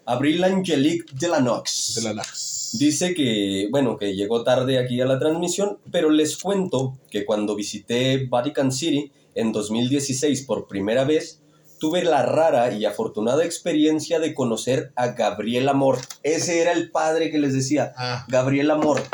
Abril 0.06 0.44
Angelique 0.44 1.12
Delanox. 1.14 1.96
De 1.96 2.02
la 2.02 2.14
Nax. 2.14 2.78
Dice 2.80 3.14
que, 3.14 3.68
bueno, 3.72 3.98
que 3.98 4.16
llegó 4.16 4.44
tarde 4.44 4.80
aquí 4.80 5.02
a 5.02 5.06
la 5.06 5.20
transmisión, 5.20 5.78
pero 5.92 6.10
les 6.10 6.38
cuento 6.38 6.98
que 7.10 7.26
cuando 7.26 7.56
visité 7.56 8.26
Vatican 8.30 8.72
City 8.72 9.12
en 9.36 9.52
2016 9.52 10.44
por 10.44 10.68
primera 10.68 11.04
vez, 11.04 11.42
tuve 11.80 12.04
la 12.04 12.24
rara 12.24 12.72
y 12.74 12.86
afortunada 12.86 13.44
experiencia 13.44 14.20
de 14.20 14.34
conocer 14.34 14.92
a 14.96 15.10
Gabriel 15.10 15.68
Amort. 15.70 16.04
Ese 16.24 16.62
era 16.62 16.72
el 16.74 16.92
padre 16.92 17.32
que 17.32 17.40
les 17.40 17.54
decía, 17.54 17.94
Ah, 17.98 18.26
Gabriel 18.28 18.72
Amort. 18.72 19.06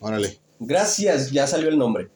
órale. 0.00 0.38
Gracias, 0.58 1.30
ya 1.32 1.46
salió 1.46 1.68
el 1.68 1.78
nombre. 1.78 2.08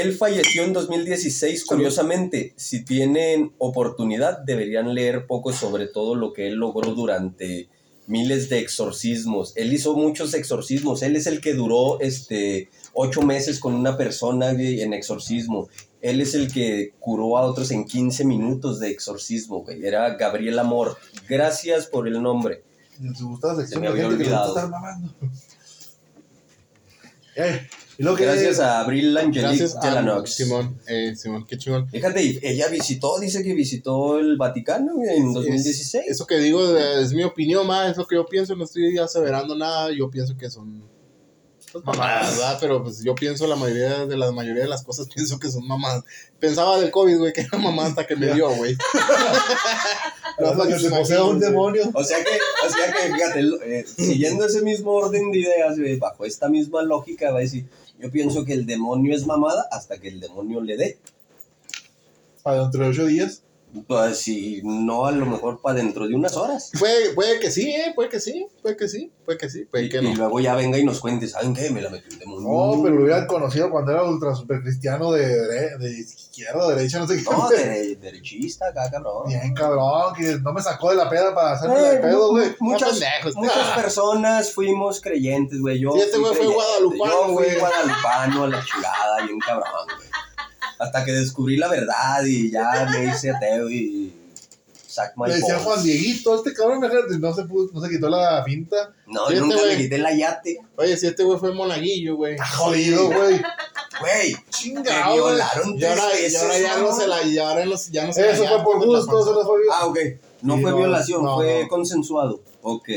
Él 0.00 0.12
falleció 0.14 0.64
en 0.64 0.74
2016, 0.74 1.64
curiosamente. 1.64 2.52
Si 2.56 2.84
tienen 2.84 3.54
oportunidad, 3.56 4.40
deberían 4.40 4.94
leer 4.94 5.26
poco 5.26 5.54
sobre 5.54 5.86
todo 5.86 6.14
lo 6.14 6.34
que 6.34 6.48
él 6.48 6.56
logró 6.56 6.92
durante 6.92 7.70
miles 8.06 8.50
de 8.50 8.58
exorcismos. 8.58 9.54
Él 9.56 9.72
hizo 9.72 9.96
muchos 9.96 10.34
exorcismos. 10.34 11.02
Él 11.02 11.16
es 11.16 11.26
el 11.26 11.40
que 11.40 11.54
duró 11.54 11.98
este, 12.00 12.68
ocho 12.92 13.22
meses 13.22 13.58
con 13.58 13.74
una 13.74 13.96
persona 13.96 14.52
güey, 14.52 14.82
en 14.82 14.92
exorcismo. 14.92 15.68
Él 16.02 16.20
es 16.20 16.34
el 16.34 16.52
que 16.52 16.92
curó 17.00 17.38
a 17.38 17.42
otros 17.42 17.70
en 17.70 17.86
15 17.86 18.26
minutos 18.26 18.78
de 18.78 18.90
exorcismo, 18.90 19.62
güey. 19.62 19.84
Era 19.84 20.14
Gabriel 20.16 20.58
Amor. 20.58 20.98
Gracias 21.26 21.86
por 21.86 22.06
el 22.06 22.22
nombre. 22.22 22.62
Me 23.80 23.88
había 23.88 24.08
olvidado. 24.08 24.54
Eh, 27.38 27.68
y 27.98 28.02
lo 28.02 28.14
que 28.14 28.24
Gracias 28.24 28.60
a 28.60 28.80
Abril 28.80 29.16
Angelique 29.16 29.40
Gracias 29.40 29.76
a 29.76 29.80
Delanox. 29.80 30.34
Simón. 30.34 30.78
Eh, 30.86 31.14
Simón, 31.16 31.46
qué 31.46 31.56
chingón. 31.56 31.88
Fíjate, 31.88 32.22
y 32.22 32.38
ella 32.42 32.68
visitó, 32.68 33.18
dice 33.18 33.42
que 33.42 33.54
visitó 33.54 34.18
el 34.18 34.36
Vaticano 34.36 34.92
en 35.02 35.32
2016. 35.32 36.04
Es- 36.04 36.10
eso 36.12 36.26
que 36.26 36.38
digo 36.38 36.76
eh, 36.76 37.02
es 37.02 37.12
mi 37.12 37.22
opinión, 37.24 37.66
ma, 37.66 37.88
es 37.88 37.96
lo 37.96 38.06
que 38.06 38.16
yo 38.16 38.26
pienso, 38.26 38.54
no 38.54 38.64
estoy 38.64 38.98
aseverando 38.98 39.56
nada, 39.56 39.90
yo 39.92 40.10
pienso 40.10 40.36
que 40.36 40.50
son 40.50 40.82
mamadas, 41.84 42.36
¿verdad? 42.36 42.58
Pero 42.60 42.82
pues 42.82 43.02
yo 43.02 43.14
pienso 43.14 43.46
la 43.46 43.56
mayoría 43.56 44.06
de 44.06 44.16
la 44.16 44.32
mayoría 44.32 44.62
de 44.62 44.68
las 44.68 44.82
cosas 44.82 45.08
pienso 45.14 45.38
que 45.38 45.50
son 45.50 45.66
mamadas. 45.66 46.04
Pensaba 46.38 46.78
del 46.78 46.90
COVID, 46.90 47.18
güey, 47.18 47.32
que 47.32 47.42
era 47.42 47.58
mamá 47.58 47.86
hasta 47.86 48.06
que 48.06 48.16
me 48.16 48.32
dio, 48.32 48.50
güey. 48.50 48.76
hasta 50.38 50.68
que 50.68 50.78
se 50.78 50.90
posea 50.90 51.24
un 51.24 51.40
demonio. 51.40 51.90
O 51.94 52.04
sea 52.04 52.18
que, 52.22 52.38
o 52.66 52.70
sea 52.70 52.92
que 52.92 53.14
fíjate, 53.14 53.40
eh, 53.78 53.84
siguiendo 53.86 54.44
ese 54.44 54.62
mismo 54.62 54.92
orden 54.92 55.30
de 55.30 55.38
ideas, 55.38 55.78
güey, 55.78 55.96
bajo 55.98 56.24
esta 56.24 56.48
misma 56.48 56.82
lógica, 56.82 57.30
va 57.30 57.38
a 57.38 57.42
decir, 57.42 57.66
yo 57.98 58.10
pienso 58.10 58.44
que 58.44 58.52
el 58.52 58.66
demonio 58.66 59.14
es 59.14 59.26
mamada 59.26 59.66
hasta 59.70 59.98
que 59.98 60.08
el 60.08 60.20
demonio 60.20 60.60
le 60.60 60.76
dé. 60.76 60.98
Para 62.42 62.62
dentro 62.62 62.84
de 62.84 62.90
ocho 62.90 63.06
días. 63.06 63.42
Pues 63.86 64.18
si 64.18 64.60
no, 64.64 65.06
a 65.06 65.12
lo 65.12 65.26
mejor 65.26 65.60
para 65.60 65.76
dentro 65.76 66.06
de 66.06 66.14
unas 66.14 66.36
horas. 66.36 66.70
Puede, 66.78 67.10
puede 67.14 67.38
que 67.40 67.50
sí, 67.50 67.70
eh, 67.70 67.92
puede 67.94 68.08
que 68.08 68.20
sí, 68.20 68.46
puede 68.62 68.76
que 68.76 68.88
sí, 68.88 69.10
puede 69.24 69.38
que 69.38 69.48
sí, 69.50 69.64
puede 69.64 69.84
Y, 69.84 69.88
que 69.88 69.98
y 69.98 70.02
no. 70.02 70.14
luego 70.14 70.40
ya 70.40 70.54
venga 70.54 70.78
y 70.78 70.84
nos 70.84 71.00
cuente, 71.00 71.28
¿saben 71.28 71.54
qué? 71.54 71.70
Me 71.70 71.82
la 71.82 71.90
metió 71.90 72.08
un 72.12 72.18
demonio. 72.18 72.48
No, 72.76 72.82
pero 72.82 72.94
lo 72.96 73.02
hubieran 73.04 73.26
conocido 73.26 73.70
cuando 73.70 73.92
era 73.92 74.02
ultra 74.04 74.34
super 74.34 74.62
cristiano 74.62 75.12
de, 75.12 75.26
dere- 75.26 75.78
de 75.78 75.90
izquierda, 75.90 76.68
derecha, 76.74 76.98
no 76.98 77.06
sé 77.06 77.16
qué. 77.16 77.22
No, 77.30 77.48
de- 77.48 77.96
derechista 78.00 78.68
acá, 78.68 78.90
cabrón. 78.90 79.28
Bien 79.28 79.52
cabrón, 79.54 80.14
que 80.16 80.38
no 80.42 80.52
me 80.52 80.62
sacó 80.62 80.90
de 80.90 80.96
la 80.96 81.08
peda 81.08 81.34
para 81.34 81.52
hacerme 81.52 81.80
de 81.80 81.96
Eh, 81.96 81.98
pedo, 81.98 82.30
güey. 82.30 82.54
Muchas, 82.60 82.90
pendejos. 82.98 83.34
muchas 83.36 83.68
personas 83.76 84.52
fuimos 84.52 85.00
creyentes, 85.00 85.60
güey. 85.60 85.80
Yo 85.80 85.92
Sí, 85.92 86.00
este 86.00 86.18
güey 86.18 86.34
fue 86.34 86.46
guadalupano, 86.46 87.12
Yo 87.12 87.24
fui 87.26 87.32
güey. 87.44 87.58
guadalupano 87.58 88.44
a 88.44 88.48
la 88.48 88.64
chingada, 88.64 89.24
bien 89.26 89.38
cabrón, 89.40 89.86
güey. 89.96 90.05
Hasta 90.78 91.04
que 91.04 91.12
descubrí 91.12 91.56
la 91.56 91.68
verdad 91.68 92.24
y 92.24 92.50
ya 92.50 92.88
me 92.90 93.06
hice 93.06 93.30
ateo 93.30 93.70
y 93.70 94.14
Le 95.26 95.34
decía. 95.34 95.58
Juan 95.58 95.82
Dieguito, 95.82 96.36
este 96.36 96.54
cabrón 96.54 96.80
no 97.20 97.34
se, 97.34 97.44
pudo, 97.44 97.70
no 97.72 97.80
se 97.80 97.90
quitó 97.90 98.08
la 98.08 98.42
pinta. 98.44 98.94
No, 99.06 99.28
este 99.28 99.40
nunca 99.40 99.56
me 99.66 99.76
quité 99.76 99.98
la 99.98 100.14
yate. 100.14 100.58
Oye, 100.76 100.96
si 100.96 101.06
este 101.06 101.22
güey 101.22 101.38
fue 101.38 101.52
monaguillo, 101.52 102.16
güey. 102.16 102.34
Está 102.34 102.46
jodido, 102.46 103.06
güey. 103.10 103.42
Güey, 104.00 104.36
Chingado, 104.50 105.14
violaron 105.14 105.74
Y 105.74 105.78
tres 105.78 105.98
ahora, 105.98 106.18
y 106.18 106.22
veces, 106.22 106.42
ahora 106.42 106.58
ya 106.58 106.78
no 106.78 106.94
se 106.94 107.06
la, 107.06 107.16
ahora 107.48 107.64
ya 107.90 108.06
no 108.06 108.12
se 108.12 108.30
Eso 108.30 108.46
fue 108.46 108.62
por 108.62 108.84
gusto, 108.84 109.20
eso 109.20 109.32
no 109.32 109.46
fue 109.46 109.60
Ah, 109.72 109.86
ok. 109.86 109.98
No 110.42 110.58
fue 110.58 110.74
violación, 110.74 111.24
fue 111.34 111.66
consensuado. 111.68 112.40
Ok. 112.62 112.88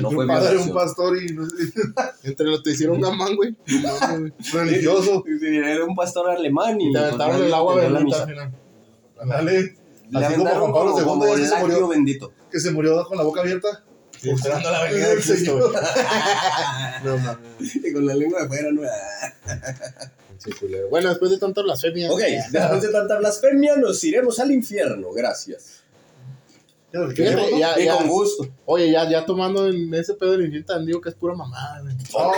No 0.00 0.10
fue 0.10 0.24
un 0.24 0.28
padre 0.28 0.58
un 0.58 0.72
pastor 0.72 1.22
y 1.22 1.32
no 1.32 1.48
sé, 1.48 1.54
Entre 2.24 2.46
los 2.46 2.62
te 2.62 2.70
hicieron 2.70 3.00
gamán, 3.00 3.36
güey. 3.36 3.56
Religioso. 4.52 5.24
Era 5.42 5.84
un 5.84 5.94
pastor 5.94 6.30
alemán 6.30 6.80
y. 6.80 6.90
Y 6.90 6.92
te 6.92 6.98
aventaron 6.98 7.42
el 7.42 7.54
agua 7.54 7.76
la 7.82 7.98
final. 8.00 8.52
Dale. 9.24 9.76
Le 10.08 10.24
Así 10.24 10.36
como 10.36 10.48
Juan 10.50 10.72
Pablo 10.72 11.26
II 11.26 11.44
se 11.44 11.56
murió, 11.56 11.88
bendito. 11.88 12.32
que 12.50 12.60
se 12.60 12.70
murió 12.70 13.04
con 13.06 13.18
la 13.18 13.24
boca 13.24 13.40
abierta. 13.40 13.84
Sí, 14.20 14.30
esperando 14.30 14.70
la 14.70 14.84
venida 14.84 15.12
El 15.12 15.18
de 15.18 15.22
Cristo. 15.22 15.72
No 17.04 17.18
mames. 17.18 17.76
Y 17.76 17.92
con 17.92 18.06
la 18.06 18.14
lengua 18.14 18.42
de 18.42 18.48
fuera, 18.48 18.70
no. 18.70 18.82
Sí, 20.38 20.52
culero. 20.52 20.88
Bueno, 20.88 21.08
después 21.08 21.30
de 21.30 21.38
tanta 21.38 21.62
blasfemia. 21.62 22.10
Ok, 22.10 22.20
después 22.50 22.82
de 22.82 22.88
tanta 22.88 23.18
blasfemia, 23.18 23.76
nos 23.76 24.02
iremos 24.04 24.38
al 24.38 24.52
infierno. 24.52 25.10
Gracias. 25.12 25.82
Ya 27.16 27.48
ya, 27.58 27.80
Y 27.80 27.84
ya- 27.84 27.96
con 27.98 28.08
gusto. 28.08 28.46
Oye, 28.64 28.90
ya, 28.90 29.08
ya 29.08 29.24
tomando 29.26 29.66
en 29.68 29.92
ese 29.94 30.14
pedo 30.14 30.32
del 30.32 30.42
infierno 30.46 30.66
tan 30.66 30.86
digo 30.86 31.00
que 31.00 31.08
es 31.10 31.14
pura 31.14 31.34
mamada, 31.34 31.80
güey. 31.82 31.94
Oh, 32.14 32.32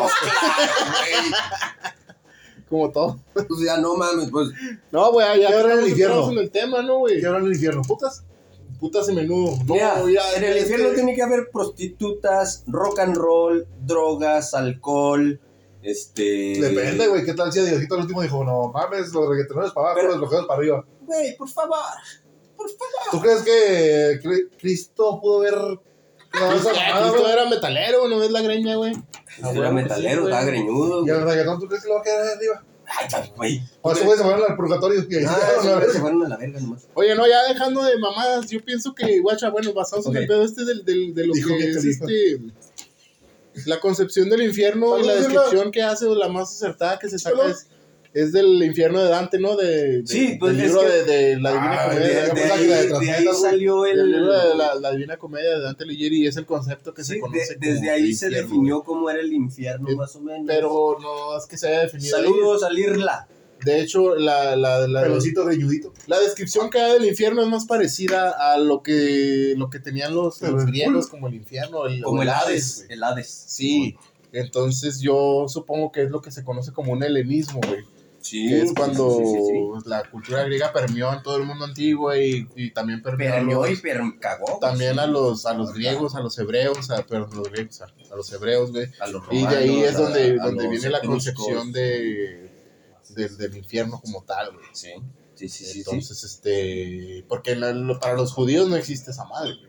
Como 2.68 2.90
todo. 2.90 3.18
O 3.34 3.56
sea, 3.56 3.78
no 3.78 3.96
mames, 3.96 4.30
pues. 4.30 4.48
No, 4.92 5.10
güey, 5.12 5.40
ya 5.40 5.48
¿Qué 5.48 5.54
habrá 5.54 5.72
en 5.74 5.78
el 5.80 5.86
estamos 5.86 5.88
infierno? 5.90 6.32
en 6.32 6.38
el 6.38 6.50
tema, 6.50 6.82
¿no, 6.82 6.98
güey? 6.98 7.20
¿Qué 7.20 7.26
habrá 7.26 7.38
en 7.40 7.46
el 7.46 7.52
infierno? 7.52 7.82
¿Putas? 7.82 8.24
Putas 8.78 9.08
y 9.08 9.12
menudo. 9.14 9.56
No, 9.66 9.74
mira, 9.74 9.94
ya, 10.12 10.32
en 10.36 10.44
el 10.44 10.56
es 10.58 10.62
infierno 10.68 10.90
tiene 10.94 11.14
que 11.14 11.22
haber 11.22 11.48
prostitutas, 11.50 12.64
rock 12.66 12.98
and 13.00 13.16
roll, 13.16 13.66
drogas, 13.80 14.54
alcohol, 14.54 15.40
Este. 15.82 16.58
Depende, 16.60 17.06
güey. 17.08 17.24
¿Qué 17.24 17.32
tal 17.34 17.52
si 17.52 17.60
a 17.60 17.64
Diosito 17.64 17.94
al 17.94 18.02
último 18.02 18.20
dijo, 18.22 18.44
no 18.44 18.70
mames, 18.72 19.12
los 19.12 19.28
reggaetoneros 19.28 19.72
para 19.72 19.86
abajo, 19.92 19.96
Pero- 20.00 20.08
los 20.10 20.18
bloqueos 20.20 20.46
para 20.46 20.58
arriba? 20.58 20.84
Güey, 21.02 21.36
por 21.36 21.48
favor. 21.48 21.78
Por 22.58 22.68
favor. 22.68 23.10
¿Tú 23.12 23.20
crees 23.20 23.42
que 23.42 24.20
Cri- 24.28 24.48
Cristo 24.58 25.18
pudo 25.22 25.38
haber 25.38 25.54
dado 25.54 26.52
esa 26.56 26.72
mamada, 26.74 27.10
Cristo 27.12 27.28
era 27.28 27.48
metalero, 27.48 28.08
¿no 28.08 28.18
ves 28.18 28.30
la 28.30 28.42
greña, 28.42 28.76
güey? 28.76 28.92
Ah, 29.42 29.50
Era 29.50 29.52
bueno, 29.52 29.72
metalero, 29.72 30.10
sí, 30.10 30.18
güey. 30.20 30.32
estaba 30.32 30.44
greñudo. 30.44 31.06
¿Y 31.06 31.08
el 31.10 31.14
güey. 31.16 31.28
reggaetón 31.30 31.60
tú 31.60 31.66
crees 31.68 31.82
que 31.84 31.88
lo 31.88 31.94
va 31.94 32.00
a 32.00 32.04
quedar 32.04 32.22
ahí 32.26 32.34
arriba? 32.36 32.64
Ay, 32.90 33.32
güey. 33.36 33.62
O 33.82 33.92
esos 33.92 34.02
güeyes 34.04 34.18
se 34.18 34.24
fueron 34.28 34.50
al 34.50 34.56
purgatorio 34.56 35.04
y 35.08 35.14
ahí 35.14 35.22
se 35.22 35.28
Ah, 35.28 35.34
quedaron, 35.36 35.50
esos 35.54 35.64
la 35.66 35.72
güeyes 35.76 35.92
se 35.92 36.00
fueron 36.00 36.26
a 36.26 36.28
la 36.28 36.36
verga 36.36 36.60
nomás. 36.60 36.88
Oye, 36.94 37.14
no, 37.14 37.26
ya 37.28 37.42
dejando 37.52 37.84
de 37.84 37.98
mamadas, 37.98 38.50
yo 38.50 38.60
pienso 38.64 38.94
que, 38.94 39.20
guacha, 39.20 39.50
bueno, 39.50 39.72
basados 39.72 40.06
Ok. 40.06 40.16
en 40.16 40.22
el 40.22 40.26
pedo 40.28 40.42
este 40.44 40.64
del, 40.64 40.84
del, 40.84 41.14
de 41.14 41.26
lo 41.26 41.34
Dijo 41.34 41.48
que 41.50 41.58
que 41.58 41.70
es 41.70 41.82
dijo. 41.82 42.06
este. 42.08 42.40
La 43.66 43.80
concepción 43.80 44.30
del 44.30 44.42
infierno 44.42 44.98
y 44.98 45.02
la 45.04 45.14
Saludos, 45.14 45.32
descripción 45.32 45.70
que 45.72 45.82
hace, 45.82 46.06
la 46.06 46.28
más 46.28 46.50
acertada 46.54 46.98
que 46.98 47.08
se 47.08 47.18
saca 47.18 47.36
Saludos. 47.36 47.58
es, 47.62 47.68
es 48.22 48.32
del 48.32 48.62
infierno 48.62 49.02
de 49.02 49.08
Dante, 49.10 49.38
¿no? 49.38 49.56
De, 49.56 50.02
de- 50.02 50.06
Sí, 50.06 50.36
pues, 50.38 50.56
del 50.56 50.64
es 50.64 50.72
libro 50.72 50.86
que- 50.86 50.92
de, 50.92 51.04
de 51.04 51.40
la 51.40 51.50
Divina 51.52 51.76
Ah, 51.80 51.88
De, 51.88 51.94
Comedia. 51.96 52.34
de 52.34 52.52
ahí, 52.52 52.66
de 52.66 53.28
de 53.28 53.34
salió 53.34 53.86
el. 53.86 53.96
Del 53.96 54.12
libro 54.12 54.32
de 54.48 54.54
la, 54.54 54.74
la 54.76 54.90
Divina 54.92 55.16
Comedia 55.16 55.50
de 55.56 55.60
Dante 55.62 55.84
Alighieri 55.84 56.22
y 56.22 56.26
es 56.26 56.36
el 56.36 56.46
concepto 56.46 56.94
que 56.94 57.04
Sí, 57.04 57.14
se 57.14 57.20
conoce 57.20 57.38
de- 57.38 57.54
como 57.56 57.72
desde 57.72 57.90
ahí 57.90 58.14
se 58.14 58.26
infierno, 58.26 58.48
definió 58.48 58.82
cómo 58.82 59.10
era 59.10 59.20
el 59.20 59.32
infierno, 59.32 59.88
Eh, 59.90 59.96
más 59.96 60.14
o 60.16 60.20
menos. 60.20 60.44
Pero 60.46 60.96
no 61.00 61.36
es 61.38 61.46
que 61.46 61.56
se 61.58 61.68
haya 61.68 61.80
definido. 61.80 62.16
ahí. 62.16 62.22
Saludos 62.24 62.62
a 62.62 62.70
Lirla. 62.70 63.28
De 63.64 63.80
hecho, 63.80 64.14
la, 64.14 64.54
la, 64.54 64.86
la, 64.86 65.02
Pelocito 65.02 65.44
greñudito. 65.44 65.92
la 66.06 66.20
descripción 66.20 66.70
que 66.70 66.78
hay 66.78 66.92
del 66.92 67.06
infierno 67.06 67.42
es 67.42 67.48
más 67.48 67.64
parecida 67.66 68.30
a 68.30 68.56
lo 68.56 68.84
que, 68.84 69.54
lo 69.56 69.68
que 69.68 69.80
tenían 69.80 70.14
los, 70.14 70.40
los 70.42 70.64
griegos 70.64 71.08
como 71.08 71.26
el 71.26 71.34
infierno, 71.34 71.86
el, 71.86 72.00
Como 72.04 72.22
el 72.22 72.28
el 72.28 72.34
Hades. 72.34 72.86
El 72.88 73.02
Hades. 73.02 73.26
Sí, 73.48 73.96
entonces 74.32 75.00
yo 75.00 75.46
supongo 75.48 75.90
que 75.90 76.02
es 76.04 76.10
lo 76.10 76.20
que 76.22 76.30
se 76.30 76.44
conoce 76.44 76.72
como 76.72 76.92
un 76.92 77.02
helenismo, 77.02 77.60
güey. 77.66 77.82
Sí. 78.20 78.48
que 78.48 78.62
es 78.62 78.72
cuando 78.74 79.10
sí, 79.16 79.24
sí, 79.24 79.38
sí. 79.46 79.88
la 79.88 80.02
cultura 80.10 80.42
griega 80.42 80.72
permeó 80.72 81.12
en 81.14 81.22
todo 81.22 81.36
el 81.36 81.44
mundo 81.44 81.64
antiguo 81.64 82.14
y, 82.16 82.48
y 82.56 82.70
también 82.72 83.00
permeó, 83.00 83.30
a 83.30 83.34
Permeó 83.36 83.60
los- 83.66 83.78
y 83.78 83.82
per- 83.82 84.00
cagó. 84.20 84.58
también 84.60 84.94
sí. 84.94 84.98
a 85.00 85.06
los, 85.06 85.46
a 85.46 85.54
los 85.54 85.72
griegos, 85.72 86.14
a 86.16 86.20
los 86.20 86.36
hebreos, 86.38 86.90
a, 86.90 87.02
perdón, 87.06 87.30
los 87.36 87.50
griegos, 87.50 87.80
a, 87.80 87.84
a 87.86 88.16
los 88.16 88.32
hebreos, 88.32 88.72
güey. 88.72 88.86
A 89.00 89.06
los 89.06 89.22
Y 89.30 89.46
de 89.46 89.56
ahí 89.56 89.68
romanos, 89.68 89.90
es 89.90 89.96
donde, 89.96 90.36
donde 90.36 90.68
viene 90.68 90.90
la 90.90 91.00
concepción 91.00 91.72
de, 91.72 92.50
del- 93.14 93.36
del 93.38 93.56
infierno 93.56 94.00
como 94.00 94.22
tal, 94.24 94.52
güey. 94.52 94.66
Sí, 94.72 94.90
sí, 95.34 95.48
sí, 95.48 95.64
sí, 95.64 95.72
sí. 95.72 95.78
Entonces, 95.78 96.24
este, 96.24 97.24
porque 97.28 97.54
la- 97.56 97.98
para 98.00 98.14
los 98.14 98.32
judíos 98.32 98.68
no 98.68 98.76
existe 98.76 99.12
esa 99.12 99.24
madre. 99.24 99.54
güey. 99.60 99.68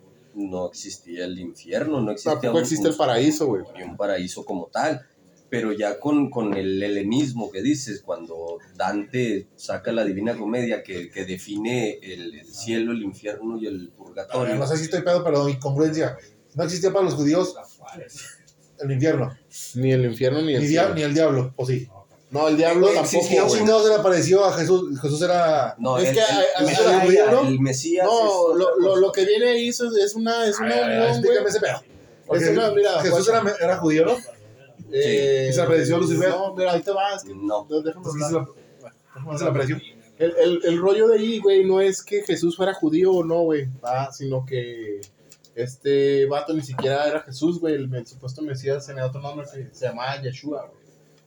No 0.49 0.67
existía 0.69 1.25
el 1.25 1.37
infierno, 1.39 2.01
no 2.01 2.11
existía 2.11 2.33
Tampoco 2.33 2.57
un- 2.57 2.63
existe 2.63 2.87
el 2.87 2.95
paraíso, 2.95 3.47
güey. 3.47 3.63
y 3.77 3.83
un 3.83 3.95
paraíso 3.97 4.43
como 4.45 4.67
tal. 4.67 5.05
Pero 5.49 5.71
ya 5.73 5.99
con, 5.99 6.29
con 6.29 6.53
el 6.55 6.81
helenismo 6.83 7.49
que 7.51 7.61
dices, 7.63 8.01
cuando 8.05 8.59
Dante 8.75 9.47
saca 9.55 9.91
la 9.91 10.03
Divina 10.05 10.37
Comedia 10.37 10.83
que, 10.83 11.09
que 11.09 11.25
define 11.25 11.97
el, 12.03 12.35
el 12.35 12.45
cielo, 12.53 12.91
el 12.91 13.01
infierno 13.01 13.57
y 13.57 13.65
el 13.65 13.89
purgatorio. 13.89 14.55
No 14.55 14.67
sé 14.67 14.77
si 14.77 14.83
estoy 14.83 15.01
pedo, 15.01 15.23
pero 15.23 15.49
incongruencia. 15.49 16.17
No 16.55 16.63
existía 16.63 16.91
para 16.93 17.05
los 17.05 17.15
judíos 17.15 17.55
el 18.79 18.91
infierno. 18.91 19.35
Ni 19.75 19.91
el 19.91 20.05
infierno 20.05 20.41
ni 20.41 20.53
el 20.53 20.61
Ni, 20.61 20.67
cielo. 20.67 20.93
ni 20.93 21.01
el 21.01 21.13
diablo, 21.13 21.53
o 21.55 21.65
sí. 21.65 21.87
No, 22.31 22.47
el 22.47 22.57
diablo 22.57 22.81
Güey, 22.81 22.93
tampoco, 22.93 23.15
existía 23.17 23.39
¿Quién 23.39 23.47
güey. 23.47 23.59
chingados 23.59 23.83
se 23.83 23.89
le 23.89 23.95
apareció 23.95 24.45
a 24.45 24.53
Jesús? 24.53 25.01
Jesús 25.01 25.19
era. 25.23 25.75
No, 25.79 25.97
Es 25.97 26.09
el, 26.09 26.13
que 26.13 26.19
el- 26.21 26.25
a- 26.27 26.41
el 26.41 26.55
a- 26.55 26.61
Mesías, 26.69 27.03
judío, 27.05 27.31
¿no? 27.31 27.47
el 27.47 27.59
Mesías 27.59 28.05
No, 28.05 28.51
es 28.51 28.57
lo, 28.59 28.77
lo, 28.79 28.95
lo 28.97 29.11
que 29.11 29.25
viene 29.25 29.49
ahí 29.49 29.69
es, 29.69 29.79
es 29.81 30.13
una, 30.13 30.45
es 30.45 30.59
una 30.59 30.75
Ay, 30.75 30.79
ay, 30.79 30.83
ay, 30.83 30.89
unión, 30.89 30.99
güey. 31.07 31.11
explícame 31.17 31.49
ese 31.49 31.59
pedo. 31.59 31.83
Porque 32.27 32.43
Es 32.43 32.49
una- 32.51 32.69
mira, 32.71 33.01
Jesús 33.01 33.27
era, 33.27 33.43
era 33.59 33.77
judío, 33.77 34.05
¿no? 34.05 34.15
Eh, 34.91 35.47
¿Y 35.49 35.53
se 35.53 35.61
apareció 35.61 35.97
Lucifer? 35.99 36.29
No, 36.29 36.55
mira, 36.55 36.73
ahí 36.73 36.81
te 36.81 36.91
vas. 36.91 37.23
que- 37.23 37.33
No. 37.33 37.67
no, 37.69 37.81
déjame 37.81 38.05
Entonces, 38.05 38.23
hablar. 38.23 38.47
se 39.37 39.43
la-. 39.45 39.81
El, 40.17 40.33
el, 40.37 40.59
el 40.65 40.77
rollo 40.79 41.07
de 41.07 41.17
ahí, 41.19 41.39
güey, 41.39 41.63
no 41.65 41.79
es 41.79 42.03
que 42.03 42.23
Jesús 42.23 42.57
fuera 42.57 42.73
judío 42.73 43.11
o 43.13 43.23
no, 43.23 43.41
güey, 43.41 43.67
¿va? 43.83 44.11
sino 44.11 44.45
que 44.45 44.99
este 45.55 46.25
vato 46.25 46.53
ni 46.53 46.61
siquiera 46.61 47.07
era 47.07 47.21
Jesús, 47.21 47.59
güey, 47.59 47.75
el, 47.75 47.93
el 47.93 48.05
supuesto 48.05 48.41
Mesías 48.41 48.85
tenía 48.85 49.05
otro 49.05 49.21
nombre 49.21 49.45
que 49.53 49.69
se 49.71 49.85
llamaba 49.87 50.21
Yeshua, 50.21 50.67
güey. 50.67 50.79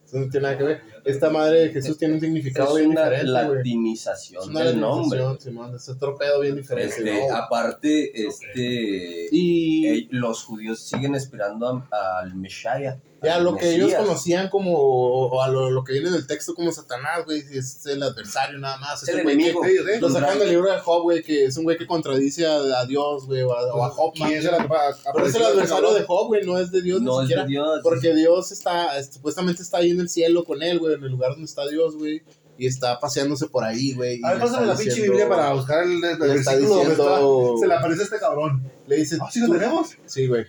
Eso 0.07 0.19
no 0.19 0.29
tiene 0.29 0.43
nada 0.45 0.59
que 0.59 0.65
ver. 0.65 0.83
Esta 1.07 1.31
madre 1.31 1.61
de 1.61 1.69
Jesús 1.71 1.97
tiene 1.97 2.15
un 2.15 2.21
significado 2.21 2.77
Es 2.77 2.81
bien 2.85 2.91
una 2.91 3.05
diferente. 3.05 3.27
Es 3.27 3.33
latinización 3.33 4.51
una 4.51 4.65
del 4.65 4.79
nombre. 4.81 5.21
Simón, 5.39 5.75
es 5.75 5.89
otro 5.89 6.15
pedo 6.19 6.41
bien 6.41 6.57
diferente, 6.57 6.95
Este, 6.99 7.29
¿no? 7.29 7.35
aparte, 7.35 8.27
este, 8.27 9.29
Y 9.33 9.87
eh, 9.87 10.09
los 10.11 10.45
judíos 10.45 10.81
siguen 10.81 11.15
esperando 11.15 11.87
al 11.91 12.35
Messiah. 12.35 13.01
Ya 13.23 13.39
lo 13.39 13.57
que 13.57 13.75
ellos 13.75 13.93
conocían 13.95 14.49
como, 14.49 14.73
o 14.79 15.43
a 15.43 15.49
lo, 15.49 15.71
lo 15.71 15.85
que 15.85 15.93
viene 15.95 16.11
del 16.11 16.27
texto 16.27 16.55
como 16.55 16.73
Satanás, 16.73 17.25
güey, 17.25 17.43
es 17.53 17.85
el 17.87 18.03
adversario 18.03 18.59
nada 18.59 18.77
más. 18.79 19.03
Es 19.03 19.09
el 19.09 19.17
que- 19.17 19.21
enemigo. 19.23 19.61
Sí. 19.65 19.73
Lo 20.01 20.11
sacan 20.11 20.39
del 20.39 20.51
libro 20.51 20.71
de 20.73 20.79
Job, 20.79 21.03
güey, 21.03 21.23
que 21.23 21.45
es 21.47 21.57
un 21.57 21.65
güey 21.65 21.79
que 21.79 21.87
contradice 21.87 22.47
a, 22.47 22.57
a 22.81 22.87
Dios, 22.87 23.27
güey, 23.27 23.43
o 23.43 23.53
a, 23.53 23.61
a 23.87 23.91
Job. 23.91 24.13
más 24.19 24.29
¿Quién 24.29 24.41
bien. 24.41 24.43
se 24.43 24.51
la 24.51 24.67
Pero 25.15 25.27
es 25.27 25.35
el 25.35 25.45
adversario 25.45 25.95
de 25.95 26.03
Job, 26.03 26.27
güey, 26.27 26.45
no 26.47 26.59
es 26.59 26.71
de 26.71 26.83
Dios 26.83 27.01
No 27.01 27.19
ni 27.19 27.25
es 27.25 27.29
siquiera. 27.29 27.43
de 27.45 27.49
Dios. 27.49 27.81
Porque 27.83 28.15
Dios 28.15 28.53
está, 28.53 28.99
es- 28.99 29.11
supuestamente 29.15 29.63
está 29.63 29.79
ahí 29.79 29.91
en 29.91 30.01
el 30.01 30.09
cielo 30.09 30.45
con 30.45 30.63
él, 30.63 30.79
güey, 30.79 30.95
en 30.95 31.05
el 31.05 31.11
lugar 31.11 31.31
donde 31.33 31.45
está 31.47 31.67
Dios, 31.69 31.97
güey. 31.97 32.23
Y 32.59 32.67
está 32.67 33.01
paseándose 33.01 33.47
por 33.49 33.65
ahí, 33.65 33.95
güey. 33.95 34.21
A 34.23 34.33
ver, 34.33 34.41
pásame 34.41 34.67
la 34.67 34.77
pinche 34.77 35.01
Biblia 35.03 35.27
para 35.29 35.53
buscar 35.55 35.83
el, 35.85 35.93
el 36.05 36.19
versículo 36.19 36.69
donde 36.69 36.91
diciendo- 36.91 37.51
está. 37.55 37.61
Se 37.61 37.67
le 37.67 37.75
aparece 37.75 38.01
a 38.03 38.05
este 38.05 38.19
cabrón. 38.19 38.71
Le 38.87 38.97
dice, 38.97 39.17
¿Ah, 39.21 39.29
sí 39.33 39.41
lo 39.41 39.47
"Tú- 39.47 39.53
tenemos? 39.55 39.89
Sí, 40.07 40.27
güey. 40.27 40.45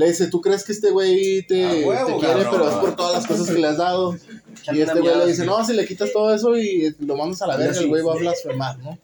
Le 0.00 0.08
dice, 0.08 0.28
¿tú 0.28 0.40
crees 0.40 0.64
que 0.64 0.72
este 0.72 0.90
güey 0.90 1.46
te, 1.46 1.62
A 1.84 1.86
huevo, 1.86 2.06
te 2.06 2.26
quiere, 2.26 2.44
cabrón. 2.44 2.50
pero 2.52 2.70
es 2.70 2.76
por 2.76 2.96
todas 2.96 3.12
las 3.12 3.26
cosas 3.26 3.54
que 3.54 3.60
le 3.60 3.66
has 3.66 3.76
dado? 3.76 4.16
Y 4.72 4.80
este 4.80 4.98
güey 4.98 5.14
le 5.18 5.26
dice, 5.26 5.44
no, 5.44 5.62
si 5.62 5.74
le 5.74 5.86
quitas 5.86 6.10
todo 6.10 6.34
eso 6.34 6.56
y 6.56 6.96
lo 7.00 7.18
mandas 7.18 7.42
a 7.42 7.46
la 7.46 7.58
verga, 7.58 7.78
el 7.78 7.88
güey 7.88 8.02
va 8.02 8.14
a 8.14 8.16
blasfemar, 8.16 8.78
¿no? 8.78 8.98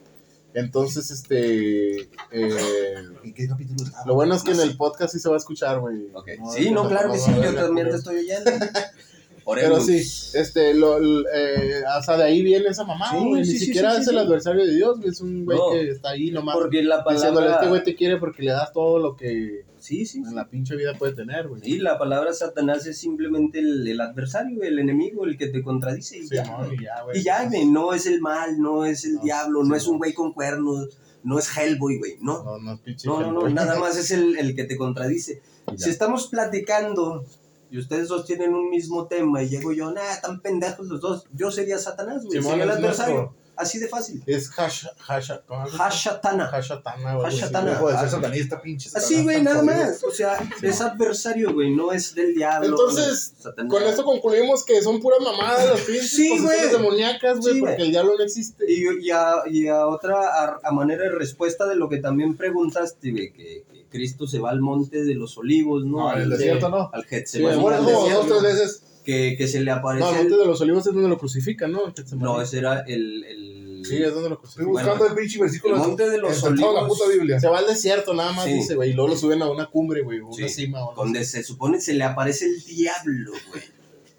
Entonces, 0.54 1.10
este... 1.10 2.08
eh, 2.30 3.04
¿Y 3.24 3.32
qué 3.34 3.46
capítulo 3.46 3.90
lo 4.06 4.14
bueno 4.14 4.34
es 4.34 4.42
que 4.42 4.52
en 4.52 4.60
el 4.60 4.74
podcast 4.78 5.12
sí 5.12 5.20
se 5.20 5.28
va 5.28 5.34
a 5.34 5.38
escuchar, 5.38 5.80
güey. 5.80 6.08
Sí, 6.54 6.70
no, 6.70 6.88
claro 6.88 7.12
que 7.12 7.18
sí, 7.18 7.30
yo 7.42 7.54
también 7.54 7.90
te 7.90 7.96
estoy 7.96 8.16
oyendo. 8.20 8.50
Pero 9.54 9.80
sí, 9.80 9.96
este, 10.34 10.74
lo, 10.74 10.98
eh, 11.32 11.82
sea, 12.04 12.16
de 12.16 12.24
ahí 12.24 12.42
viene 12.42 12.68
esa 12.68 12.84
mamá, 12.84 13.10
Sí, 13.12 13.16
güey. 13.28 13.44
sí, 13.44 13.52
Ni 13.52 13.58
sí, 13.58 13.66
siquiera 13.66 13.92
sí, 13.92 13.98
es 14.00 14.04
sí, 14.04 14.10
el 14.10 14.16
sí. 14.20 14.26
adversario 14.26 14.66
de 14.66 14.74
Dios, 14.74 14.98
güey. 14.98 15.10
Es 15.10 15.20
un 15.20 15.44
güey 15.44 15.56
No. 15.56 15.70
que 15.70 15.88
está 15.90 16.10
ahí 16.10 16.30
nomás 16.32 16.56
Porque 16.56 16.82
la 16.82 17.04
diciéndole, 17.08 17.46
este 17.46 17.52
palabra... 17.52 17.68
güey 17.68 17.82
te 17.84 17.94
quiere 17.94 18.16
porque 18.16 18.42
le 18.42 18.50
das 18.50 18.72
todo 18.72 18.98
lo 18.98 19.14
que 19.16 19.64
Sí, 19.78 20.04
sí, 20.04 20.18
en 20.18 20.34
la 20.34 20.48
pinche 20.48 20.74
vida 20.74 20.94
puede 20.98 21.12
tener, 21.12 21.46
güey. 21.46 21.60
Sí, 21.62 21.78
la 21.78 21.96
palabra 21.96 22.32
Satanás 22.32 22.86
es 22.86 22.98
simplemente 22.98 23.60
el, 23.60 23.86
el 23.86 24.00
adversario, 24.00 24.62
el 24.64 24.80
enemigo, 24.80 25.24
el 25.26 25.38
que 25.38 25.46
te 25.46 25.62
contradice. 25.62 26.18
Y 26.18 26.26
Sí, 26.26 26.34
ya, 26.34 26.44
no, 26.44 26.72
y 26.72 26.82
ya, 26.82 27.02
güey. 27.04 27.20
y 27.20 27.22
ya, 27.22 27.48
güey, 27.48 27.66
no 27.66 27.92
es 27.92 28.06
el 28.06 28.20
mal, 28.20 28.60
no 28.60 28.84
es 28.84 29.04
el 29.04 29.14
No, 29.16 29.22
diablo, 29.22 29.62
sí, 29.62 29.68
no 29.68 29.76
es 29.76 29.86
un 29.86 29.98
güey 29.98 30.12
con 30.12 30.32
cuernos, 30.32 30.88
no 31.22 31.38
es 31.38 31.56
Hellboy, 31.56 31.98
güey, 31.98 32.16
no. 32.20 32.42
No, 32.42 32.58
no, 32.58 32.78
pinche. 32.82 33.06
No, 33.06 33.20
no, 33.20 33.32
no, 33.32 33.48
nada 33.50 33.78
más 33.78 33.96
es 33.96 34.10
el, 34.10 34.36
el 34.38 34.56
que 34.56 34.64
te 34.64 34.76
contradice. 34.76 35.40
Ya. 35.68 35.78
Si 35.78 35.90
estamos 35.90 36.26
platicando 36.26 37.24
y 37.70 37.78
ustedes 37.78 38.08
dos 38.08 38.24
tienen 38.24 38.54
un 38.54 38.70
mismo 38.70 39.06
tema 39.06 39.42
y 39.42 39.48
llego 39.48 39.72
yo, 39.72 39.90
nah, 39.90 40.20
tan 40.22 40.40
pendejos 40.40 40.86
los 40.86 41.00
dos, 41.00 41.24
yo 41.32 41.50
sería 41.50 41.78
Satanás, 41.78 42.24
güey, 42.24 42.38
sería 42.50 42.64
el 42.64 42.70
adversario. 42.78 43.14
nuestro- 43.16 43.45
Así 43.56 43.78
de 43.78 43.88
fácil. 43.88 44.22
Es 44.26 44.50
¿cómo 44.50 45.66
es? 45.66 45.80
Hashatana. 45.80 46.46
Hashatana. 46.46 47.12
Hashatana. 47.12 47.70
Dejo 47.70 47.90
de 47.90 47.98
ser 47.98 48.10
satanista, 48.10 48.60
pinche. 48.60 48.90
Así, 48.94 49.22
güey, 49.22 49.42
nada 49.42 49.62
más. 49.62 50.04
O 50.04 50.10
sea, 50.10 50.38
es 50.62 50.80
adversario, 50.80 51.52
güey, 51.54 51.74
no 51.74 51.92
es 51.92 52.14
del 52.14 52.34
diablo. 52.34 52.68
Entonces. 52.68 53.34
Con 53.68 53.82
esto 53.82 54.04
concluimos 54.04 54.64
que 54.64 54.82
son 54.82 55.00
pura 55.00 55.16
mamada 55.20 55.64
las 55.64 55.80
pinches 55.80 56.10
Sí, 56.10 56.28
posesiones 56.30 56.70
güey. 56.70 56.82
demoníacas, 56.82 57.38
güey, 57.38 57.60
porque 57.60 57.82
el 57.82 57.90
diablo 57.90 58.14
no 58.16 58.24
existe. 58.24 58.64
Y, 58.68 59.10
a, 59.10 59.86
otra, 59.86 60.58
a, 60.62 60.70
manera 60.72 61.04
de 61.04 61.10
respuesta 61.10 61.66
de 61.66 61.76
lo 61.76 61.88
que 61.88 61.98
también 61.98 62.36
preguntaste, 62.36 63.10
güey, 63.10 63.32
que, 63.32 63.64
Cristo 63.88 64.26
se 64.26 64.40
va 64.40 64.50
al 64.50 64.60
monte 64.60 65.04
de 65.04 65.14
los 65.14 65.38
olivos, 65.38 65.86
¿no? 65.86 66.08
Al, 66.08 66.28
desierto 66.28 66.68
no. 66.68 66.90
al 66.92 67.02
Sí, 67.02 67.08
Getsemaní, 67.08 67.62
bueno, 67.62 67.82
dos, 67.82 68.26
tres 68.26 68.42
veces. 68.42 68.82
Que, 69.06 69.36
que 69.38 69.46
se 69.48 69.60
le 69.60 69.70
aparece. 69.70 70.04
No, 70.04 70.10
el 70.10 70.16
monte 70.28 70.36
de 70.36 70.46
los 70.46 70.60
olivos 70.60 70.86
es 70.86 70.92
donde 70.92 71.08
lo 71.08 71.16
crucifican, 71.16 71.72
¿no? 71.72 71.94
no, 72.16 72.42
ese 72.42 72.58
era 72.58 72.80
el. 72.80 73.24
el 73.24 73.66
Sí, 73.86 74.02
es 74.02 74.12
donde 74.12 74.30
lo 74.30 74.34
Estoy 74.34 74.64
crucifican. 74.64 74.72
buscando 74.72 74.98
Bueno, 74.98 75.14
el 75.14 75.20
pinche 75.20 75.40
versículo. 75.40 75.74
el 75.76 75.80
monte 75.80 76.10
de 76.10 76.18
los 76.18 76.42
la 76.42 76.48
olivos. 76.48 76.88
puta 76.88 77.04
Biblia. 77.08 77.38
Se 77.38 77.46
va 77.48 77.58
al 77.60 77.66
desierto 77.68 78.14
nada 78.14 78.32
más, 78.32 78.44
Sí. 78.46 78.54
dice, 78.54 78.74
güey, 78.74 78.90
y 78.90 78.92
luego 78.94 79.10
lo 79.10 79.16
suben 79.16 79.40
a 79.42 79.48
una 79.48 79.66
cumbre, 79.66 80.02
güey, 80.02 80.18
o 80.20 80.26
una 80.26 80.48
Sí, 80.48 80.48
cima. 80.48 80.84
O 80.84 80.90
no 80.90 80.96
donde 81.04 81.24
se 81.24 81.44
supone 81.44 81.80
se 81.80 81.94
le 81.94 82.02
aparece 82.02 82.46
el 82.46 82.60
diablo, 82.64 83.30
güey. 83.48 83.62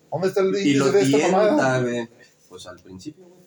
¿Dónde 0.10 0.28
está 0.30 0.40
el 0.42 0.56
Y 0.66 0.74
lo 0.76 0.88
índice 0.88 1.06
de 1.06 1.18
esta 1.18 1.28
mamada? 1.38 1.50
tienta, 1.50 1.82
güey. 1.82 2.08
Pues 2.48 2.66
al 2.68 2.80
principio, 2.80 3.26
güey. 3.26 3.38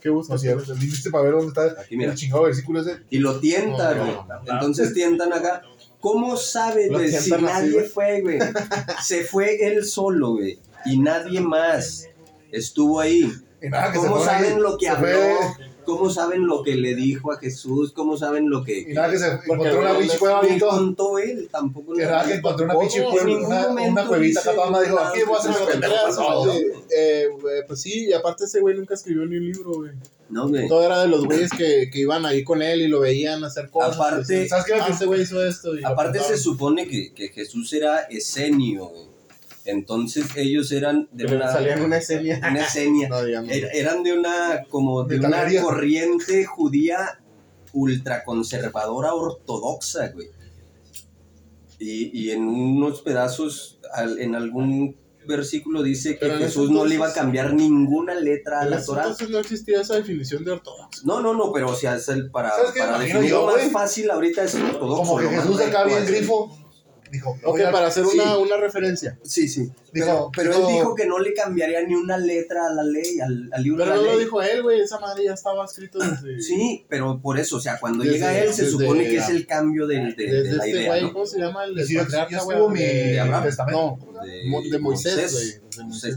¿Qué 0.00 0.10
buscas? 0.10 0.42
No, 0.42 0.60
sí, 0.60 0.72
el 0.72 0.82
índice 0.82 1.10
para 1.10 1.24
ver 1.24 1.32
dónde 1.34 1.48
está 1.48 1.80
Aquí, 1.80 1.96
mira. 1.96 2.10
el 2.10 2.18
chingado 2.18 2.42
versículo 2.42 2.80
ese. 2.80 2.96
Y 3.10 3.18
lo 3.18 3.38
tienta, 3.38 3.94
No, 3.94 4.02
güey. 4.04 4.14
no. 4.46 4.52
Entonces 4.54 4.92
tientan 4.94 5.32
acá. 5.32 5.62
¿Cómo 6.00 6.36
sabe, 6.36 6.88
güey, 6.88 7.10
si 7.10 7.24
tientan 7.30 7.44
así, 7.50 7.66
nadie 7.66 7.82
fue, 7.84 8.20
güey? 8.22 8.38
Se 9.04 9.24
fue 9.24 9.64
él 9.66 9.84
solo, 9.84 10.32
güey. 10.32 10.58
Y 10.84 10.98
nadie 10.98 11.40
más 11.40 12.06
estuvo 12.52 13.00
ahí. 13.00 13.30
Nada, 13.62 13.92
que 13.92 13.98
¿Cómo 13.98 14.16
fue 14.16 14.28
ahí. 14.30 14.44
saben 14.44 14.62
lo 14.62 14.78
que 14.78 14.86
Se 14.86 14.90
habló? 14.92 15.08
fue- 15.08 15.68
¿Cómo 15.84 16.10
saben 16.10 16.46
lo 16.46 16.62
que 16.62 16.74
le 16.74 16.94
dijo 16.94 17.32
a 17.32 17.38
Jesús? 17.38 17.92
¿Cómo 17.94 18.18
saben 18.18 18.50
lo 18.50 18.62
que... 18.62 18.78
Y 18.90 18.92
nada 18.92 19.10
que 19.10 19.18
se 19.18 19.26
encontró 19.26 19.80
una 19.80 19.94
no 19.94 19.98
pinche 19.98 20.18
cueva 20.18 20.42
bien 20.42 20.58
todo. 20.58 20.70
contó 20.70 21.18
él, 21.18 21.48
tampoco 21.50 21.94
Que 21.94 22.04
nada 22.04 22.26
que 22.26 22.34
encontró 22.34 22.66
una 22.66 22.78
pinche 22.78 23.02
cueva, 23.04 23.68
una, 23.70 24.06
cuevita 24.06 24.40
acá 24.40 24.54
toda 24.54 24.82
dijo, 24.82 24.98
aquí 24.98 25.20
voy 25.26 25.34
a 25.34 25.38
hacer 25.38 25.52
que 25.54 25.60
lo 25.60 25.80
que. 25.80 25.88
No. 25.88 26.52
Eh, 26.52 26.78
eh, 26.90 27.28
pues 27.66 27.80
sí, 27.80 28.04
y 28.08 28.12
aparte 28.12 28.44
ese 28.44 28.60
güey 28.60 28.76
nunca 28.76 28.92
escribió 28.92 29.24
ni 29.24 29.38
un 29.38 29.46
libro, 29.50 29.72
güey. 29.76 29.92
No, 30.28 30.46
güey. 30.50 30.68
Todo 30.68 30.84
era 30.84 31.00
de 31.00 31.08
los 31.08 31.24
güeyes 31.24 31.50
que, 31.56 31.88
que 31.90 32.00
iban 32.00 32.26
ahí 32.26 32.44
con 32.44 32.60
él 32.60 32.82
y 32.82 32.88
lo 32.88 33.00
veían 33.00 33.42
hacer 33.44 33.70
cosas. 33.70 33.96
Aparte- 33.96 34.34
Decían, 34.34 34.46
¿Sabes 34.60 34.66
qué? 34.66 34.92
Ese 34.92 35.06
güey 35.06 35.22
hizo 35.22 35.42
esto. 35.42 35.74
y 35.74 35.82
Aparte 35.84 36.20
se 36.20 36.36
supone 36.36 36.86
que, 36.86 37.14
que 37.14 37.28
Jesús 37.30 37.72
era 37.72 38.00
esenio, 38.10 38.88
güey. 38.88 39.08
Entonces 39.70 40.24
ellos 40.34 40.72
eran 40.72 41.08
de 41.12 41.24
le 41.24 41.36
una, 41.36 41.52
salían 41.52 41.82
una 41.82 41.98
escena. 41.98 42.38
una 42.50 42.64
esenia. 42.64 43.08
No. 43.10 43.18
Er- 43.18 43.68
eran 43.74 44.02
de 44.02 44.14
una 44.14 44.64
como 44.70 45.04
de 45.04 45.18
De 45.18 45.26
una 45.26 45.44
corriente 45.62 46.46
judía 46.46 47.20
ultraconservadora 47.74 49.12
ortodoxa, 49.12 50.08
güey. 50.08 50.28
Y, 51.78 52.18
y 52.18 52.30
en 52.30 52.42
unos 52.48 53.02
pedazos, 53.02 53.78
al- 53.92 54.18
en 54.18 54.34
algún 54.34 54.96
versículo 55.26 55.82
dice 55.82 56.14
que 56.14 56.20
Pero 56.26 56.38
Jesús 56.38 56.70
no 56.70 56.86
le 56.86 56.94
iba 56.94 57.04
a 57.04 57.08
entonces- 57.08 57.22
cambiar 57.22 57.52
ninguna 57.52 58.14
letra 58.14 58.62
a 58.62 58.64
la 58.64 58.82
Torah. 58.82 59.02
entonces 59.02 59.28
no 59.28 59.38
existía 59.38 59.82
esa 59.82 59.96
definición 59.96 60.42
de 60.44 60.52
ortodoxo. 60.52 61.02
No, 61.04 61.20
no, 61.20 61.34
no, 61.34 61.52
pero 61.52 61.68
o 61.70 61.74
sea, 61.76 61.96
es 61.96 62.08
el 62.08 62.30
para, 62.30 62.50
¿Sabes 62.52 62.72
qué 62.72 62.80
para 62.80 62.98
definirlo 62.98 63.44
más 63.46 63.70
fácil 63.70 64.10
ahorita 64.10 64.44
es 64.44 64.54
ortodoxo. 64.54 65.02
Como 65.04 65.18
que 65.18 65.28
Jesús 65.28 65.60
acá 65.60 65.84
bien 65.84 66.06
grifo. 66.06 66.50
Dijo, 67.10 67.36
Ok, 67.44 67.60
para 67.72 67.86
hacer 67.86 68.04
sí. 68.06 68.18
una, 68.18 68.36
una 68.38 68.56
referencia. 68.58 69.18
Sí, 69.22 69.48
sí. 69.48 69.70
Dijo- 69.92 70.30
pero 70.34 70.50
pero 70.50 70.50
dijo- 70.56 70.68
él 70.68 70.74
dijo 70.76 70.94
que 70.94 71.06
no 71.06 71.18
le 71.18 71.32
cambiaría 71.34 71.82
ni 71.86 71.94
una 71.94 72.18
letra 72.18 72.66
a 72.66 72.72
la 72.74 72.82
ley, 72.82 73.18
al, 73.20 73.48
al 73.52 73.62
libro 73.62 73.84
Pero 73.84 73.90
de 73.92 73.96
no 73.96 74.02
la 74.02 74.10
lo 74.12 74.16
ley. 74.16 74.24
dijo 74.26 74.42
él, 74.42 74.62
güey. 74.62 74.80
Esa 74.80 74.98
madre 75.00 75.24
ya 75.24 75.32
estaba 75.34 75.64
escrito 75.64 75.98
desde. 75.98 76.40
Sí, 76.42 76.84
pero 76.88 77.20
por 77.20 77.38
eso, 77.38 77.56
o 77.56 77.60
sea, 77.60 77.78
cuando 77.80 78.04
Desde- 78.04 78.16
llega 78.18 78.38
él 78.38 78.52
se 78.52 78.64
desde- 78.64 78.78
supone 78.78 79.04
que 79.04 79.16
es 79.16 79.28
el 79.28 79.46
cambio 79.46 79.86
del- 79.86 80.14
de, 80.16 80.24
de 80.26 80.42
Desde 80.42 80.56
la 80.56 80.64
este 80.66 80.78
idea, 80.78 80.88
güey, 80.90 81.02
¿no? 81.02 81.12
¿cómo 81.12 81.26
se 81.26 81.38
llama? 81.40 81.64
El 81.64 81.74
mi 81.74 81.84
de 81.84 83.20
Abraham. 83.20 83.48
No, 83.70 83.98
De, 84.24 84.44
Mo- 84.48 84.62
de 84.62 84.78
Moisés, 84.78 85.32
güey. 85.32 85.86
De. 86.02 86.16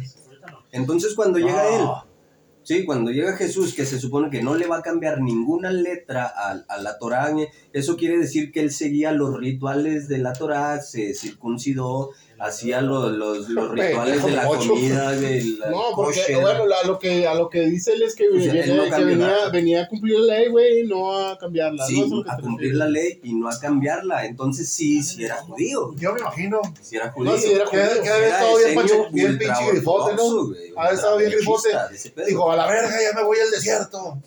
Entonces 0.73 1.13
cuando 1.15 1.39
llega 1.39 1.67
él, 1.75 1.81
Ah, 1.85 2.05
sí, 2.63 2.85
cuando 2.85 3.11
llega 3.11 3.37
Jesús, 3.37 3.73
que 3.73 3.85
se 3.85 3.99
supone 3.99 4.29
que 4.29 4.41
no 4.41 4.55
le 4.55 4.67
va 4.67 4.77
a 4.77 4.81
cambiar 4.81 5.21
ninguna 5.21 5.71
letra 5.71 6.25
a, 6.25 6.63
a 6.67 6.77
la 6.77 6.97
Torá, 6.97 7.33
eso 7.73 7.97
quiere 7.97 8.17
decir 8.17 8.51
que 8.51 8.61
él 8.61 8.71
seguía 8.71 9.11
los 9.11 9.37
rituales 9.37 10.07
de 10.07 10.17
la 10.17 10.33
Torá, 10.33 10.81
se 10.81 11.13
circuncidó, 11.13 12.11
hacía 12.41 12.81
los, 12.81 13.11
los, 13.11 13.47
los 13.49 13.71
rituales 13.71 14.23
de 14.23 14.31
la 14.31 14.45
comida, 14.45 15.11
de 15.11 15.43
la 15.59 15.69
No, 15.69 15.81
porque, 15.95 16.19
kosher. 16.21 16.41
bueno, 16.41 16.65
la- 16.67 16.83
lo, 16.83 16.97
que, 16.99 17.27
a 17.27 17.35
lo 17.35 17.49
que 17.49 17.61
dice 17.61 17.93
él 17.93 18.01
es 18.03 18.15
que, 18.15 18.27
O 18.27 18.31
sea, 18.39 18.51
viene- 18.53 18.61
él 18.63 18.77
no 18.77 18.83
que 18.85 18.89
cambió 18.89 19.07
venía, 19.09 19.49
venía 19.51 19.83
a 19.83 19.87
cumplir 19.87 20.19
la 20.19 20.35
ley, 20.37 20.49
güey, 20.49 20.79
y 20.81 20.87
no 20.87 21.15
a 21.17 21.37
cambiarla. 21.37 21.85
Sí, 21.85 22.03
a 22.27 22.37
cumplir 22.37 22.75
la 22.75 22.87
ley 22.87 23.19
y 23.23 23.33
no 23.35 23.47
a 23.49 23.59
cambiarla. 23.59 24.25
Entonces 24.25 24.69
sí, 24.71 25.01
sí 25.03 25.23
era 25.23 25.35
judío. 25.37 25.93
Yo 25.95 26.13
me 26.13 26.19
imagino. 26.21 26.61
Sí 26.81 26.95
era 26.95 27.11
judío. 27.11 27.31
No, 27.31 27.37
sí 27.37 27.51
era 27.51 27.65
Que 27.65 27.77
que 27.77 27.83
judío. 27.99 28.13
había 28.13 28.27
estado 28.29 28.57
bien, 28.57 28.75
pache- 28.75 29.07
bien 29.11 29.37
pinche 29.37 29.71
grifote, 29.71 30.15
¿no? 30.15 30.45
güey, 30.47 30.73
Ha 30.77 30.89
estado 30.91 31.17
bien 31.17 31.31
grifote. 31.31 31.69
Dijo, 32.27 32.51
a 32.51 32.55
la 32.55 32.67
verga, 32.67 32.89
ya 33.01 33.17
me 33.19 33.23
voy 33.23 33.37
al 33.39 33.51
desierto. 33.51 34.17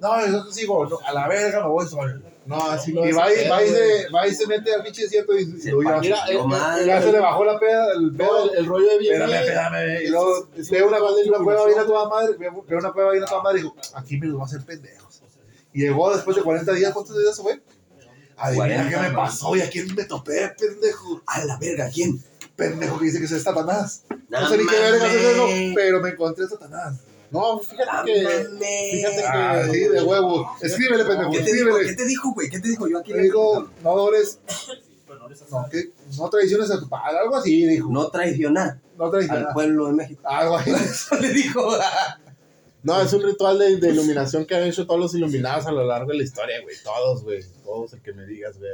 No, 0.00 0.26
yo 0.26 0.44
sigo, 0.52 0.86
no, 0.86 0.98
a 1.06 1.12
la 1.12 1.28
verga 1.28 1.60
me 1.62 1.68
voy 1.68 1.86
solo. 1.88 2.20
No, 2.46 2.62
así 2.70 2.92
no 2.92 3.06
Y 3.06 3.12
va 3.12 3.32
y, 3.32 3.38
el 3.38 3.50
va 3.50 3.62
y 3.64 3.68
se, 3.68 4.08
va 4.10 4.26
y 4.28 4.34
se 4.34 4.46
mete 4.46 4.74
al 4.74 4.82
pinche 4.82 5.02
desierto 5.02 5.36
y, 5.38 5.42
y 5.42 5.62
ya, 5.62 5.98
Mira, 6.00 6.18
eh, 6.28 6.42
madre. 6.46 6.86
ya 6.86 7.00
se 7.00 7.12
le 7.12 7.18
bajó 7.18 7.44
la 7.44 7.58
peda, 7.58 7.86
el 7.96 8.12
pedo. 8.14 8.46
No, 8.46 8.52
el, 8.52 8.58
el 8.58 8.66
rollo 8.66 8.86
de 8.90 8.98
bien. 8.98 9.22
Espérame, 9.22 9.40
espérame. 9.42 10.02
Y 10.04 10.08
luego 10.08 10.48
ve 10.70 10.82
una, 10.82 10.98
una 10.98 11.38
cueva 11.44 11.66
bien 11.66 11.78
a 11.78 11.86
toda 11.86 12.08
madre, 12.08 12.36
ve 12.38 12.76
una 12.76 12.92
cueva 12.92 13.12
bien 13.12 13.24
a 13.24 13.26
toda 13.26 13.42
madre 13.42 13.60
y 13.60 13.62
dijo, 13.62 13.76
aquí 13.94 14.18
me 14.18 14.26
los 14.26 14.38
va 14.38 14.42
a 14.42 14.46
hacer 14.46 14.62
pendejos. 14.62 15.22
Y 15.72 15.80
llegó 15.80 16.14
después 16.14 16.36
de 16.36 16.42
40 16.42 16.72
días, 16.72 16.92
¿cuántos 16.92 17.18
días 17.18 17.36
fue? 17.40 17.60
Adivina 18.36 18.66
40, 18.66 18.90
qué 18.90 19.08
me 19.08 19.14
pasó 19.14 19.56
y 19.56 19.60
a 19.62 19.70
quién 19.70 19.94
me 19.94 20.04
topé, 20.04 20.52
pendejo. 20.58 21.22
A 21.26 21.44
la 21.44 21.56
verga, 21.58 21.88
¿quién? 21.92 22.22
Pendejo 22.56 22.98
que 22.98 23.06
dice 23.06 23.18
que 23.18 23.24
es 23.24 23.42
Satanás. 23.42 24.02
No, 24.28 24.40
No 24.40 24.48
sé 24.48 24.58
ni 24.58 24.66
qué 24.66 24.78
verga 24.78 25.06
es 25.08 25.14
eso, 25.14 25.46
pero 25.74 26.00
me 26.00 26.10
encontré 26.10 26.44
a 26.44 26.48
Satanás. 26.48 27.00
No, 27.34 27.58
fíjate 27.58 28.12
que. 28.12 28.20
Fíjate 28.92 29.16
que. 29.16 29.22
Ah, 29.26 29.66
sí, 29.70 29.80
de 29.80 30.02
huevo. 30.02 30.50
Escríbele, 30.62 31.04
pendejo, 31.04 31.30
¿Qué 31.32 31.38
te 31.40 31.52
dijo? 31.52 31.56
escríbele. 31.68 31.88
¿Qué 31.90 31.96
te 31.96 32.06
dijo, 32.06 32.32
güey? 32.32 32.48
¿Qué 32.50 32.60
te 32.60 32.68
dijo? 32.68 32.88
Yo 32.88 32.98
aquí 32.98 33.12
Le 33.12 33.22
digo, 33.22 33.68
no 33.82 33.90
adores, 33.90 34.38
no, 35.50 35.66
¿qué? 35.70 35.90
no 36.18 36.30
traiciones 36.30 36.70
a 36.70 36.78
tu 36.80 36.88
padre, 36.88 37.18
algo 37.18 37.36
así, 37.36 37.66
dijo. 37.66 37.90
no 37.90 38.08
traicionar 38.08 38.78
No 38.96 39.06
al 39.06 39.10
traiciones. 39.10 39.46
pueblo 39.52 39.86
de 39.88 39.92
México. 39.92 40.22
Algo 40.24 40.56
así. 40.56 40.70
Eso 40.74 41.16
le 41.20 41.30
dijo. 41.32 41.70
No, 42.82 43.00
es 43.00 43.12
un 43.12 43.22
ritual 43.22 43.58
de, 43.58 43.76
de 43.78 43.88
iluminación 43.90 44.44
que 44.44 44.54
han 44.54 44.64
hecho 44.64 44.86
todos 44.86 45.00
los 45.00 45.14
iluminados 45.14 45.66
a 45.66 45.72
lo 45.72 45.84
largo 45.84 46.10
de 46.12 46.18
la 46.18 46.24
historia, 46.24 46.60
güey. 46.62 46.76
Todos, 46.84 47.24
güey. 47.24 47.42
Todos 47.64 47.92
el 47.94 48.02
que 48.02 48.12
me 48.12 48.26
digas, 48.26 48.58
güey. 48.58 48.70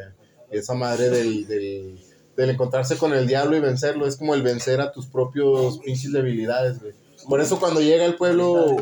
Y 0.52 0.58
esa 0.58 0.74
madre 0.74 1.10
del, 1.10 1.46
del, 1.46 2.00
del 2.36 2.50
encontrarse 2.50 2.98
con 2.98 3.12
el 3.14 3.26
diablo 3.28 3.56
y 3.56 3.60
vencerlo 3.60 4.06
es 4.06 4.16
como 4.16 4.34
el 4.34 4.42
vencer 4.42 4.80
a 4.80 4.90
tus 4.92 5.06
propios 5.06 5.78
pinches 5.78 6.12
debilidades, 6.12 6.80
güey. 6.80 6.92
Por 7.28 7.40
eso 7.40 7.58
cuando 7.60 7.80
llega 7.80 8.04
el 8.04 8.16
pueblo 8.16 8.76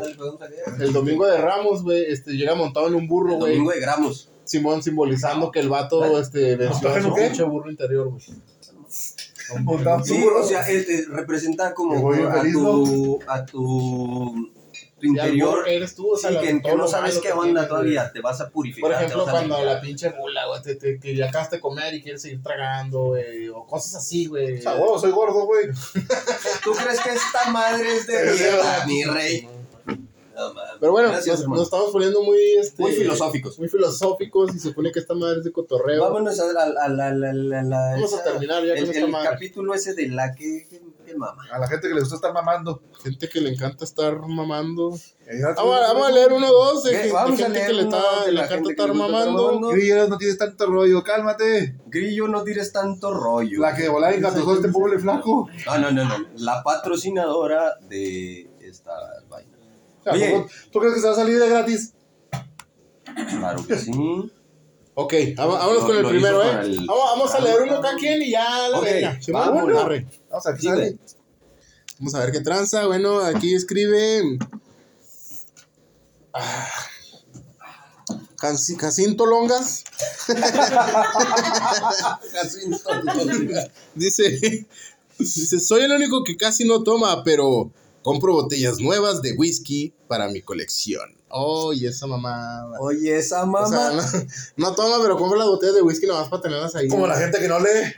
el 0.79 0.93
domingo 0.93 1.25
de 1.25 1.37
Ramos, 1.37 1.83
güey, 1.83 2.05
este, 2.07 2.33
llega 2.33 2.55
montado 2.55 2.87
en 2.87 2.95
un 2.95 3.07
burro, 3.07 3.33
El 3.33 3.39
güey. 3.39 3.51
domingo 3.53 3.71
de 3.71 3.79
gramos. 3.79 4.29
Simón 4.43 4.81
simbolizando 4.81 5.51
que 5.51 5.59
el 5.59 5.69
vato 5.69 6.19
este, 6.19 6.55
venció 6.55 6.89
a 6.89 6.97
¿En 6.97 7.03
su 7.03 7.13
pinche 7.13 7.43
burro 7.43 7.69
interior, 7.69 8.09
güey. 8.09 8.21
Sí, 10.03 10.21
burro. 10.21 10.41
o 10.41 10.43
sea, 10.43 10.67
eh, 10.69 11.05
representa 11.09 11.73
como 11.73 12.11
a 12.11 12.41
tu, 12.51 13.19
a 13.27 13.45
tu, 13.45 14.51
tu 14.99 15.07
interior. 15.07 15.63
que 15.63 15.75
eres 15.75 15.95
tú, 15.95 16.11
o 16.11 16.17
sea, 16.17 16.29
Sí, 16.31 16.37
que, 16.61 16.75
no 16.75 16.87
sabes 16.87 17.17
qué 17.19 17.31
onda 17.31 17.67
todavía, 17.67 18.11
te 18.11 18.21
vas 18.21 18.39
a 18.41 18.49
purificar. 18.49 18.91
Por 18.91 18.97
ejemplo, 18.97 19.23
cuando 19.23 19.55
limpiar. 19.57 19.75
la 19.75 19.81
pinche 19.81 20.09
gula, 20.09 20.45
güey, 20.47 20.61
te, 20.61 20.75
te- 20.75 20.99
que 20.99 21.15
ya 21.15 21.29
acabaste 21.29 21.55
de 21.57 21.61
comer 21.61 21.93
y 21.93 22.01
quieres 22.03 22.21
seguir 22.21 22.43
tragando, 22.43 23.05
güey, 23.05 23.47
o 23.49 23.65
cosas 23.65 23.95
así, 23.95 24.27
güey. 24.27 24.59
O 24.59 24.61
sea, 24.61 24.77
soy 24.99 25.11
gordo, 25.11 25.45
güey. 25.45 25.67
¿Tú 26.63 26.71
crees 26.73 26.99
que 27.01 27.09
esta 27.09 27.49
madre 27.51 27.95
es 27.97 28.07
de 28.07 28.23
mierda, 28.33 28.85
mi 28.85 29.03
rey? 29.05 29.49
No. 30.35 30.53
Pero 30.79 30.93
bueno, 30.93 31.09
Gracias, 31.09 31.45
nos, 31.45 31.63
estamos 31.63 31.91
poniendo 31.91 32.23
muy, 32.23 32.39
este, 32.61 32.81
Muy 32.81 32.93
filosóficos. 32.93 33.59
Muy 33.59 33.67
filosóficos 33.67 34.55
y 34.55 34.59
se 34.59 34.69
supone 34.69 34.89
que 34.89 34.99
esta 34.99 35.13
madre 35.13 35.39
es 35.39 35.43
de 35.43 35.51
cotorreo. 35.51 36.01
Vámonos 36.01 36.39
a 36.39 36.45
la, 36.53 36.65
la, 36.69 36.81
a 36.85 36.87
la, 36.87 37.11
la- 37.13 37.61
la- 37.63 37.91
Vamos 37.95 38.13
a 38.13 38.23
terminar 38.23 38.63
ya 38.65 38.71
el, 38.73 38.79
con 38.79 38.89
esta 38.89 39.05
el 39.05 39.11
madre. 39.11 39.29
capítulo 39.31 39.73
ese 39.73 39.93
de 39.95 40.07
la 40.07 40.33
que, 40.35 40.65
que, 41.09 41.13
que 41.13 41.17
mama. 41.19 41.43
A 41.51 41.59
la 41.59 41.67
gente 41.67 41.87
que 41.87 41.93
le 41.93 41.99
gusta 42.01 42.15
estar 42.15 42.33
mamando. 42.33 42.81
Gente 43.03 43.29
que 43.29 43.41
le 43.41 43.49
encanta 43.51 43.83
estar 43.83 44.17
mamando. 44.19 44.89
Vamos, 45.55 45.75
a- 45.75 45.93
vamos 45.93 46.07
a 46.07 46.11
leer 46.11 46.33
uno 46.33 46.47
o 46.49 46.53
dos 46.73 46.83
de, 46.83 47.07
Eh, 47.07 47.11
vamos 47.11 47.33
a 47.39 47.43
gente 47.43 47.49
leer 47.59 47.67
que 47.67 47.73
le, 47.73 47.83
uno 47.85 47.97
está- 47.97 48.25
de 48.25 48.31
le 48.31 48.37
la 48.37 48.45
encanta 48.45 48.55
gente 48.55 48.67
que 48.75 48.81
estar 48.81 48.93
mamando. 48.95 49.45
mamando. 49.47 49.69
Grillo, 49.69 50.07
no 50.07 50.17
tienes 50.17 50.37
tanto 50.37 50.65
rollo, 50.65 51.03
cálmate. 51.03 51.75
Grillo, 51.87 52.27
no 52.27 52.43
tires 52.43 52.71
tanto 52.71 53.13
rollo. 53.13 53.61
La 53.61 53.75
que 53.75 53.83
de 53.83 53.89
volar 53.89 54.13
engatusó 54.13 54.55
este 54.55 54.69
pobre 54.69 54.97
flaco. 54.99 55.47
No, 55.65 55.77
no, 55.77 55.91
no, 55.91 56.03
no. 56.05 56.25
La 56.37 56.63
patrocinadora 56.63 57.75
de 57.89 58.49
esta 58.61 58.91
vaina. 59.29 59.57
Oye. 60.11 60.31
¿tú- 60.31 60.71
¿Tú 60.71 60.79
crees 60.79 60.95
que 60.95 61.01
se 61.01 61.07
va 61.07 61.13
a 61.13 61.17
salir 61.17 61.39
de 61.39 61.49
gratis? 61.49 61.93
Claro 63.39 63.65
que 63.65 63.75
sí. 63.77 63.91
Ok, 65.01 65.13
vamos- 65.37 65.59
vámonos 65.59 65.83
con 65.85 65.95
el 65.97 66.05
primero, 66.07 66.43
¿eh? 66.43 66.59
el- 66.63 66.85
Vamos, 66.85 67.03
vamos 67.11 67.33
a 67.33 67.39
leer 67.39 67.61
uno 67.61 67.79
cada 67.81 67.95
quien 67.95 68.21
y 68.21 68.31
ya 68.31 68.67
la 68.67 68.79
Ok, 68.79 68.83
verga. 68.83 69.21
Se 69.21 69.31
vámonos. 69.31 69.77
va, 69.77 69.85
arre. 69.85 70.05
Vamos 70.29 70.45
a 70.45 70.51
ver 70.51 70.59
qué 70.59 70.67
sale. 70.67 70.97
Vamos 71.99 72.15
a 72.15 72.19
ver 72.19 72.31
qué 72.33 72.39
tranza. 72.41 72.85
Bueno, 72.85 73.19
aquí 73.21 73.53
escribe. 73.55 74.37
Ah, 76.33 76.67
Jaci- 78.37 78.77
Jacinto 78.79 79.25
Longas. 79.25 79.83
Dice, 83.95 84.65
dice, 85.17 85.59
soy 85.59 85.83
el 85.83 85.91
único 85.91 86.23
que 86.23 86.37
casi 86.37 86.65
no 86.65 86.83
toma, 86.83 87.23
pero 87.23 87.71
compro 88.03 88.33
botellas 88.33 88.79
nuevas 88.79 89.21
de 89.21 89.33
whisky 89.33 89.93
para 90.07 90.27
mi 90.29 90.41
colección. 90.41 91.15
Oh, 91.29 91.73
y 91.73 91.85
esa 91.85 92.07
mamá. 92.07 92.65
Oye, 92.79 93.17
esa 93.17 93.43
O 93.43 93.47
mamá. 93.47 93.67
sea, 93.67 93.91
no, 94.57 94.69
no 94.69 94.75
toma, 94.75 94.97
pero 95.01 95.17
compra 95.17 95.37
las 95.39 95.47
botellas 95.47 95.75
de 95.75 95.81
whisky 95.81 96.07
nomás 96.07 96.27
para 96.29 96.41
tenerlas 96.41 96.75
ahí. 96.75 96.87
Como 96.87 97.05
la 97.07 97.17
gente 97.17 97.39
que 97.39 97.47
no 97.47 97.59
lee. 97.59 97.93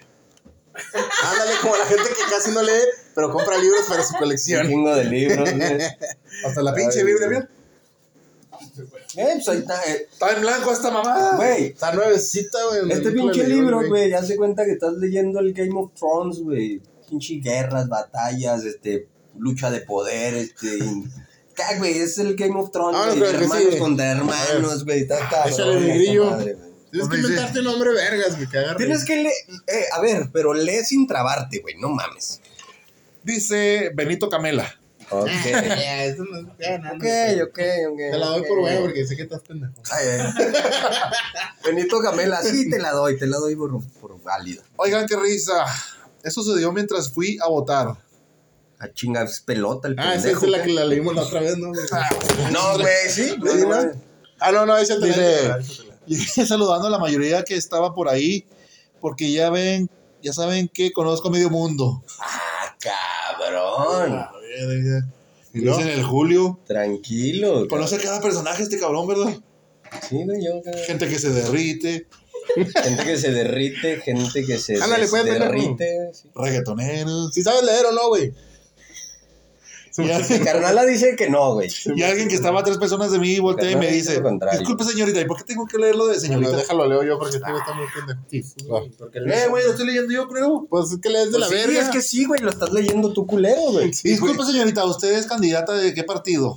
Ándale, 0.73 1.51
como 1.61 1.75
la 1.77 1.85
gente 1.85 2.09
que 2.09 2.29
casi 2.29 2.51
no 2.51 2.61
lee, 2.63 2.71
pero 3.15 3.31
compra 3.31 3.57
libros 3.57 3.81
para 3.87 4.03
su 4.03 4.13
un 4.13 4.19
colección. 4.19 4.67
chingo 4.67 4.95
de 4.95 5.03
libros. 5.05 5.49
Hasta 6.45 6.61
la 6.61 6.73
pinche 6.73 7.03
Biblia, 7.03 7.27
mira. 7.27 7.49
Eh, 9.17 9.33
pues 9.35 9.47
ahí 9.49 9.57
está. 9.59 9.81
eh. 9.83 10.07
Está 10.11 10.33
en 10.35 10.41
blanco 10.41 10.71
esta 10.71 10.91
mamada. 10.91 11.35
Güey, 11.35 11.67
Está 11.67 11.93
nuevecita, 11.93 12.57
güey. 12.69 12.91
este 12.91 13.11
pinche 13.11 13.45
libro, 13.47 13.85
güey, 13.87 14.09
ya 14.09 14.23
se 14.23 14.37
cuenta 14.37 14.63
que 14.65 14.71
estás 14.73 14.93
leyendo 14.93 15.39
el 15.39 15.53
Game 15.53 15.73
of 15.77 15.91
Thrones, 15.93 16.39
güey. 16.39 16.81
Pinche 17.09 17.35
guerras, 17.35 17.89
batallas, 17.89 18.63
este, 18.63 19.07
lucha 19.41 19.71
de 19.71 19.81
poder, 19.81 20.35
este. 20.35 20.77
¿Qué, 21.55 21.77
güey? 21.79 21.97
Es 21.97 22.17
el 22.17 22.35
Game 22.35 22.57
of 22.57 22.71
Thrones, 22.71 22.97
Ah, 23.01 23.13
no, 23.15 23.25
hermanos 23.25 23.73
sí. 23.73 23.79
contra 23.79 24.11
hermanos, 24.11 24.85
güey. 24.85 25.01
Está 25.01 25.27
cabrón. 25.29 25.53
échale 25.53 25.79
mi 25.79 25.85
esa 25.89 25.95
grillo. 25.95 26.37
Tienes 26.91 27.09
que 27.09 27.17
inventarte 27.17 27.61
nombre 27.61 27.93
vergas, 27.93 28.35
güey. 28.35 28.47
Tienes 28.77 29.03
que 29.05 29.15
leer. 29.15 29.33
Eh, 29.67 29.85
a 29.93 30.01
ver, 30.01 30.29
pero 30.31 30.53
lee 30.53 30.83
sin 30.85 31.07
trabarte, 31.07 31.59
güey. 31.59 31.75
No 31.77 31.89
mames. 31.89 32.39
Dice 33.23 33.91
Benito 33.93 34.29
Camela. 34.29 34.79
Ok. 35.09 35.27
Eso 35.45 36.23
no 36.23 36.41
no, 36.41 36.51
Ok, 36.51 37.05
ok, 37.43 37.59
ok. 37.89 37.97
Te 38.11 38.17
la 38.17 38.27
doy 38.27 38.43
por 38.47 38.59
bueno 38.61 38.81
porque 38.81 39.05
sé 39.05 39.15
que 39.17 39.23
estás 39.23 39.41
pendejo. 39.41 39.73
Ay, 39.91 40.07
ay. 40.07 40.53
Benito 41.65 41.99
Gamela, 41.99 42.41
sí 42.41 42.69
te 42.69 42.79
la 42.79 42.91
doy, 42.91 43.17
te 43.17 43.27
la 43.27 43.37
doy 43.37 43.55
por, 43.55 43.81
por 43.99 44.21
válida. 44.21 44.61
Oigan, 44.77 45.05
qué 45.07 45.17
risa. 45.17 45.65
Eso 46.23 46.43
sucedió 46.43 46.71
mientras 46.71 47.11
fui 47.11 47.37
a 47.41 47.47
votar. 47.49 47.95
A 48.81 48.91
chingas 48.93 49.41
pelota 49.41 49.87
el 49.87 49.95
Ah, 49.99 50.15
esa 50.15 50.31
es 50.31 50.41
la 50.41 50.57
¿qué? 50.57 50.63
que 50.69 50.73
la 50.73 50.85
leímos 50.85 51.13
la 51.15 51.21
otra 51.21 51.39
vez, 51.41 51.55
¿no? 51.57 51.71
No, 52.51 52.73
güey, 52.79 53.09
sí. 53.09 53.29
¿Sí, 53.29 53.37
no? 53.37 53.75
Ah, 54.39 54.51
no, 54.51 54.65
no, 54.65 54.75
esa 54.77 54.99
te 54.99 55.13
Llegué 56.07 56.45
saludando 56.47 56.87
a 56.87 56.89
la 56.89 56.97
mayoría 56.97 57.43
que 57.43 57.55
estaba 57.55 57.93
por 57.93 58.09
ahí, 58.09 58.47
porque 58.99 59.31
ya 59.31 59.51
ven, 59.51 59.87
ya 60.23 60.33
saben 60.33 60.67
que 60.67 60.91
conozco 60.91 61.29
medio 61.29 61.51
mundo. 61.51 62.03
Ah, 62.19 62.75
cabrón. 62.79 64.25
¿Y 65.53 65.59
no? 65.61 65.77
Dicen 65.77 65.91
el 65.91 66.03
Julio. 66.03 66.59
Tranquilo. 66.65 67.67
Conoce 67.67 67.99
cada 67.99 68.19
personaje 68.19 68.63
este 68.63 68.79
cabrón, 68.79 69.07
¿verdad? 69.07 69.37
Sí, 70.09 70.23
güey, 70.23 70.43
yo. 70.43 70.59
güey. 70.63 70.85
Gente 70.85 71.07
que 71.07 71.19
se 71.19 71.29
derrite, 71.29 72.07
Gente 72.83 73.03
que 73.03 73.17
se 73.17 73.31
derrite, 73.31 74.01
gente 74.01 74.43
que 74.43 74.57
se 74.57 74.81
Ándale, 74.81 75.07
pues, 75.07 75.23
derrite. 75.23 76.09
sí. 76.13 76.29
reggaetoneros. 76.33 77.31
Si 77.33 77.43
sabes 77.43 77.63
leer 77.63 77.85
o 77.85 77.91
no, 77.91 78.07
güey. 78.09 78.33
Y, 79.97 80.39
carnala 80.39 80.85
dice 80.85 81.15
que 81.17 81.29
no, 81.29 81.55
güey. 81.55 81.69
y 81.95 82.03
alguien 82.03 82.29
que 82.29 82.35
estaba 82.35 82.61
a 82.61 82.63
tres 82.63 82.77
personas 82.77 83.11
de 83.11 83.19
mí 83.19 83.39
voltea 83.39 83.71
y 83.71 83.75
me 83.75 83.91
dice, 83.91 84.21
disculpe 84.57 84.85
señorita, 84.85 85.19
¿y 85.19 85.25
por 85.25 85.37
qué 85.37 85.43
tengo 85.43 85.65
que 85.65 85.77
leerlo 85.77 86.07
de 86.07 86.15
No, 86.15 86.19
señorita? 86.19 86.55
déjalo, 86.55 86.87
leo 86.87 87.03
yo 87.03 87.19
porque 87.19 87.37
este 87.37 87.49
está 87.51 87.73
muy 87.73 87.85
pendejo. 87.93 88.21
Eh, 89.13 89.47
güey, 89.49 89.65
lo 89.65 89.71
estoy 89.71 89.87
leyendo 89.87 90.13
yo, 90.13 90.27
creo. 90.27 90.65
Pues 90.69 90.91
es 90.91 90.99
que 90.99 91.09
lees 91.09 91.31
de 91.31 91.39
la 91.39 91.47
sí, 91.47 91.53
verga. 91.53 91.81
es 91.81 91.89
que 91.89 92.01
sí, 92.01 92.25
güey, 92.25 92.41
lo 92.41 92.49
estás 92.49 92.71
leyendo 92.71 93.11
tú 93.11 93.27
culero, 93.27 93.71
güey. 93.71 93.93
Sí, 93.93 94.09
Disculpe 94.09 94.43
señorita, 94.43 94.85
¿usted 94.85 95.13
es 95.13 95.25
candidata 95.25 95.73
de 95.73 95.93
qué 95.93 96.03
partido? 96.03 96.55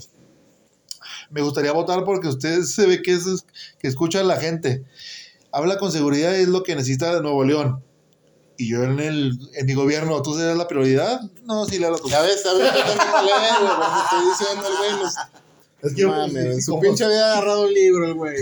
Me 1.30 1.40
gustaría 1.40 1.72
votar 1.72 2.04
porque 2.04 2.28
usted 2.28 2.62
se 2.62 2.86
ve 2.86 3.02
que, 3.02 3.14
es, 3.14 3.24
que 3.78 3.88
escucha 3.88 4.20
a 4.20 4.24
la 4.24 4.36
gente. 4.36 4.84
Habla 5.50 5.78
con 5.78 5.90
seguridad, 5.90 6.36
es 6.36 6.48
lo 6.48 6.62
que 6.62 6.76
necesita 6.76 7.14
de 7.14 7.20
Nuevo 7.20 7.44
León. 7.44 7.82
Y 8.56 8.68
yo 8.68 8.84
en, 8.84 9.00
el, 9.00 9.38
en 9.54 9.66
mi 9.66 9.74
gobierno, 9.74 10.22
¿tú 10.22 10.36
serás 10.36 10.56
la 10.56 10.68
prioridad? 10.68 11.20
No, 11.44 11.64
sí, 11.66 11.78
léelo 11.78 11.98
tú. 11.98 12.08
Ya 12.08 12.22
ves, 12.22 12.42
sabes 12.42 12.70
güey. 12.70 12.82
Por 12.82 12.92
eso 12.92 14.04
estoy 14.04 14.28
diciendo 14.30 14.68
güey. 14.78 14.92
no- 15.02 15.88
Es 15.88 15.94
que 15.94 16.00
yo- 16.00 16.08
Mames, 16.08 16.36
en 16.46 16.62
su 16.62 16.78
pinche 16.80 17.04
había 17.04 17.32
agarrado 17.32 17.66
un 17.66 17.74
libro 17.74 18.06
el 18.06 18.14
güey. 18.14 18.36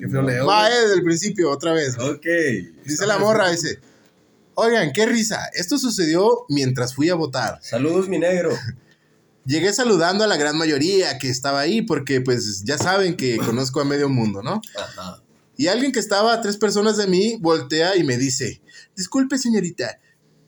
Qué 0.00 0.08
feo 0.08 0.22
leo. 0.22 0.46
Va, 0.46 0.68
eh, 0.70 0.80
desde 0.82 0.94
el 0.94 1.02
principio, 1.02 1.50
otra 1.50 1.72
vez. 1.72 1.96
güey. 1.96 2.10
Ok. 2.10 2.26
Dice 2.84 3.06
la 3.06 3.18
morra, 3.18 3.50
dice. 3.50 3.80
Oigan, 4.54 4.92
qué 4.92 5.06
risa. 5.06 5.48
Esto 5.54 5.78
sucedió 5.78 6.44
mientras 6.48 6.94
fui 6.94 7.08
a 7.10 7.14
votar. 7.14 7.58
Saludos, 7.62 8.08
mi 8.08 8.18
negro. 8.18 8.50
Llegué 9.44 9.72
saludando 9.72 10.24
a 10.24 10.26
la 10.26 10.36
gran 10.36 10.58
mayoría 10.58 11.16
que 11.18 11.28
estaba 11.30 11.60
ahí 11.60 11.80
porque 11.82 12.20
pues 12.20 12.64
ya 12.64 12.76
saben 12.76 13.16
que 13.16 13.38
conozco 13.38 13.80
a 13.80 13.84
medio 13.84 14.08
mundo, 14.08 14.42
¿no? 14.42 14.60
Ajá. 14.76 15.22
Y 15.56 15.68
alguien 15.68 15.90
que 15.90 15.98
estaba 16.00 16.34
a 16.34 16.40
tres 16.40 16.56
personas 16.56 16.96
de 16.96 17.06
mí 17.06 17.36
voltea 17.40 17.96
y 17.96 18.04
me 18.04 18.16
dice, 18.18 18.60
disculpe 18.98 19.38
señorita, 19.38 20.00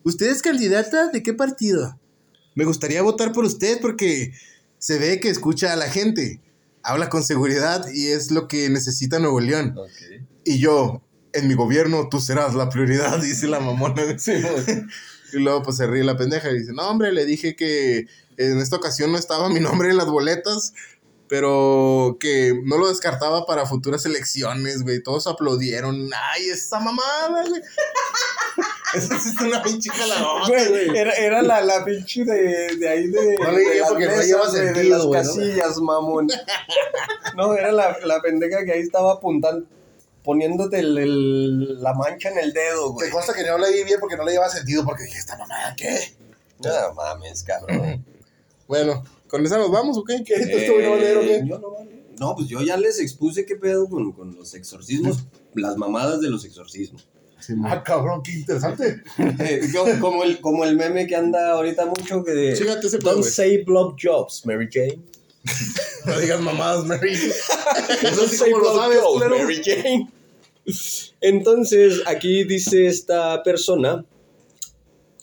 ¿usted 0.02 0.26
es 0.26 0.42
candidata 0.42 1.08
de 1.08 1.22
qué 1.22 1.32
partido? 1.32 1.98
Me 2.56 2.64
gustaría 2.64 3.00
votar 3.00 3.32
por 3.32 3.44
usted 3.44 3.80
porque 3.80 4.32
se 4.76 4.98
ve 4.98 5.20
que 5.20 5.30
escucha 5.30 5.72
a 5.72 5.76
la 5.76 5.88
gente, 5.88 6.42
habla 6.82 7.08
con 7.08 7.22
seguridad 7.22 7.86
y 7.94 8.08
es 8.08 8.32
lo 8.32 8.48
que 8.48 8.68
necesita 8.68 9.20
Nuevo 9.20 9.38
León. 9.38 9.74
Ok. 9.78 10.26
Y 10.44 10.58
yo, 10.58 11.00
en 11.32 11.46
mi 11.46 11.54
gobierno 11.54 12.08
tú 12.10 12.20
serás 12.20 12.54
la 12.54 12.68
prioridad, 12.68 13.18
dice 13.22 13.46
la 13.46 13.60
mamona. 13.60 14.02
y 15.32 15.36
luego 15.38 15.62
pues 15.62 15.76
se 15.76 15.86
ríe 15.86 16.02
la 16.02 16.16
pendeja 16.16 16.50
y 16.50 16.58
dice, 16.58 16.72
no 16.72 16.90
hombre, 16.90 17.12
le 17.12 17.24
dije 17.26 17.54
que 17.54 18.06
en 18.36 18.58
esta 18.58 18.76
ocasión 18.76 19.12
no 19.12 19.18
estaba 19.18 19.48
mi 19.48 19.60
nombre 19.60 19.90
en 19.90 19.96
las 19.96 20.08
boletas, 20.08 20.74
pero 21.30 22.16
que 22.18 22.60
no 22.64 22.76
lo 22.76 22.88
descartaba 22.88 23.46
para 23.46 23.64
futuras 23.64 24.04
elecciones, 24.04 24.82
güey. 24.82 25.00
Todos 25.00 25.28
aplaudieron. 25.28 26.10
Ay, 26.32 26.48
esa 26.50 26.80
mamada, 26.80 27.44
güey. 27.48 27.62
Esa 28.94 29.14
es 29.16 29.40
una 29.40 29.62
pinche 29.62 29.88
caladota, 29.96 30.48
güey. 30.68 30.98
Era, 30.98 31.12
era 31.12 31.42
la, 31.42 31.60
la 31.60 31.84
pinche 31.84 32.24
de, 32.24 32.74
de 32.76 32.88
ahí 32.88 33.06
de. 33.06 33.38
No 33.38 33.52
le 33.52 33.60
dije 33.60 33.82
porque 33.88 34.06
no 34.06 34.10
mesas, 34.10 34.26
lleva 34.26 34.48
güey, 34.48 34.60
de 34.60 34.74
sentido, 34.74 34.96
las 34.98 35.06
güey, 35.06 35.22
¿no? 35.22 35.28
casillas, 35.28 35.76
mamón. 35.78 36.28
No, 37.36 37.54
era 37.54 37.70
la, 37.70 37.96
la 38.04 38.20
pendeja 38.20 38.64
que 38.64 38.72
ahí 38.72 38.80
estaba 38.80 39.12
apuntando, 39.12 39.64
poniéndote 40.24 40.80
el, 40.80 40.98
el- 40.98 41.80
la 41.80 41.94
mancha 41.94 42.30
en 42.30 42.38
el 42.38 42.52
dedo, 42.52 42.88
Te 42.88 42.92
güey. 42.94 43.10
consta 43.10 43.32
que 43.32 43.44
no 43.44 43.58
leí 43.58 43.84
bien 43.84 44.00
porque 44.00 44.16
no 44.16 44.24
le 44.24 44.32
lleva 44.32 44.48
sentido, 44.50 44.84
porque 44.84 45.04
dije, 45.04 45.18
¿esta 45.18 45.38
mamada 45.38 45.72
qué? 45.76 46.12
No 46.58 46.92
mames, 46.94 47.44
cabrón. 47.44 48.04
Bueno, 48.66 49.04
¿con 49.30 49.44
esa 49.46 49.58
nos 49.58 49.70
vamos 49.70 49.96
o 49.96 50.04
qué? 50.04 50.22
¿Qué? 50.24 50.34
¿Esto 50.34 50.74
güey 50.74 50.84
no 50.84 50.90
va 50.90 50.96
a 50.96 51.00
leer 51.00 51.16
o 51.16 51.20
qué? 51.20 51.36
Eh, 51.36 51.44
yo 51.46 51.60
no, 52.18 52.34
pues 52.34 52.48
yo 52.48 52.60
ya 52.60 52.76
les 52.76 53.00
expuse 53.00 53.46
qué 53.46 53.56
pedo 53.56 53.88
con, 53.88 54.12
con 54.12 54.36
los 54.36 54.54
exorcismos, 54.54 55.20
las 55.54 55.78
mamadas 55.78 56.20
de 56.20 56.28
los 56.28 56.44
exorcismos. 56.44 57.08
Ah, 57.64 57.82
cabrón, 57.82 58.22
qué 58.22 58.32
interesante. 58.32 59.02
Eh, 59.38 59.62
yo, 59.72 59.86
como, 59.98 60.24
el, 60.24 60.38
como 60.42 60.64
el 60.66 60.76
meme 60.76 61.06
que 61.06 61.16
anda 61.16 61.52
ahorita 61.52 61.86
mucho 61.86 62.22
que 62.22 62.32
de... 62.32 62.54
Chígate 62.54 62.86
ese 62.86 62.98
pedo, 62.98 63.12
Don't 63.12 63.22
güey. 63.22 63.32
say 63.32 63.64
blow 63.64 63.96
jobs, 63.98 64.44
Mary 64.44 64.68
Jane. 64.70 65.00
No 66.06 66.18
digas 66.18 66.40
mamadas, 66.40 66.84
Mary. 66.86 67.12
Eso 68.02 68.26
sí, 68.26 68.50
como 68.50 68.58
lo 68.58 68.76
sabes, 68.76 69.00
jobs. 69.00 69.26
Mary 69.28 69.62
Jane. 69.62 70.10
Entonces, 71.20 72.02
aquí 72.06 72.44
dice 72.44 72.86
esta 72.86 73.42
persona, 73.42 74.04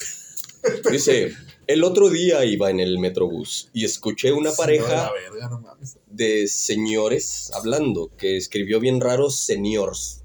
dice, 0.91 1.33
el 1.67 1.83
otro 1.83 2.09
día 2.09 2.43
iba 2.45 2.69
en 2.69 2.79
el 2.79 2.97
metrobús 2.99 3.69
y 3.73 3.85
escuché 3.85 4.31
una 4.31 4.51
pareja 4.51 4.87
La 5.07 5.11
verga, 5.11 5.49
no 5.49 5.59
mames. 5.61 5.97
de 6.07 6.47
señores 6.47 7.51
hablando, 7.53 8.09
que 8.17 8.37
escribió 8.37 8.79
bien 8.79 8.99
raro 9.01 9.29
seniors. 9.29 10.21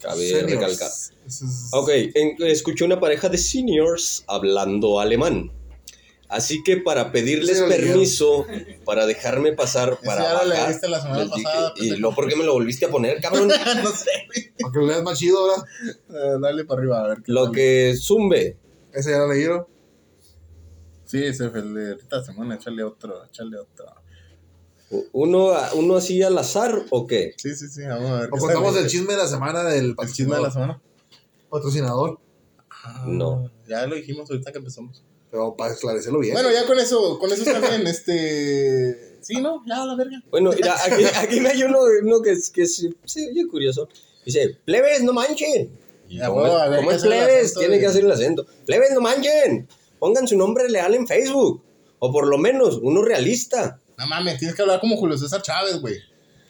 Cabe 0.00 0.26
Seniors. 0.28 0.50
recalcar. 0.52 0.90
Ok, 1.72 1.88
en- 2.14 2.36
escuché 2.46 2.84
una 2.84 2.98
pareja 2.98 3.28
de 3.28 3.38
seniors 3.38 4.24
hablando 4.26 4.98
alemán. 4.98 5.52
Así 6.28 6.62
que 6.64 6.78
para 6.78 7.12
pedirles 7.12 7.58
Sí, 7.58 7.64
permiso, 7.68 8.46
para 8.86 9.04
dejarme 9.04 9.52
pasar, 9.52 9.98
para 10.02 10.22
ya 10.22 10.42
lo 10.44 10.48
bajar, 10.50 10.68
leíste 10.70 10.88
la 10.88 11.00
semana 11.02 11.24
dije, 11.26 11.42
pasada, 11.44 11.74
y 11.76 11.90
luego, 11.90 12.16
¿por 12.16 12.26
qué 12.28 12.36
me 12.36 12.44
lo 12.44 12.54
volviste 12.54 12.86
a 12.86 12.88
poner, 12.90 13.20
cabrón? 13.20 13.48
no 13.84 13.90
sé. 13.92 14.10
Porque 14.58 14.78
lo 14.78 14.86
leas 14.86 15.02
más 15.02 15.18
chido 15.18 15.38
ahora. 15.38 15.62
Eh, 16.08 16.38
dale 16.40 16.64
para 16.64 16.80
arriba, 16.80 17.04
a 17.04 17.08
ver. 17.08 17.18
qué 17.18 17.24
Lo 17.30 17.44
tal. 17.44 17.52
que 17.52 17.94
zumbe. 18.00 18.56
Ese 18.94 19.10
ya 19.10 19.18
lo 19.18 19.28
leyeron. 19.32 19.66
Sí, 21.12 21.22
ese 21.22 21.50
fue 21.50 21.60
el 21.60 21.74
de 21.74 21.88
ahorita 21.90 22.24
semana, 22.24 22.54
échale 22.54 22.82
otro, 22.82 23.22
échale 23.26 23.58
otro. 23.58 23.84
¿Uno, 25.12 25.52
¿Uno 25.74 25.96
así 25.96 26.22
al 26.22 26.38
azar 26.38 26.84
o 26.88 27.06
qué? 27.06 27.34
Sí, 27.36 27.54
sí, 27.54 27.68
sí, 27.68 27.82
vamos 27.82 28.10
a 28.10 28.20
ver. 28.20 28.28
O 28.32 28.36
contamos 28.38 28.74
el 28.78 28.86
chisme 28.86 29.12
de 29.12 29.18
la 29.18 29.26
semana 29.28 29.62
del 29.64 29.94
El 29.98 30.12
chisme 30.12 30.36
de 30.36 30.42
la 30.42 30.50
semana. 30.50 30.80
patrocinador. 31.50 32.18
No. 33.06 33.50
Ya 33.68 33.86
lo 33.86 33.94
dijimos 33.94 34.30
ahorita 34.30 34.52
que 34.52 34.58
empezamos. 34.58 35.02
Pero 35.30 35.54
para 35.54 35.74
esclarecerlo 35.74 36.18
bien. 36.18 36.32
Bueno, 36.32 36.50
ya 36.50 36.66
con 36.66 36.78
eso, 36.78 37.18
con 37.18 37.30
eso 37.30 37.42
está 37.42 37.58
bien, 37.60 37.86
este... 37.86 39.18
Sí, 39.20 39.34
¿no? 39.40 39.62
Ya, 39.66 39.84
la 39.84 39.94
verga. 39.96 40.22
Bueno, 40.30 40.50
mira, 40.54 40.74
aquí, 40.82 41.04
aquí 41.16 41.40
me 41.40 41.50
hay 41.50 41.62
uno, 41.62 41.78
uno 42.02 42.22
que, 42.22 42.32
es- 42.32 42.48
que 42.50 42.62
es- 42.62 42.74
sí, 43.04 43.28
oye, 43.30 43.46
curioso. 43.48 43.86
Dice, 44.24 44.58
plebes, 44.64 45.02
no 45.04 45.12
manchen. 45.12 45.70
Y 46.08 46.18
huevo, 46.20 46.46
es, 46.46 46.52
a 46.54 46.68
ver, 46.68 46.78
como 46.78 46.90
hay 46.90 46.96
es 46.96 47.02
plebes, 47.02 47.54
tiene 47.54 47.74
de- 47.74 47.80
que 47.80 47.86
hacer 47.86 48.04
el 48.04 48.10
acento. 48.10 48.46
Plebes, 48.66 48.92
no 48.92 49.00
manchen. 49.02 49.68
Pongan 50.02 50.26
su 50.26 50.36
nombre 50.36 50.66
real 50.66 50.96
en 50.96 51.06
Facebook. 51.06 51.62
O 52.00 52.10
por 52.10 52.26
lo 52.26 52.36
menos, 52.36 52.80
uno 52.82 53.02
realista. 53.02 53.78
No 53.96 54.08
mames, 54.08 54.36
tienes 54.36 54.56
que 54.56 54.62
hablar 54.62 54.80
como 54.80 54.96
Julio 54.96 55.16
César 55.16 55.40
Chávez, 55.42 55.80
güey. 55.80 55.94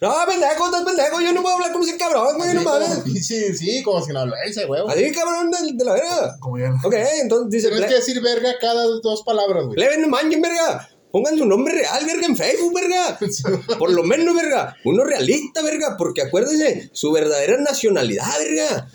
No, 0.01 0.11
pendejo, 0.27 0.65
estás 0.65 0.81
pendejo. 0.83 1.21
Yo 1.21 1.33
no 1.33 1.43
puedo 1.43 1.53
hablar 1.57 1.71
como 1.71 1.85
ese 1.85 1.95
cabrón, 1.95 2.35
güey, 2.37 2.51
no 2.55 2.63
mames. 2.63 3.03
pinche- 3.05 3.53
Sí, 3.53 3.83
como 3.83 4.01
si 4.03 4.11
no 4.11 4.21
hablara, 4.21 4.41
güey. 4.67 4.81
Así, 4.87 5.11
cabrón, 5.11 5.51
de, 5.51 5.57
de 5.73 5.85
la 5.85 5.93
verga. 5.93 6.35
Como 6.39 6.57
ya. 6.57 6.71
Ok, 6.83 6.95
entonces 7.21 7.51
dice, 7.51 7.69
Tienes 7.69 7.87
que 7.89 7.95
decir 7.97 8.19
verga 8.23 8.55
cada 8.59 8.85
dos 8.85 9.21
palabras, 9.21 9.65
güey. 9.65 9.75
plebes, 9.75 9.99
no 9.99 10.07
manchen, 10.07 10.41
verga. 10.41 10.89
Pongan 11.11 11.37
su 11.37 11.45
nombre 11.45 11.75
real, 11.75 12.03
verga, 12.07 12.25
en 12.25 12.35
Facebook, 12.35 12.73
verga. 12.73 13.19
Por 13.77 13.91
lo 13.93 14.01
menos, 14.01 14.35
verga. 14.35 14.75
Uno 14.83 15.03
realista, 15.03 15.61
verga. 15.61 15.95
Porque 15.95 16.23
acuérdense, 16.23 16.89
su 16.91 17.11
verdadera 17.11 17.57
nacionalidad, 17.59 18.35
verga. 18.39 18.87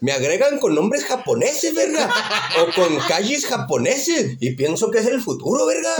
Me 0.00 0.12
agregan 0.12 0.58
con 0.58 0.74
nombres 0.74 1.04
japoneses, 1.04 1.74
verga. 1.74 2.10
O 2.60 2.74
con 2.74 2.96
calles 3.08 3.46
japoneses. 3.46 4.36
Y 4.40 4.54
pienso 4.54 4.90
que 4.90 4.98
es 4.98 5.06
el 5.06 5.20
futuro, 5.22 5.66
verga. 5.66 5.90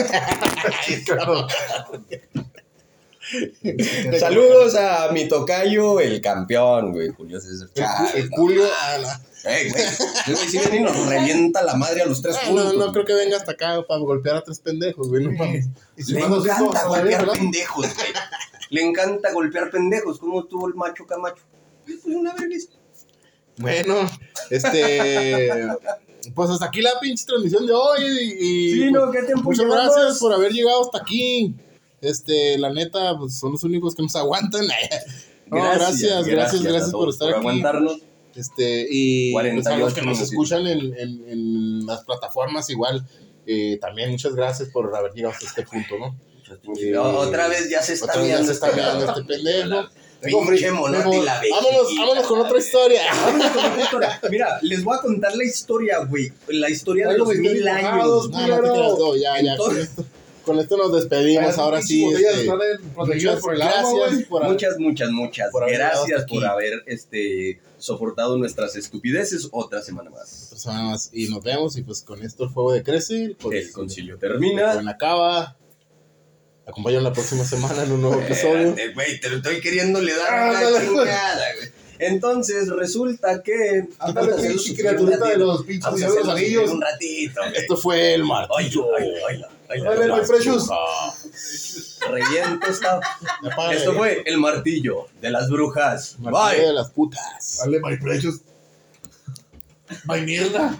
Saludos 4.18 4.74
a 4.76 5.10
mi 5.12 5.26
tocayo, 5.28 6.00
el 6.00 6.20
campeón, 6.20 6.92
güey. 6.92 7.08
Julio 7.08 7.40
César 7.40 7.68
Chávez. 7.74 8.14
El 8.14 8.28
Julio... 8.30 8.64
Ah, 8.80 8.98
no. 9.00 9.50
Ey, 9.50 9.70
güey. 9.70 9.84
Sí 10.48 10.58
viene 10.58 10.76
y 10.76 10.80
nos 10.80 11.06
revienta 11.06 11.62
la 11.62 11.74
madre 11.74 12.02
a 12.02 12.06
los 12.06 12.20
tres 12.22 12.36
Ah, 12.40 12.46
juntos. 12.46 12.74
no, 12.74 12.86
no 12.86 12.92
creo 12.92 13.04
que 13.04 13.14
venga 13.14 13.36
hasta 13.36 13.52
acá 13.52 13.80
para 13.86 14.00
golpear 14.00 14.36
a 14.36 14.42
tres 14.44 14.60
pendejos, 14.60 15.08
güey. 15.08 15.24
No 15.24 15.32
mames. 15.32 15.66
Y 15.96 16.02
si 16.02 16.12
Le 16.14 16.20
encanta 16.20 16.86
golpear 16.86 17.26
pendejos, 17.32 17.94
güey. 17.94 18.08
Le 18.70 18.82
encanta 18.82 19.32
golpear 19.32 19.70
pendejos. 19.70 20.18
¿Cómo 20.18 20.44
tuvo 20.44 20.68
el 20.68 20.74
macho 20.74 21.06
Camacho? 21.06 21.42
Una 22.04 22.34
vergüenza. 22.34 22.70
Bueno, 23.58 23.94
este. 24.50 25.50
pues 26.34 26.50
hasta 26.50 26.66
aquí 26.66 26.82
la 26.82 26.98
pinche 27.00 27.24
transmisión 27.24 27.66
de 27.66 27.72
hoy. 27.72 28.02
Y, 28.02 28.46
y, 28.46 28.72
Sí, 28.72 28.80
pues, 28.80 28.92
no, 28.92 29.10
¿qué 29.10 29.22
tiempo 29.22 29.44
muchas 29.44 29.64
llevamos? 29.64 29.94
gracias 29.94 30.18
por 30.18 30.32
haber 30.32 30.52
llegado 30.52 30.82
hasta 30.82 30.98
aquí. 30.98 31.54
Este, 32.00 32.58
la 32.58 32.70
neta, 32.70 33.16
pues 33.18 33.38
son 33.38 33.52
los 33.52 33.64
únicos 33.64 33.94
que 33.94 34.02
nos 34.02 34.16
aguantan. 34.16 34.66
No, 35.48 35.58
gracias, 35.62 36.26
gracias, 36.26 36.60
gracias, 36.60 36.90
por 36.90 37.08
estar 37.08 37.28
aquí. 37.28 37.38
aguantarnos. 37.38 37.98
Este, 38.34 38.84
y 38.90 39.32
pues, 39.32 39.44
48 39.44 39.70
a 39.70 39.78
los 39.78 39.94
que 39.94 40.02
nos 40.02 40.20
escuchan 40.20 40.66
en, 40.66 40.80
en, 40.98 41.24
en 41.28 41.86
las 41.86 42.02
plataformas, 42.02 42.68
igual, 42.68 43.06
eh, 43.46 43.78
también 43.80 44.10
muchas 44.10 44.34
gracias 44.34 44.70
por 44.70 44.92
haber 44.96 45.12
llegado 45.12 45.34
hasta 45.34 45.46
este 45.46 45.62
punto, 45.62 45.98
¿no? 46.00 46.16
Eh, 46.80 46.96
Otra 46.98 47.46
vez 47.46 47.70
ya 47.70 47.80
se 47.80 47.92
está 47.92 48.06
Otra 48.06 48.22
vez 48.22 48.28
ya 48.28 48.34
viendo 48.38 48.52
se 48.52 48.52
está 48.54 48.70
viendo 48.72 49.04
este 49.06 49.22
pendejo. 49.22 49.88
Pinche 50.22 50.70
monote 50.70 51.16
y 51.16 51.22
la 51.22 51.40
Vámonos, 51.50 51.94
vámonos 51.96 52.26
con 52.26 52.40
otra 52.40 52.58
historia. 52.58 53.02
Vámonos 53.26 53.50
con 53.50 53.64
otra 53.64 53.82
historia. 53.82 54.20
Mira, 54.30 54.58
les 54.62 54.82
voy 54.82 54.96
a 54.96 55.00
contar 55.00 55.36
la 55.36 55.44
historia, 55.44 55.98
güey. 56.04 56.32
La 56.48 56.70
historia 56.70 57.08
de 57.08 57.18
los 57.18 57.28
mil 57.28 57.66
años. 57.68 58.30
No, 58.30 58.46
no 58.46 58.56
te 58.56 58.70
creas, 58.70 58.98
no, 58.98 59.16
ya, 59.16 59.40
ya, 59.42 59.56
con 59.56 59.76
esto, 59.78 60.04
con 60.44 60.58
esto 60.58 60.76
nos 60.76 60.92
despedimos. 60.92 61.58
Ahora 61.58 61.82
sí, 61.82 62.04
este, 62.04 62.48
muchas 62.96 63.40
por 63.40 63.54
el 63.54 63.62
agua, 63.62 63.90
güey. 63.90 64.00
gracias 64.00 64.28
por 64.28 64.42
haber- 64.42 64.52
Muchas, 64.52 64.78
muchas, 64.78 65.50
por 65.50 65.70
gracias 65.70 66.24
por 66.24 66.38
aquí. 66.38 66.44
haber 66.44 66.82
este, 66.86 67.60
soportado 67.78 68.38
nuestras 68.38 68.74
estupideces 68.76 69.48
otra 69.52 69.82
semana 69.82 70.10
más. 70.10 70.46
otra 70.46 70.58
semana 70.58 70.90
más. 70.90 71.10
Y 71.12 71.28
nos 71.28 71.42
vemos. 71.42 71.76
Y 71.76 71.82
pues 71.82 72.02
con 72.02 72.22
esto 72.22 72.44
el 72.44 72.50
fuego 72.50 72.72
decrece. 72.72 73.36
Pues, 73.38 73.66
El 73.66 73.72
concilio 73.72 74.18
termina. 74.18 74.72
acaba. 74.88 75.55
Acompañan 76.66 77.04
la 77.04 77.12
próxima 77.12 77.44
semana 77.44 77.84
en 77.84 77.92
un 77.92 78.02
nuevo 78.02 78.20
episodio. 78.20 78.74
Güey, 78.94 79.20
te 79.20 79.30
lo 79.30 79.36
estoy 79.36 79.60
queriendo 79.60 80.00
le 80.00 80.14
dar 80.14 80.26
Ah, 80.30 80.50
una 80.68 80.80
chingada, 80.80 81.44
güey. 81.58 81.68
Entonces 81.98 82.68
resulta 82.68 83.42
que. 83.42 83.84
Ándale, 83.98 84.32
pinche 84.48 84.74
criaturita 84.74 85.28
de 85.28 85.36
los 85.38 85.64
pinches 85.64 85.94
de 85.94 86.08
los 86.08 86.28
Anillos. 86.28 86.70
un 86.72 86.82
ratito, 86.82 87.40
güey. 87.40 87.56
Esto 87.56 87.76
fue 87.76 88.14
el 88.14 88.24
martillo. 88.24 88.86
Dale, 89.68 90.12
my 90.12 90.26
precious. 90.26 90.68
Reviento 92.10 92.66
esta. 92.66 93.00
Esto 93.72 93.94
fue 93.94 94.22
el 94.26 94.38
martillo 94.38 95.06
de 95.20 95.30
las 95.30 95.48
brujas. 95.48 96.16
Martillo 96.18 96.44
Bye. 96.58 96.66
de 96.66 96.72
las 96.72 96.90
putas. 96.90 97.58
Dale, 97.60 97.80
my 97.80 97.96
precious. 97.96 98.40
My 100.04 100.20
mierda. 100.20 100.76